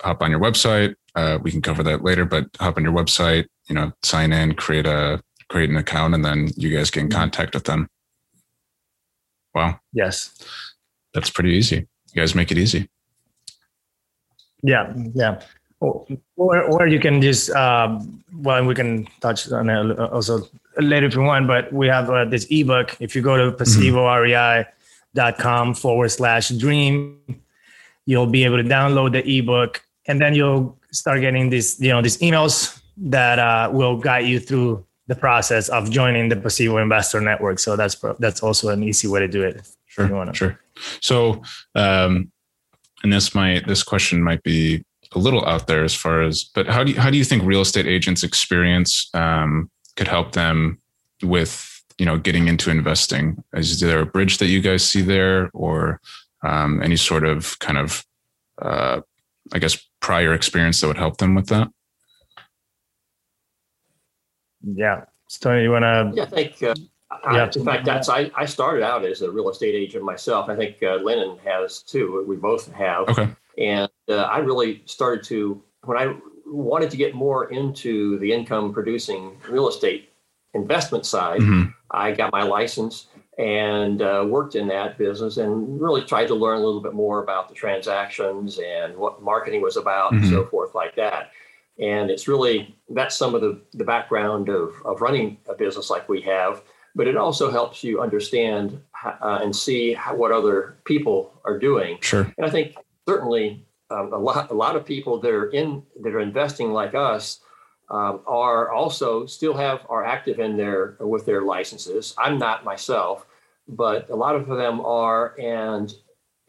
hop 0.00 0.22
on 0.22 0.30
your 0.30 0.38
website, 0.38 0.94
uh, 1.16 1.38
we 1.42 1.50
can 1.50 1.60
cover 1.60 1.82
that 1.82 2.04
later, 2.04 2.24
but 2.24 2.46
hop 2.60 2.76
on 2.76 2.84
your 2.84 2.92
website, 2.92 3.46
you 3.68 3.74
know, 3.74 3.90
sign 4.04 4.32
in, 4.32 4.54
create 4.54 4.86
a 4.86 5.20
create 5.48 5.70
an 5.70 5.76
account, 5.76 6.14
and 6.14 6.24
then 6.24 6.48
you 6.56 6.70
guys 6.70 6.88
get 6.88 7.00
in 7.00 7.08
mm-hmm. 7.08 7.18
contact 7.18 7.52
with 7.52 7.64
them. 7.64 7.88
Wow. 9.56 9.80
Yes. 9.92 10.32
That's 11.14 11.30
pretty 11.30 11.50
easy. 11.50 11.88
You 12.14 12.22
guys 12.22 12.36
make 12.36 12.52
it 12.52 12.58
easy. 12.58 12.88
Yeah. 14.62 14.92
Yeah. 15.14 15.40
Or, 15.80 16.06
or 16.36 16.86
you 16.86 17.00
can 17.00 17.20
just, 17.20 17.50
um, 17.50 18.22
well, 18.36 18.64
we 18.64 18.74
can 18.74 19.08
touch 19.20 19.50
on 19.50 19.68
it 19.68 19.98
also 19.98 20.48
later 20.78 21.06
if 21.06 21.14
you 21.14 21.22
want, 21.22 21.48
but 21.48 21.72
we 21.72 21.88
have 21.88 22.08
uh, 22.08 22.24
this 22.24 22.46
ebook. 22.50 22.96
If 23.00 23.16
you 23.16 23.22
go 23.22 23.36
to 23.36 23.50
pasivorei.com 23.56 25.74
forward 25.74 26.10
slash 26.10 26.50
dream, 26.50 27.18
you'll 28.06 28.26
be 28.26 28.44
able 28.44 28.58
to 28.58 28.64
download 28.64 29.12
the 29.12 29.38
ebook 29.38 29.82
and 30.06 30.20
then 30.20 30.34
you'll 30.34 30.78
start 30.90 31.20
getting 31.20 31.50
these 31.50 31.80
you 31.80 31.88
know 31.88 32.02
these 32.02 32.18
emails 32.18 32.80
that 32.96 33.38
uh, 33.38 33.70
will 33.72 33.96
guide 33.96 34.26
you 34.26 34.38
through 34.38 34.84
the 35.06 35.14
process 35.14 35.68
of 35.68 35.90
joining 35.90 36.28
the 36.28 36.36
Pasivo 36.36 36.82
Investor 36.82 37.20
Network. 37.20 37.58
So 37.58 37.76
that's 37.76 37.96
that's 38.18 38.42
also 38.42 38.68
an 38.68 38.82
easy 38.82 39.08
way 39.08 39.20
to 39.20 39.28
do 39.28 39.42
it. 39.42 39.66
Sure, 39.86 40.32
sure. 40.32 40.58
So, 41.00 41.42
um, 41.74 42.31
and 43.02 43.12
this 43.12 43.34
might 43.34 43.66
this 43.66 43.82
question 43.82 44.22
might 44.22 44.42
be 44.42 44.84
a 45.14 45.18
little 45.18 45.44
out 45.46 45.66
there 45.66 45.84
as 45.84 45.94
far 45.94 46.22
as, 46.22 46.44
but 46.44 46.66
how 46.66 46.82
do 46.84 46.92
you, 46.92 47.00
how 47.00 47.10
do 47.10 47.18
you 47.18 47.24
think 47.24 47.42
real 47.42 47.60
estate 47.60 47.86
agents' 47.86 48.22
experience 48.22 49.10
um, 49.14 49.70
could 49.96 50.08
help 50.08 50.32
them 50.32 50.78
with 51.22 51.82
you 51.98 52.06
know 52.06 52.18
getting 52.18 52.48
into 52.48 52.70
investing? 52.70 53.42
Is 53.52 53.80
there 53.80 54.00
a 54.00 54.06
bridge 54.06 54.38
that 54.38 54.46
you 54.46 54.60
guys 54.60 54.88
see 54.88 55.02
there, 55.02 55.50
or 55.52 56.00
um, 56.42 56.82
any 56.82 56.96
sort 56.96 57.24
of 57.24 57.58
kind 57.58 57.78
of 57.78 58.04
uh, 58.60 59.00
I 59.52 59.58
guess 59.58 59.78
prior 60.00 60.32
experience 60.32 60.80
that 60.80 60.86
would 60.86 60.98
help 60.98 61.18
them 61.18 61.34
with 61.34 61.48
that? 61.48 61.68
Yeah. 64.62 65.04
Tony, 65.40 65.62
you 65.62 65.70
want 65.70 65.82
to? 65.82 66.12
Yeah, 66.14 66.24
I 66.24 66.26
think, 66.26 66.62
uh, 66.62 66.74
yeah. 67.24 67.44
I, 67.44 67.50
in 67.54 67.64
fact, 67.64 67.84
that's, 67.84 68.08
I, 68.08 68.30
I 68.34 68.44
started 68.44 68.82
out 68.82 69.04
as 69.04 69.22
a 69.22 69.30
real 69.30 69.48
estate 69.48 69.74
agent 69.74 70.04
myself. 70.04 70.48
I 70.48 70.56
think 70.56 70.82
uh, 70.82 70.96
Lennon 70.96 71.38
has 71.44 71.82
too. 71.82 72.24
We 72.26 72.36
both 72.36 72.70
have. 72.72 73.08
Okay. 73.08 73.28
And 73.58 73.90
uh, 74.08 74.22
I 74.22 74.38
really 74.38 74.82
started 74.86 75.24
to, 75.26 75.62
when 75.84 75.98
I 75.98 76.14
wanted 76.46 76.90
to 76.90 76.96
get 76.96 77.14
more 77.14 77.50
into 77.50 78.18
the 78.18 78.32
income 78.32 78.72
producing 78.72 79.36
real 79.48 79.68
estate 79.68 80.10
investment 80.54 81.06
side, 81.06 81.40
mm-hmm. 81.40 81.70
I 81.90 82.12
got 82.12 82.32
my 82.32 82.42
license 82.42 83.06
and 83.38 84.02
uh, 84.02 84.24
worked 84.28 84.54
in 84.54 84.68
that 84.68 84.98
business 84.98 85.38
and 85.38 85.80
really 85.80 86.02
tried 86.02 86.26
to 86.26 86.34
learn 86.34 86.58
a 86.58 86.64
little 86.64 86.82
bit 86.82 86.92
more 86.92 87.22
about 87.22 87.48
the 87.48 87.54
transactions 87.54 88.58
and 88.58 88.94
what 88.96 89.22
marketing 89.22 89.62
was 89.62 89.76
about 89.76 90.12
mm-hmm. 90.12 90.24
and 90.24 90.32
so 90.32 90.44
forth 90.46 90.74
like 90.74 90.94
that 90.94 91.30
and 91.78 92.10
it's 92.10 92.28
really 92.28 92.76
that's 92.90 93.16
some 93.16 93.34
of 93.34 93.40
the, 93.40 93.60
the 93.74 93.84
background 93.84 94.48
of, 94.48 94.74
of 94.84 95.00
running 95.00 95.38
a 95.48 95.54
business 95.54 95.90
like 95.90 96.08
we 96.08 96.20
have 96.20 96.62
but 96.94 97.08
it 97.08 97.16
also 97.16 97.50
helps 97.50 97.82
you 97.82 98.00
understand 98.00 98.80
uh, 99.04 99.40
and 99.42 99.54
see 99.54 99.94
how, 99.94 100.14
what 100.14 100.30
other 100.30 100.76
people 100.84 101.32
are 101.44 101.58
doing. 101.58 101.98
Sure. 102.00 102.30
And 102.36 102.46
i 102.46 102.50
think 102.50 102.76
certainly 103.08 103.64
um, 103.90 104.12
a 104.12 104.18
lot 104.18 104.50
a 104.50 104.54
lot 104.54 104.76
of 104.76 104.84
people 104.84 105.20
that 105.20 105.30
are 105.30 105.50
in 105.50 105.82
that 106.00 106.14
are 106.14 106.20
investing 106.20 106.72
like 106.72 106.94
us 106.94 107.40
um, 107.90 108.20
are 108.26 108.70
also 108.70 109.26
still 109.26 109.54
have 109.54 109.84
are 109.88 110.04
active 110.04 110.40
in 110.40 110.56
their 110.56 110.96
with 111.00 111.26
their 111.26 111.42
licenses. 111.42 112.14
I'm 112.16 112.38
not 112.38 112.64
myself, 112.64 113.26
but 113.68 114.08
a 114.08 114.16
lot 114.16 114.34
of 114.34 114.46
them 114.46 114.80
are, 114.80 115.38
and 115.38 115.92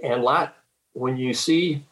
and 0.01 0.13
a 0.13 0.23
lot 0.23 0.55
when 0.93 1.17
you 1.17 1.33
see 1.33 1.85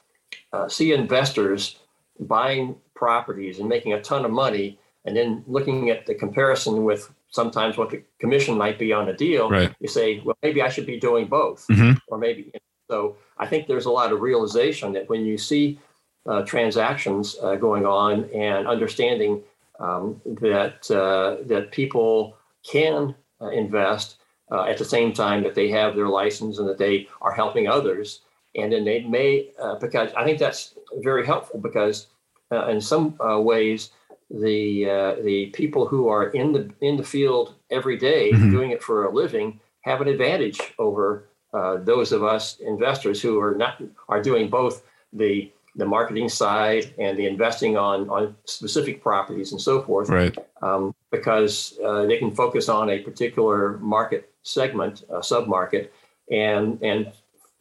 uh, 0.54 0.70
see 0.70 0.94
investors 0.94 1.78
buying 2.20 2.76
properties 2.94 3.60
and 3.60 3.68
making 3.68 3.94
a 3.94 4.02
ton 4.02 4.24
of 4.24 4.32
money, 4.32 4.80
and 5.06 5.18
then 5.18 5.44
looking 5.48 5.90
at 5.90 6.06
the 6.06 6.16
comparison 6.16 6.86
with 6.86 7.12
sometimes 7.32 7.78
what 7.78 7.90
the 7.90 8.04
commission 8.20 8.58
might 8.58 8.78
be 8.78 8.94
on 8.94 9.10
a 9.10 9.14
deal, 9.14 9.50
right. 9.50 9.74
you 9.80 9.88
say, 9.88 10.20
well, 10.20 10.38
maybe 10.44 10.62
I 10.62 10.70
should 10.70 10.86
be 10.86 11.00
doing 11.00 11.28
both, 11.28 11.66
mm-hmm. 11.68 11.98
or 12.08 12.18
maybe 12.18 12.52
so. 12.90 13.18
I 13.38 13.48
think 13.48 13.68
there's 13.68 13.86
a 13.86 13.92
lot 13.92 14.12
of 14.12 14.22
realization 14.22 14.94
that 14.94 15.10
when 15.10 15.26
you 15.26 15.38
see 15.38 15.80
uh, 16.28 16.44
transactions 16.44 17.36
uh, 17.42 17.56
going 17.56 17.86
on 17.86 18.26
and 18.26 18.68
understanding 18.68 19.42
um, 19.80 20.22
that 20.26 20.92
uh, 20.92 21.44
that 21.48 21.72
people 21.72 22.38
can 22.70 23.16
uh, 23.42 23.48
invest 23.48 24.18
uh, 24.52 24.66
at 24.66 24.78
the 24.78 24.86
same 24.86 25.14
time 25.14 25.42
that 25.42 25.56
they 25.56 25.70
have 25.70 25.96
their 25.96 26.10
license 26.10 26.60
and 26.60 26.68
that 26.68 26.78
they 26.78 27.08
are 27.22 27.32
helping 27.32 27.68
others. 27.68 28.22
And 28.56 28.72
then 28.72 28.84
they 28.84 29.02
may, 29.02 29.50
because 29.80 30.12
I 30.14 30.26
think 30.26 30.38
that's 30.38 30.76
very 30.98 31.26
helpful 31.26 31.58
because 31.62 32.08
in 32.52 32.82
some 32.82 33.16
ways 33.20 33.92
the 34.34 34.86
the 35.24 35.48
people 35.54 35.86
who 35.86 36.08
are 36.08 36.28
in 36.30 36.52
the 36.54 36.72
in 36.82 36.98
the 36.98 37.04
field 37.04 37.56
every 37.70 37.98
day, 37.98 38.32
mm-hmm. 38.32 38.52
doing 38.52 38.72
it 38.72 38.82
for 38.82 39.06
a 39.06 39.14
living 39.14 39.60
have 39.82 40.02
an 40.02 40.08
advantage 40.08 40.60
over 40.80 41.26
uh, 41.54 41.78
those 41.78 42.12
of 42.12 42.24
us 42.24 42.58
investors 42.60 43.22
who 43.22 43.40
are 43.40 43.56
not 43.56 43.82
are 44.08 44.22
doing 44.22 44.50
both 44.50 44.84
the 45.14 45.52
the 45.76 45.86
marketing 45.86 46.30
side 46.30 46.94
and 46.98 47.18
the 47.18 47.26
investing 47.26 47.78
on 47.78 48.10
on 48.10 48.36
specific 48.46 49.02
properties 49.02 49.52
and 49.52 49.62
so 49.62 49.82
forth. 49.82 50.10
Right. 50.10 50.38
Um, 50.62 50.96
because 51.12 51.78
uh, 51.84 52.06
they 52.06 52.18
can 52.18 52.32
focus 52.32 52.70
on 52.70 52.90
a 52.90 53.00
particular 53.00 53.78
market 53.80 54.32
segment, 54.44 55.04
a 55.10 55.24
sub 55.24 55.48
market, 55.48 55.94
and 56.30 56.82
and 56.82 57.12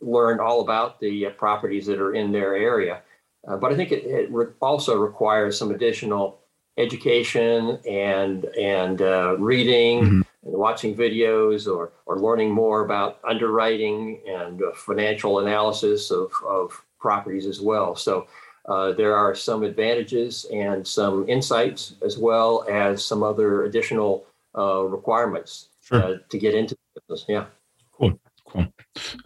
learn 0.01 0.41
all 0.41 0.61
about 0.61 1.01
the 1.01 1.27
uh, 1.27 1.31
properties 1.31 1.87
that 1.87 2.01
are 2.01 2.14
in 2.14 2.33
their 2.33 2.55
area. 2.55 3.03
Uh, 3.47 3.57
but 3.57 3.73
I 3.73 3.77
think 3.77 3.91
it, 3.91 4.05
it 4.05 4.31
re- 4.31 4.53
also 4.61 4.99
requires 4.99 5.59
some 5.59 5.71
additional 5.71 6.39
education 6.81 7.78
and 7.89 8.45
and 8.57 9.03
uh, 9.03 9.37
reading 9.39 10.01
mm-hmm. 10.01 10.20
and 10.45 10.55
watching 10.66 10.97
videos 10.97 11.66
or 11.72 11.93
or 12.07 12.18
learning 12.18 12.51
more 12.51 12.85
about 12.85 13.18
underwriting 13.24 14.20
and 14.26 14.62
uh, 14.62 14.72
financial 14.74 15.39
analysis 15.41 16.11
of 16.11 16.33
of 16.47 16.83
properties 16.99 17.47
as 17.47 17.61
well. 17.61 17.95
So. 17.97 18.26
Uh, 18.68 18.93
there 18.93 19.16
are 19.16 19.35
some 19.35 19.64
advantages 19.64 20.45
and 20.53 20.87
some 20.87 21.26
insights, 21.28 21.95
as 22.05 22.18
well 22.18 22.64
as 22.70 23.03
some 23.03 23.22
other 23.22 23.64
additional 23.64 24.26
uh, 24.57 24.83
requirements 24.83 25.70
sure. 25.83 26.03
Uh, 26.05 26.14
to 26.28 26.39
get 26.39 26.55
into 26.55 26.76
business. 26.95 27.24
Yeah. 27.26 27.47
Cool. 27.93 28.20
Cool. 28.45 28.66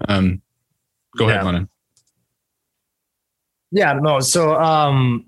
Um, 0.08 0.40
go 1.18 1.26
yeah. 1.26 1.34
ahead, 1.34 1.44
Lennon. 1.44 1.68
Yeah. 3.72 3.92
No. 3.94 4.20
So, 4.20 4.54
um, 4.54 5.26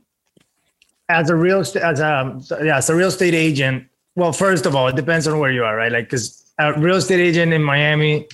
as 1.08 1.30
a 1.30 1.36
real 1.36 1.60
estate 1.60 1.82
as 1.82 2.00
a 2.00 2.40
yeah 2.62 2.78
as 2.78 2.90
a 2.90 2.94
real 2.94 3.08
estate 3.08 3.34
agent 3.34 3.86
well 4.14 4.32
first 4.32 4.66
of 4.66 4.74
all 4.74 4.88
it 4.88 4.96
depends 4.96 5.26
on 5.26 5.38
where 5.38 5.50
you 5.50 5.64
are 5.64 5.76
right? 5.76 5.92
Like 5.92 6.06
because 6.06 6.52
a 6.58 6.78
real 6.78 6.96
estate 6.96 7.20
agent 7.20 7.52
in 7.52 7.62
miami 7.62 8.26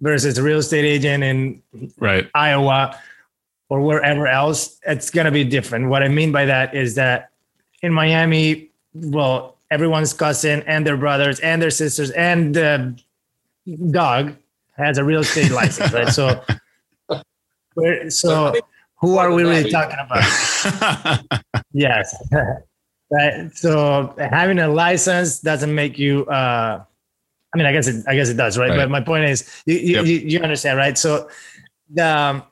versus 0.00 0.38
a 0.38 0.42
real 0.42 0.58
estate 0.58 0.84
agent 0.84 1.24
in 1.24 1.62
right. 1.98 2.28
Iowa 2.34 2.98
or 3.68 3.80
wherever 3.80 4.26
else 4.26 4.78
it's 4.86 5.10
going 5.10 5.24
to 5.24 5.30
be 5.30 5.44
different. 5.44 5.88
What 5.88 6.02
i 6.02 6.08
mean 6.08 6.32
by 6.32 6.44
that 6.46 6.74
is 6.74 6.94
that 6.94 7.30
in 7.82 7.92
miami 7.92 8.70
well 8.94 9.56
everyone's 9.70 10.12
cousin 10.12 10.62
and 10.66 10.86
their 10.86 10.96
brothers 10.96 11.40
and 11.40 11.60
their 11.60 11.70
sisters 11.70 12.10
and 12.12 12.54
the 12.54 12.98
dog 13.90 14.34
has 14.76 14.96
a 14.96 15.04
real 15.04 15.20
estate 15.20 15.50
license 15.50 15.92
right? 15.92 16.08
So 16.08 16.42
so 18.08 18.54
who 18.98 19.18
are 19.18 19.32
we 19.32 19.42
really 19.42 19.70
talking 19.70 19.98
about? 19.98 21.22
yes. 21.72 22.16
right. 23.10 23.50
So 23.54 24.14
having 24.18 24.58
a 24.58 24.68
license 24.68 25.40
doesn't 25.40 25.74
make 25.74 25.98
you. 25.98 26.24
Uh, 26.26 26.82
I 27.54 27.58
mean, 27.58 27.66
I 27.66 27.72
guess 27.72 27.86
it. 27.88 28.04
I 28.06 28.14
guess 28.14 28.28
it 28.28 28.36
does, 28.36 28.58
right? 28.58 28.70
right. 28.70 28.76
But 28.76 28.90
my 28.90 29.00
point 29.00 29.24
is, 29.24 29.62
you 29.66 29.76
you, 29.76 29.94
yep. 29.96 30.06
you, 30.06 30.18
you 30.18 30.40
understand, 30.40 30.78
right? 30.78 30.96
So 30.96 31.28
the 31.90 32.06
um, 32.06 32.42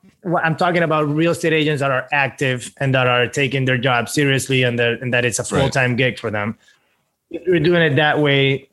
I'm 0.42 0.57
talking 0.57 0.82
about 0.82 1.09
real 1.09 1.32
estate 1.32 1.53
agents 1.53 1.80
that 1.80 1.90
are 1.90 2.09
active 2.12 2.72
and 2.78 2.95
that 2.95 3.07
are 3.07 3.26
taking 3.26 3.64
their 3.64 3.78
job 3.78 4.09
seriously, 4.09 4.62
and 4.62 4.78
that 4.78 5.01
and 5.03 5.12
that 5.12 5.24
it's 5.24 5.38
a 5.38 5.45
full 5.45 5.68
time 5.68 5.90
right. 5.90 5.99
gig 5.99 6.18
for 6.18 6.30
them. 6.30 6.59
If 7.30 7.47
you're 7.47 7.61
doing 7.61 7.82
it 7.82 7.97
that 7.97 8.20
way, 8.20 8.68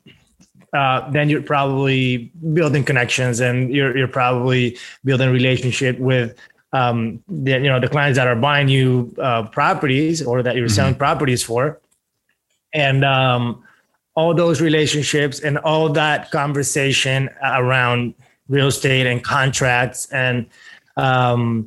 uh, 0.72 1.10
then 1.10 1.28
you're 1.28 1.42
probably 1.42 2.30
building 2.54 2.84
connections 2.84 3.40
and 3.40 3.74
you're 3.74 3.96
you're 3.96 4.08
probably 4.08 4.78
building 5.04 5.30
relationship 5.30 5.98
with 5.98 6.38
um, 6.72 7.22
the, 7.28 7.52
you 7.52 7.68
know 7.68 7.80
the 7.80 7.88
clients 7.88 8.16
that 8.16 8.26
are 8.26 8.36
buying 8.36 8.68
you 8.68 9.14
uh, 9.20 9.44
properties 9.48 10.22
or 10.22 10.42
that 10.42 10.56
you're 10.56 10.66
mm-hmm. 10.66 10.74
selling 10.74 10.94
properties 10.94 11.42
for, 11.42 11.80
and 12.72 13.04
um, 13.04 13.62
all 14.14 14.34
those 14.34 14.60
relationships 14.60 15.40
and 15.40 15.58
all 15.58 15.88
that 15.90 16.30
conversation 16.30 17.30
around 17.42 18.14
real 18.48 18.68
estate 18.68 19.06
and 19.06 19.22
contracts 19.22 20.06
and 20.12 20.46
um, 20.96 21.66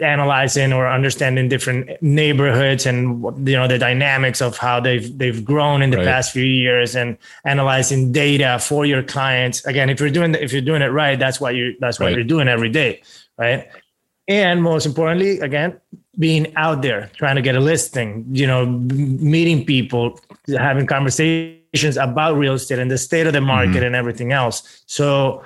analyzing 0.00 0.72
or 0.72 0.86
understanding 0.88 1.48
different 1.48 1.90
neighborhoods 2.02 2.84
and 2.84 3.22
you 3.48 3.56
know 3.56 3.66
the 3.66 3.78
dynamics 3.78 4.42
of 4.42 4.58
how 4.58 4.80
they've 4.80 5.16
they've 5.16 5.44
grown 5.44 5.82
in 5.82 5.90
the 5.90 5.96
right. 5.96 6.06
past 6.06 6.32
few 6.32 6.44
years 6.44 6.94
and 6.94 7.16
analyzing 7.44 8.12
data 8.12 8.58
for 8.60 8.84
your 8.84 9.02
clients 9.02 9.64
again 9.64 9.88
if 9.88 9.98
you're 9.98 10.10
doing 10.10 10.34
if 10.34 10.52
you're 10.52 10.60
doing 10.60 10.82
it 10.82 10.88
right 10.88 11.18
that's 11.18 11.40
what 11.40 11.54
you 11.54 11.74
that's 11.80 11.98
what 11.98 12.06
right. 12.06 12.14
you're 12.14 12.24
doing 12.24 12.48
every 12.48 12.68
day 12.68 13.00
right 13.38 13.68
and 14.28 14.62
most 14.62 14.86
importantly 14.86 15.38
again 15.40 15.78
being 16.18 16.54
out 16.56 16.82
there 16.82 17.10
trying 17.16 17.36
to 17.36 17.42
get 17.42 17.54
a 17.54 17.60
listing 17.60 18.24
you 18.30 18.46
know 18.46 18.66
meeting 18.66 19.64
people 19.64 20.18
having 20.58 20.86
conversations 20.86 21.96
about 21.96 22.36
real 22.36 22.54
estate 22.54 22.78
and 22.78 22.90
the 22.90 22.98
state 22.98 23.26
of 23.26 23.32
the 23.32 23.40
market 23.40 23.76
mm-hmm. 23.76 23.84
and 23.84 23.94
everything 23.94 24.32
else 24.32 24.82
so 24.86 25.44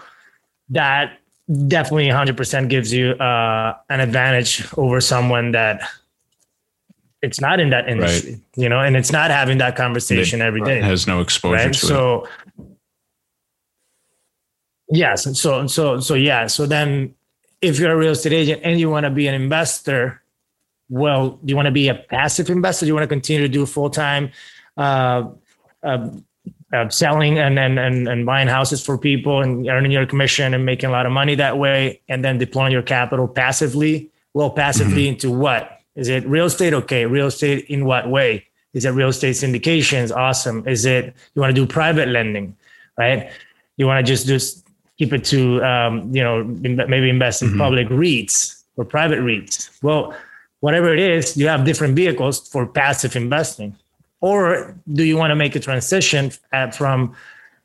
that 0.68 1.18
definitely 1.66 2.06
100% 2.06 2.68
gives 2.68 2.92
you 2.92 3.10
uh, 3.14 3.76
an 3.88 3.98
advantage 3.98 4.64
over 4.76 5.00
someone 5.00 5.50
that 5.50 5.82
it's 7.22 7.40
not 7.40 7.58
in 7.58 7.70
that 7.70 7.88
industry 7.88 8.32
right. 8.32 8.40
you 8.56 8.68
know 8.68 8.80
and 8.80 8.96
it's 8.96 9.12
not 9.12 9.30
having 9.30 9.58
that 9.58 9.76
conversation 9.76 10.40
every 10.40 10.60
day 10.62 10.80
has 10.80 11.06
no 11.06 11.20
exposure 11.20 11.66
right? 11.66 11.74
so 11.74 12.26
it. 12.58 12.64
yes 14.90 15.38
so 15.38 15.66
so 15.66 16.00
so 16.00 16.14
yeah 16.14 16.46
so 16.46 16.66
then 16.66 17.14
if 17.60 17.78
you're 17.78 17.92
a 17.92 17.96
real 17.96 18.12
estate 18.12 18.32
agent 18.32 18.62
and 18.64 18.80
you 18.80 18.88
want 18.90 19.04
to 19.04 19.10
be 19.10 19.26
an 19.26 19.34
investor, 19.34 20.22
well, 20.88 21.30
do 21.44 21.50
you 21.50 21.56
want 21.56 21.66
to 21.66 21.72
be 21.72 21.88
a 21.88 21.94
passive 21.94 22.50
investor? 22.50 22.84
Do 22.84 22.88
you 22.88 22.94
want 22.94 23.04
to 23.04 23.08
continue 23.08 23.42
to 23.42 23.48
do 23.48 23.66
full 23.66 23.90
time 23.90 24.30
uh, 24.76 25.28
uh, 25.82 26.10
uh, 26.72 26.88
selling 26.88 27.38
and, 27.38 27.58
and 27.58 27.78
and 27.78 28.08
and 28.08 28.24
buying 28.24 28.48
houses 28.48 28.84
for 28.84 28.96
people 28.96 29.42
and 29.42 29.66
earning 29.68 29.92
your 29.92 30.06
commission 30.06 30.54
and 30.54 30.64
making 30.64 30.88
a 30.88 30.92
lot 30.92 31.06
of 31.06 31.12
money 31.12 31.34
that 31.34 31.58
way, 31.58 32.00
and 32.08 32.24
then 32.24 32.38
deploying 32.38 32.72
your 32.72 32.82
capital 32.82 33.28
passively? 33.28 34.10
Well, 34.32 34.50
passively 34.50 35.04
mm-hmm. 35.04 35.14
into 35.14 35.30
what? 35.30 35.80
Is 35.96 36.08
it 36.08 36.24
real 36.26 36.46
estate? 36.46 36.72
Okay, 36.72 37.06
real 37.06 37.26
estate 37.26 37.66
in 37.66 37.84
what 37.84 38.08
way? 38.08 38.46
Is 38.72 38.84
it 38.84 38.90
real 38.90 39.08
estate 39.08 39.34
syndications? 39.34 40.14
Awesome. 40.14 40.66
Is 40.66 40.84
it 40.84 41.14
you 41.34 41.42
want 41.42 41.54
to 41.54 41.60
do 41.60 41.66
private 41.66 42.08
lending, 42.08 42.56
right? 42.96 43.30
You 43.76 43.86
want 43.86 44.06
to 44.06 44.12
just 44.12 44.26
do 44.26 44.38
keep 45.00 45.14
it 45.14 45.24
to 45.24 45.64
um, 45.64 46.14
you 46.14 46.22
know 46.22 46.44
maybe 46.92 47.08
invest 47.08 47.40
in 47.40 47.48
mm-hmm. 47.48 47.64
public 47.66 47.88
REITs 47.88 48.62
or 48.76 48.84
private 48.84 49.20
REITs. 49.20 49.82
Well, 49.82 50.14
whatever 50.60 50.92
it 50.92 51.00
is, 51.00 51.36
you 51.38 51.48
have 51.48 51.64
different 51.64 51.96
vehicles 51.96 52.46
for 52.52 52.66
passive 52.66 53.16
investing. 53.16 53.74
Or 54.20 54.76
do 54.92 55.02
you 55.04 55.16
want 55.16 55.30
to 55.30 55.36
make 55.44 55.56
a 55.56 55.60
transition 55.60 56.32
at, 56.52 56.74
from 56.74 57.16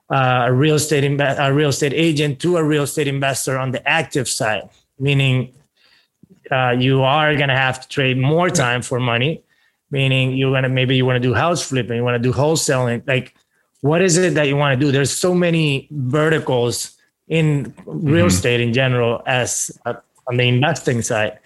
uh, 0.10 0.46
a 0.48 0.54
real 0.54 0.76
estate 0.76 1.04
a 1.04 1.54
real 1.54 1.70
estate 1.70 1.92
agent 1.94 2.40
to 2.40 2.56
a 2.56 2.64
real 2.64 2.84
estate 2.84 3.10
investor 3.10 3.58
on 3.58 3.72
the 3.72 3.86
active 3.86 4.30
side, 4.30 4.70
meaning 4.98 5.52
uh, 6.50 6.72
you 6.72 7.04
are 7.04 7.36
going 7.36 7.50
to 7.50 7.58
have 7.68 7.82
to 7.82 7.88
trade 7.90 8.18
more 8.18 8.50
time 8.50 8.82
for 8.82 8.98
money, 9.02 9.44
meaning 9.92 10.38
you're 10.38 10.52
going 10.52 10.64
to 10.64 10.70
maybe 10.70 10.96
you 10.96 11.06
want 11.06 11.22
to 11.22 11.28
do 11.28 11.34
house 11.34 11.62
flipping, 11.68 11.98
you 11.98 12.06
want 12.06 12.16
to 12.22 12.30
do 12.30 12.34
wholesaling. 12.34 13.06
Like, 13.06 13.36
what 13.82 14.02
is 14.02 14.18
it 14.18 14.36
that 14.36 14.48
you 14.48 14.56
want 14.56 14.80
to 14.80 14.86
do? 14.86 14.90
There's 14.94 15.12
so 15.12 15.36
many 15.36 15.90
verticals 15.92 16.95
in 17.28 17.74
real 17.86 18.26
mm-hmm. 18.26 18.28
estate 18.28 18.62
in 18.62 18.74
general 18.74 19.22
as 19.26 19.72
uh, 19.86 19.94
on 20.28 20.38
the 20.38 20.48
investing 20.48 21.02
side 21.02 21.40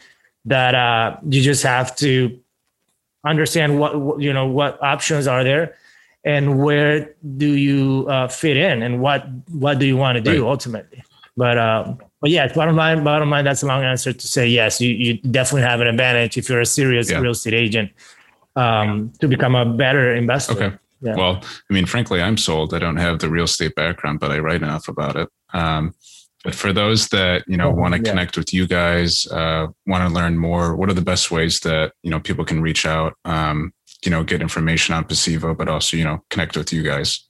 that 0.45 0.75
uh, 0.75 1.17
you 1.29 1.41
just 1.41 1.63
have 1.63 1.95
to 1.95 2.37
understand 3.25 3.79
what 3.79 4.19
you 4.19 4.31
know 4.31 4.45
what 4.45 4.81
options 4.81 5.27
are 5.27 5.43
there 5.43 5.75
and 6.23 6.63
where 6.63 7.13
do 7.37 7.55
you 7.55 8.05
uh, 8.09 8.27
fit 8.27 8.57
in 8.57 8.81
and 8.81 9.01
what 9.01 9.27
what 9.51 9.79
do 9.79 9.85
you 9.85 9.97
want 9.97 10.15
to 10.15 10.21
do 10.21 10.43
right. 10.43 10.49
ultimately 10.49 11.03
but 11.35 11.57
uh, 11.57 11.93
but 12.21 12.29
yeah 12.29 12.51
bottom 12.53 12.75
line 12.75 13.03
bottom 13.03 13.29
line 13.29 13.43
that's 13.43 13.63
a 13.63 13.65
long 13.65 13.83
answer 13.83 14.13
to 14.13 14.27
say 14.27 14.47
yes 14.47 14.79
you, 14.79 14.89
you 14.89 15.17
definitely 15.31 15.61
have 15.61 15.81
an 15.81 15.87
advantage 15.87 16.37
if 16.37 16.49
you're 16.49 16.61
a 16.61 16.65
serious 16.65 17.09
yeah. 17.11 17.19
real 17.19 17.31
estate 17.31 17.53
agent 17.53 17.91
um, 18.55 19.11
to 19.19 19.27
become 19.27 19.55
a 19.55 19.65
better 19.65 20.13
investor 20.13 20.53
okay 20.53 20.77
yeah. 21.01 21.15
Well, 21.15 21.41
I 21.41 21.73
mean, 21.73 21.85
frankly, 21.85 22.21
I'm 22.21 22.37
sold. 22.37 22.73
I 22.73 22.79
don't 22.79 22.97
have 22.97 23.19
the 23.19 23.29
real 23.29 23.45
estate 23.45 23.75
background, 23.75 24.19
but 24.19 24.31
I 24.31 24.39
write 24.39 24.61
enough 24.61 24.87
about 24.89 25.15
it. 25.15 25.29
Um, 25.53 25.93
but 26.43 26.55
for 26.55 26.71
those 26.71 27.09
that 27.09 27.43
you 27.47 27.57
know 27.57 27.69
oh, 27.69 27.73
want 27.73 27.93
to 27.93 27.99
yeah. 27.99 28.09
connect 28.09 28.37
with 28.37 28.53
you 28.53 28.65
guys, 28.65 29.27
uh, 29.27 29.67
want 29.85 30.07
to 30.07 30.13
learn 30.13 30.37
more, 30.37 30.75
what 30.75 30.89
are 30.89 30.93
the 30.93 31.01
best 31.01 31.31
ways 31.31 31.59
that 31.61 31.93
you 32.01 32.09
know 32.09 32.19
people 32.19 32.45
can 32.45 32.61
reach 32.61 32.85
out? 32.85 33.15
Um, 33.25 33.73
you 34.05 34.11
know, 34.11 34.23
get 34.23 34.41
information 34.41 34.95
on 34.95 35.03
Pasivo, 35.03 35.57
but 35.57 35.67
also 35.67 35.97
you 35.97 36.05
know 36.05 36.23
connect 36.29 36.55
with 36.55 36.71
you 36.71 36.83
guys. 36.83 37.25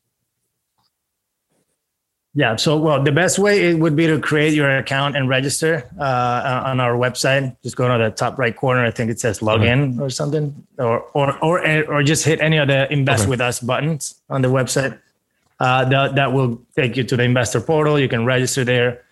Yeah. 2.35 2.55
So, 2.57 2.77
well, 2.77 3.03
the 3.03 3.11
best 3.11 3.39
way 3.39 3.71
it 3.71 3.79
would 3.79 3.95
be 3.95 4.05
to 4.05 4.19
create 4.19 4.53
your 4.53 4.77
account 4.77 5.17
and 5.17 5.27
register 5.27 5.89
uh, 5.99 6.63
on 6.65 6.79
our 6.79 6.93
website. 6.93 7.57
Just 7.63 7.75
go 7.75 7.87
to 7.87 8.03
the 8.03 8.11
top 8.11 8.37
right 8.37 8.55
corner. 8.55 8.85
I 8.85 8.91
think 8.91 9.09
it 9.09 9.19
says 9.19 9.39
login 9.39 9.95
okay. 9.95 10.03
or 10.03 10.09
something, 10.11 10.55
or 10.77 11.01
or 11.13 11.37
or 11.43 11.85
or 11.91 12.03
just 12.03 12.23
hit 12.23 12.39
any 12.39 12.57
of 12.57 12.67
the 12.67 12.91
invest 12.93 13.23
okay. 13.23 13.29
with 13.31 13.41
us 13.41 13.59
buttons 13.59 14.21
on 14.29 14.43
the 14.43 14.47
website. 14.47 14.99
Uh, 15.59 15.83
that 15.85 16.15
that 16.15 16.31
will 16.31 16.61
take 16.75 16.95
you 16.95 17.03
to 17.03 17.17
the 17.17 17.23
investor 17.23 17.59
portal. 17.59 17.99
You 17.99 18.07
can 18.07 18.25
register 18.25 18.63
there, 18.63 19.03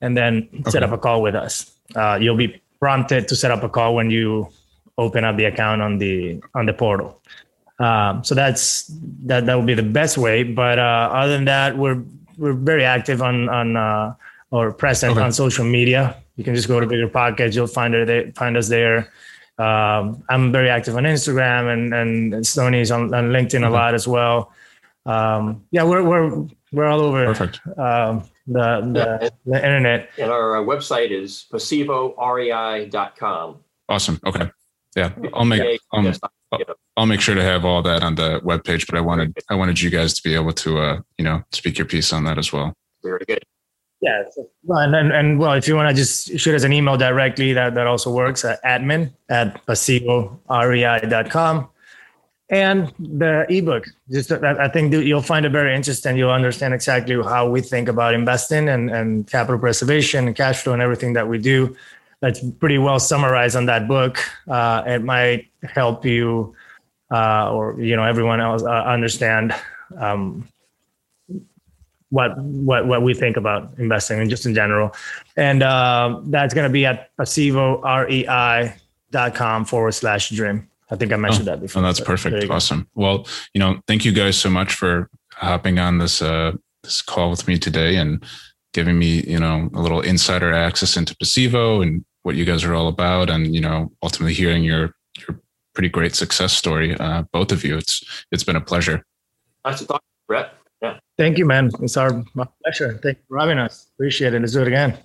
and 0.00 0.16
then 0.16 0.48
okay. 0.60 0.70
set 0.70 0.82
up 0.82 0.92
a 0.92 0.98
call 0.98 1.22
with 1.22 1.34
us. 1.34 1.72
Uh, 1.96 2.18
you'll 2.20 2.36
be 2.36 2.60
prompted 2.80 3.26
to 3.28 3.36
set 3.36 3.50
up 3.50 3.62
a 3.62 3.68
call 3.68 3.94
when 3.94 4.10
you 4.10 4.48
open 4.96 5.24
up 5.24 5.36
the 5.36 5.44
account 5.44 5.82
on 5.82 5.98
the 5.98 6.40
on 6.54 6.66
the 6.66 6.72
portal. 6.72 7.20
Um, 7.78 8.24
so 8.24 8.34
that's 8.34 8.90
that 9.26 9.46
that 9.46 9.54
would 9.54 9.66
be 9.66 9.74
the 9.74 9.82
best 9.82 10.18
way. 10.18 10.42
But 10.42 10.78
uh, 10.78 11.10
other 11.12 11.32
than 11.32 11.44
that, 11.46 11.76
we're 11.76 12.02
we're 12.36 12.52
very 12.52 12.84
active 12.84 13.22
on 13.22 13.48
on 13.48 13.76
uh, 13.76 14.14
or 14.50 14.72
present 14.72 15.12
okay. 15.12 15.22
on 15.22 15.32
social 15.32 15.64
media. 15.64 16.16
You 16.36 16.44
can 16.44 16.54
just 16.54 16.68
go 16.68 16.80
to 16.80 16.86
BiggerPockets. 16.86 17.54
You'll 17.54 17.66
find 17.66 17.94
it 17.94 18.36
find 18.36 18.56
us 18.56 18.68
there. 18.68 19.12
Um, 19.58 20.22
I'm 20.28 20.52
very 20.52 20.70
active 20.70 20.96
on 20.96 21.04
Instagram 21.04 21.72
and 21.72 21.94
and 21.94 22.46
Stony's 22.46 22.90
on, 22.90 23.12
on 23.14 23.30
LinkedIn 23.30 23.66
a 23.66 23.70
lot 23.70 23.94
as 23.94 24.06
well. 24.06 24.52
Um, 25.08 25.64
yeah, 25.70 25.84
we're 25.84 26.02
we're 26.02 26.46
we're 26.70 26.84
all 26.84 27.00
over 27.00 27.24
Perfect. 27.24 27.60
Um, 27.78 28.24
the 28.46 28.82
the, 28.92 29.18
yeah. 29.22 29.28
the, 29.46 29.56
internet. 29.56 30.10
And 30.18 30.30
our 30.30 30.58
uh, 30.58 30.62
website 30.62 31.10
is 31.10 31.46
pasivorei.com. 31.50 33.56
Awesome. 33.88 34.20
Okay. 34.26 34.50
Yeah, 34.94 35.12
I'll 35.32 35.46
make 35.46 35.80
um, 35.92 36.12
I'll 36.96 37.06
make 37.06 37.20
sure 37.20 37.34
to 37.34 37.42
have 37.42 37.64
all 37.64 37.82
that 37.82 38.02
on 38.02 38.16
the 38.16 38.40
webpage. 38.40 38.86
But 38.86 38.98
I 38.98 39.00
wanted 39.00 39.34
I 39.48 39.54
wanted 39.54 39.80
you 39.80 39.88
guys 39.88 40.12
to 40.14 40.22
be 40.22 40.34
able 40.34 40.52
to 40.52 40.78
uh, 40.78 41.00
you 41.16 41.24
know 41.24 41.42
speak 41.52 41.78
your 41.78 41.86
piece 41.86 42.12
on 42.12 42.24
that 42.24 42.36
as 42.36 42.52
well. 42.52 42.74
Very 43.02 43.24
good. 43.26 43.44
Yeah, 44.00 44.22
well, 44.62 44.78
and, 44.78 44.94
and, 44.94 45.12
and 45.12 45.40
well, 45.40 45.54
if 45.54 45.66
you 45.66 45.74
want 45.74 45.88
to 45.88 45.94
just 45.94 46.38
shoot 46.38 46.54
us 46.54 46.62
an 46.62 46.72
email 46.72 46.96
directly, 46.96 47.52
that 47.54 47.74
that 47.74 47.88
also 47.88 48.12
works. 48.12 48.44
at 48.44 48.62
admin 48.62 49.10
at 49.28 49.66
pasivorei.com. 49.66 51.68
And 52.50 52.92
the 52.98 53.44
ebook, 53.50 53.84
just 54.10 54.32
I 54.32 54.68
think 54.68 54.94
you'll 54.94 55.20
find 55.20 55.44
it 55.44 55.52
very 55.52 55.74
interesting. 55.74 56.16
You'll 56.16 56.30
understand 56.30 56.72
exactly 56.72 57.14
how 57.22 57.50
we 57.50 57.60
think 57.60 57.88
about 57.88 58.14
investing 58.14 58.70
and, 58.70 58.90
and 58.90 59.26
capital 59.26 59.58
preservation 59.58 60.26
and 60.26 60.34
cash 60.34 60.62
flow 60.62 60.72
and 60.72 60.80
everything 60.80 61.12
that 61.12 61.28
we 61.28 61.38
do 61.38 61.76
that's 62.20 62.42
pretty 62.58 62.78
well 62.78 62.98
summarized 62.98 63.54
on 63.54 63.66
that 63.66 63.86
book. 63.86 64.18
Uh, 64.48 64.82
it 64.86 65.04
might 65.04 65.50
help 65.62 66.06
you 66.06 66.56
uh, 67.10 67.50
or 67.52 67.80
you 67.80 67.96
know 67.96 68.04
everyone 68.04 68.40
else 68.40 68.62
uh, 68.62 68.84
understand 68.84 69.54
um, 69.98 70.48
what 72.10 72.38
what 72.38 72.86
what 72.86 73.02
we 73.02 73.12
think 73.14 73.36
about 73.36 73.72
investing 73.78 74.20
and 74.20 74.30
just 74.30 74.46
in 74.46 74.54
general. 74.54 74.94
And 75.36 75.62
uh, 75.62 76.20
that's 76.24 76.54
going 76.54 76.68
to 76.68 76.72
be 76.72 76.86
at 76.86 77.14
pasivorei.com 77.16 79.64
forward 79.64 79.92
slash 79.92 80.30
dream. 80.30 80.67
I 80.90 80.96
think 80.96 81.12
I 81.12 81.16
mentioned 81.16 81.48
oh, 81.48 81.52
that 81.52 81.60
before. 81.60 81.82
Oh, 81.82 81.84
that's 81.84 82.00
perfect. 82.00 82.50
Awesome. 82.50 82.88
Well, 82.94 83.26
you 83.54 83.58
know, 83.58 83.80
thank 83.86 84.04
you 84.04 84.12
guys 84.12 84.38
so 84.38 84.48
much 84.48 84.74
for 84.74 85.10
hopping 85.32 85.78
on 85.78 85.98
this 85.98 86.22
uh, 86.22 86.52
this 86.82 87.02
call 87.02 87.30
with 87.30 87.46
me 87.46 87.58
today 87.58 87.96
and 87.96 88.24
giving 88.72 88.98
me, 88.98 89.22
you 89.22 89.38
know, 89.38 89.68
a 89.74 89.80
little 89.80 90.00
insider 90.00 90.52
access 90.52 90.96
into 90.96 91.14
Pasivo 91.16 91.82
and 91.82 92.04
what 92.22 92.36
you 92.36 92.44
guys 92.44 92.64
are 92.64 92.74
all 92.74 92.88
about, 92.88 93.30
and 93.30 93.54
you 93.54 93.60
know, 93.60 93.92
ultimately 94.02 94.34
hearing 94.34 94.64
your 94.64 94.94
your 95.18 95.40
pretty 95.74 95.88
great 95.88 96.14
success 96.14 96.52
story, 96.52 96.94
uh, 96.98 97.22
both 97.32 97.52
of 97.52 97.64
you. 97.64 97.76
It's 97.76 98.24
it's 98.32 98.44
been 98.44 98.56
a 98.56 98.60
pleasure. 98.60 99.04
Nice 99.64 99.80
to 99.80 99.86
talk, 99.86 100.02
Brett. 100.26 100.54
Yeah. 100.82 100.98
Thank 101.16 101.38
you, 101.38 101.44
man. 101.44 101.70
It's 101.80 101.96
our 101.96 102.24
my 102.34 102.46
pleasure. 102.62 102.98
Thank 103.02 103.18
you 103.18 103.24
for 103.28 103.38
having 103.38 103.58
us. 103.58 103.88
Appreciate 103.94 104.34
it. 104.34 104.40
Let's 104.40 104.52
do 104.52 104.62
it 104.62 104.68
again. 104.68 104.98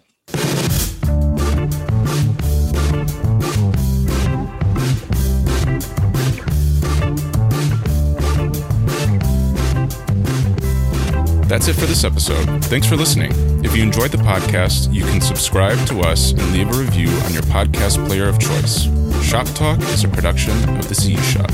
That's 11.54 11.68
it 11.68 11.76
for 11.76 11.86
this 11.86 12.04
episode. 12.04 12.66
Thanks 12.66 12.88
for 12.88 12.96
listening. 12.96 13.32
If 13.64 13.78
you 13.78 13.84
enjoyed 13.84 14.10
the 14.10 14.18
podcast, 14.18 14.92
you 14.92 15.04
can 15.04 15.22
subscribe 15.22 15.78
to 15.86 16.00
us 16.00 16.32
and 16.32 16.52
leave 16.52 16.68
a 16.68 16.80
review 16.80 17.10
on 17.10 17.32
your 17.32 17.44
podcast 17.44 18.04
player 18.08 18.28
of 18.28 18.40
choice. 18.40 18.86
Shop 19.24 19.46
Talk 19.50 19.80
is 19.92 20.04
a 20.04 20.08
production 20.08 20.58
of 20.80 20.90
the 20.90 20.96
Seed 20.96 21.20
Shop. 21.20 21.52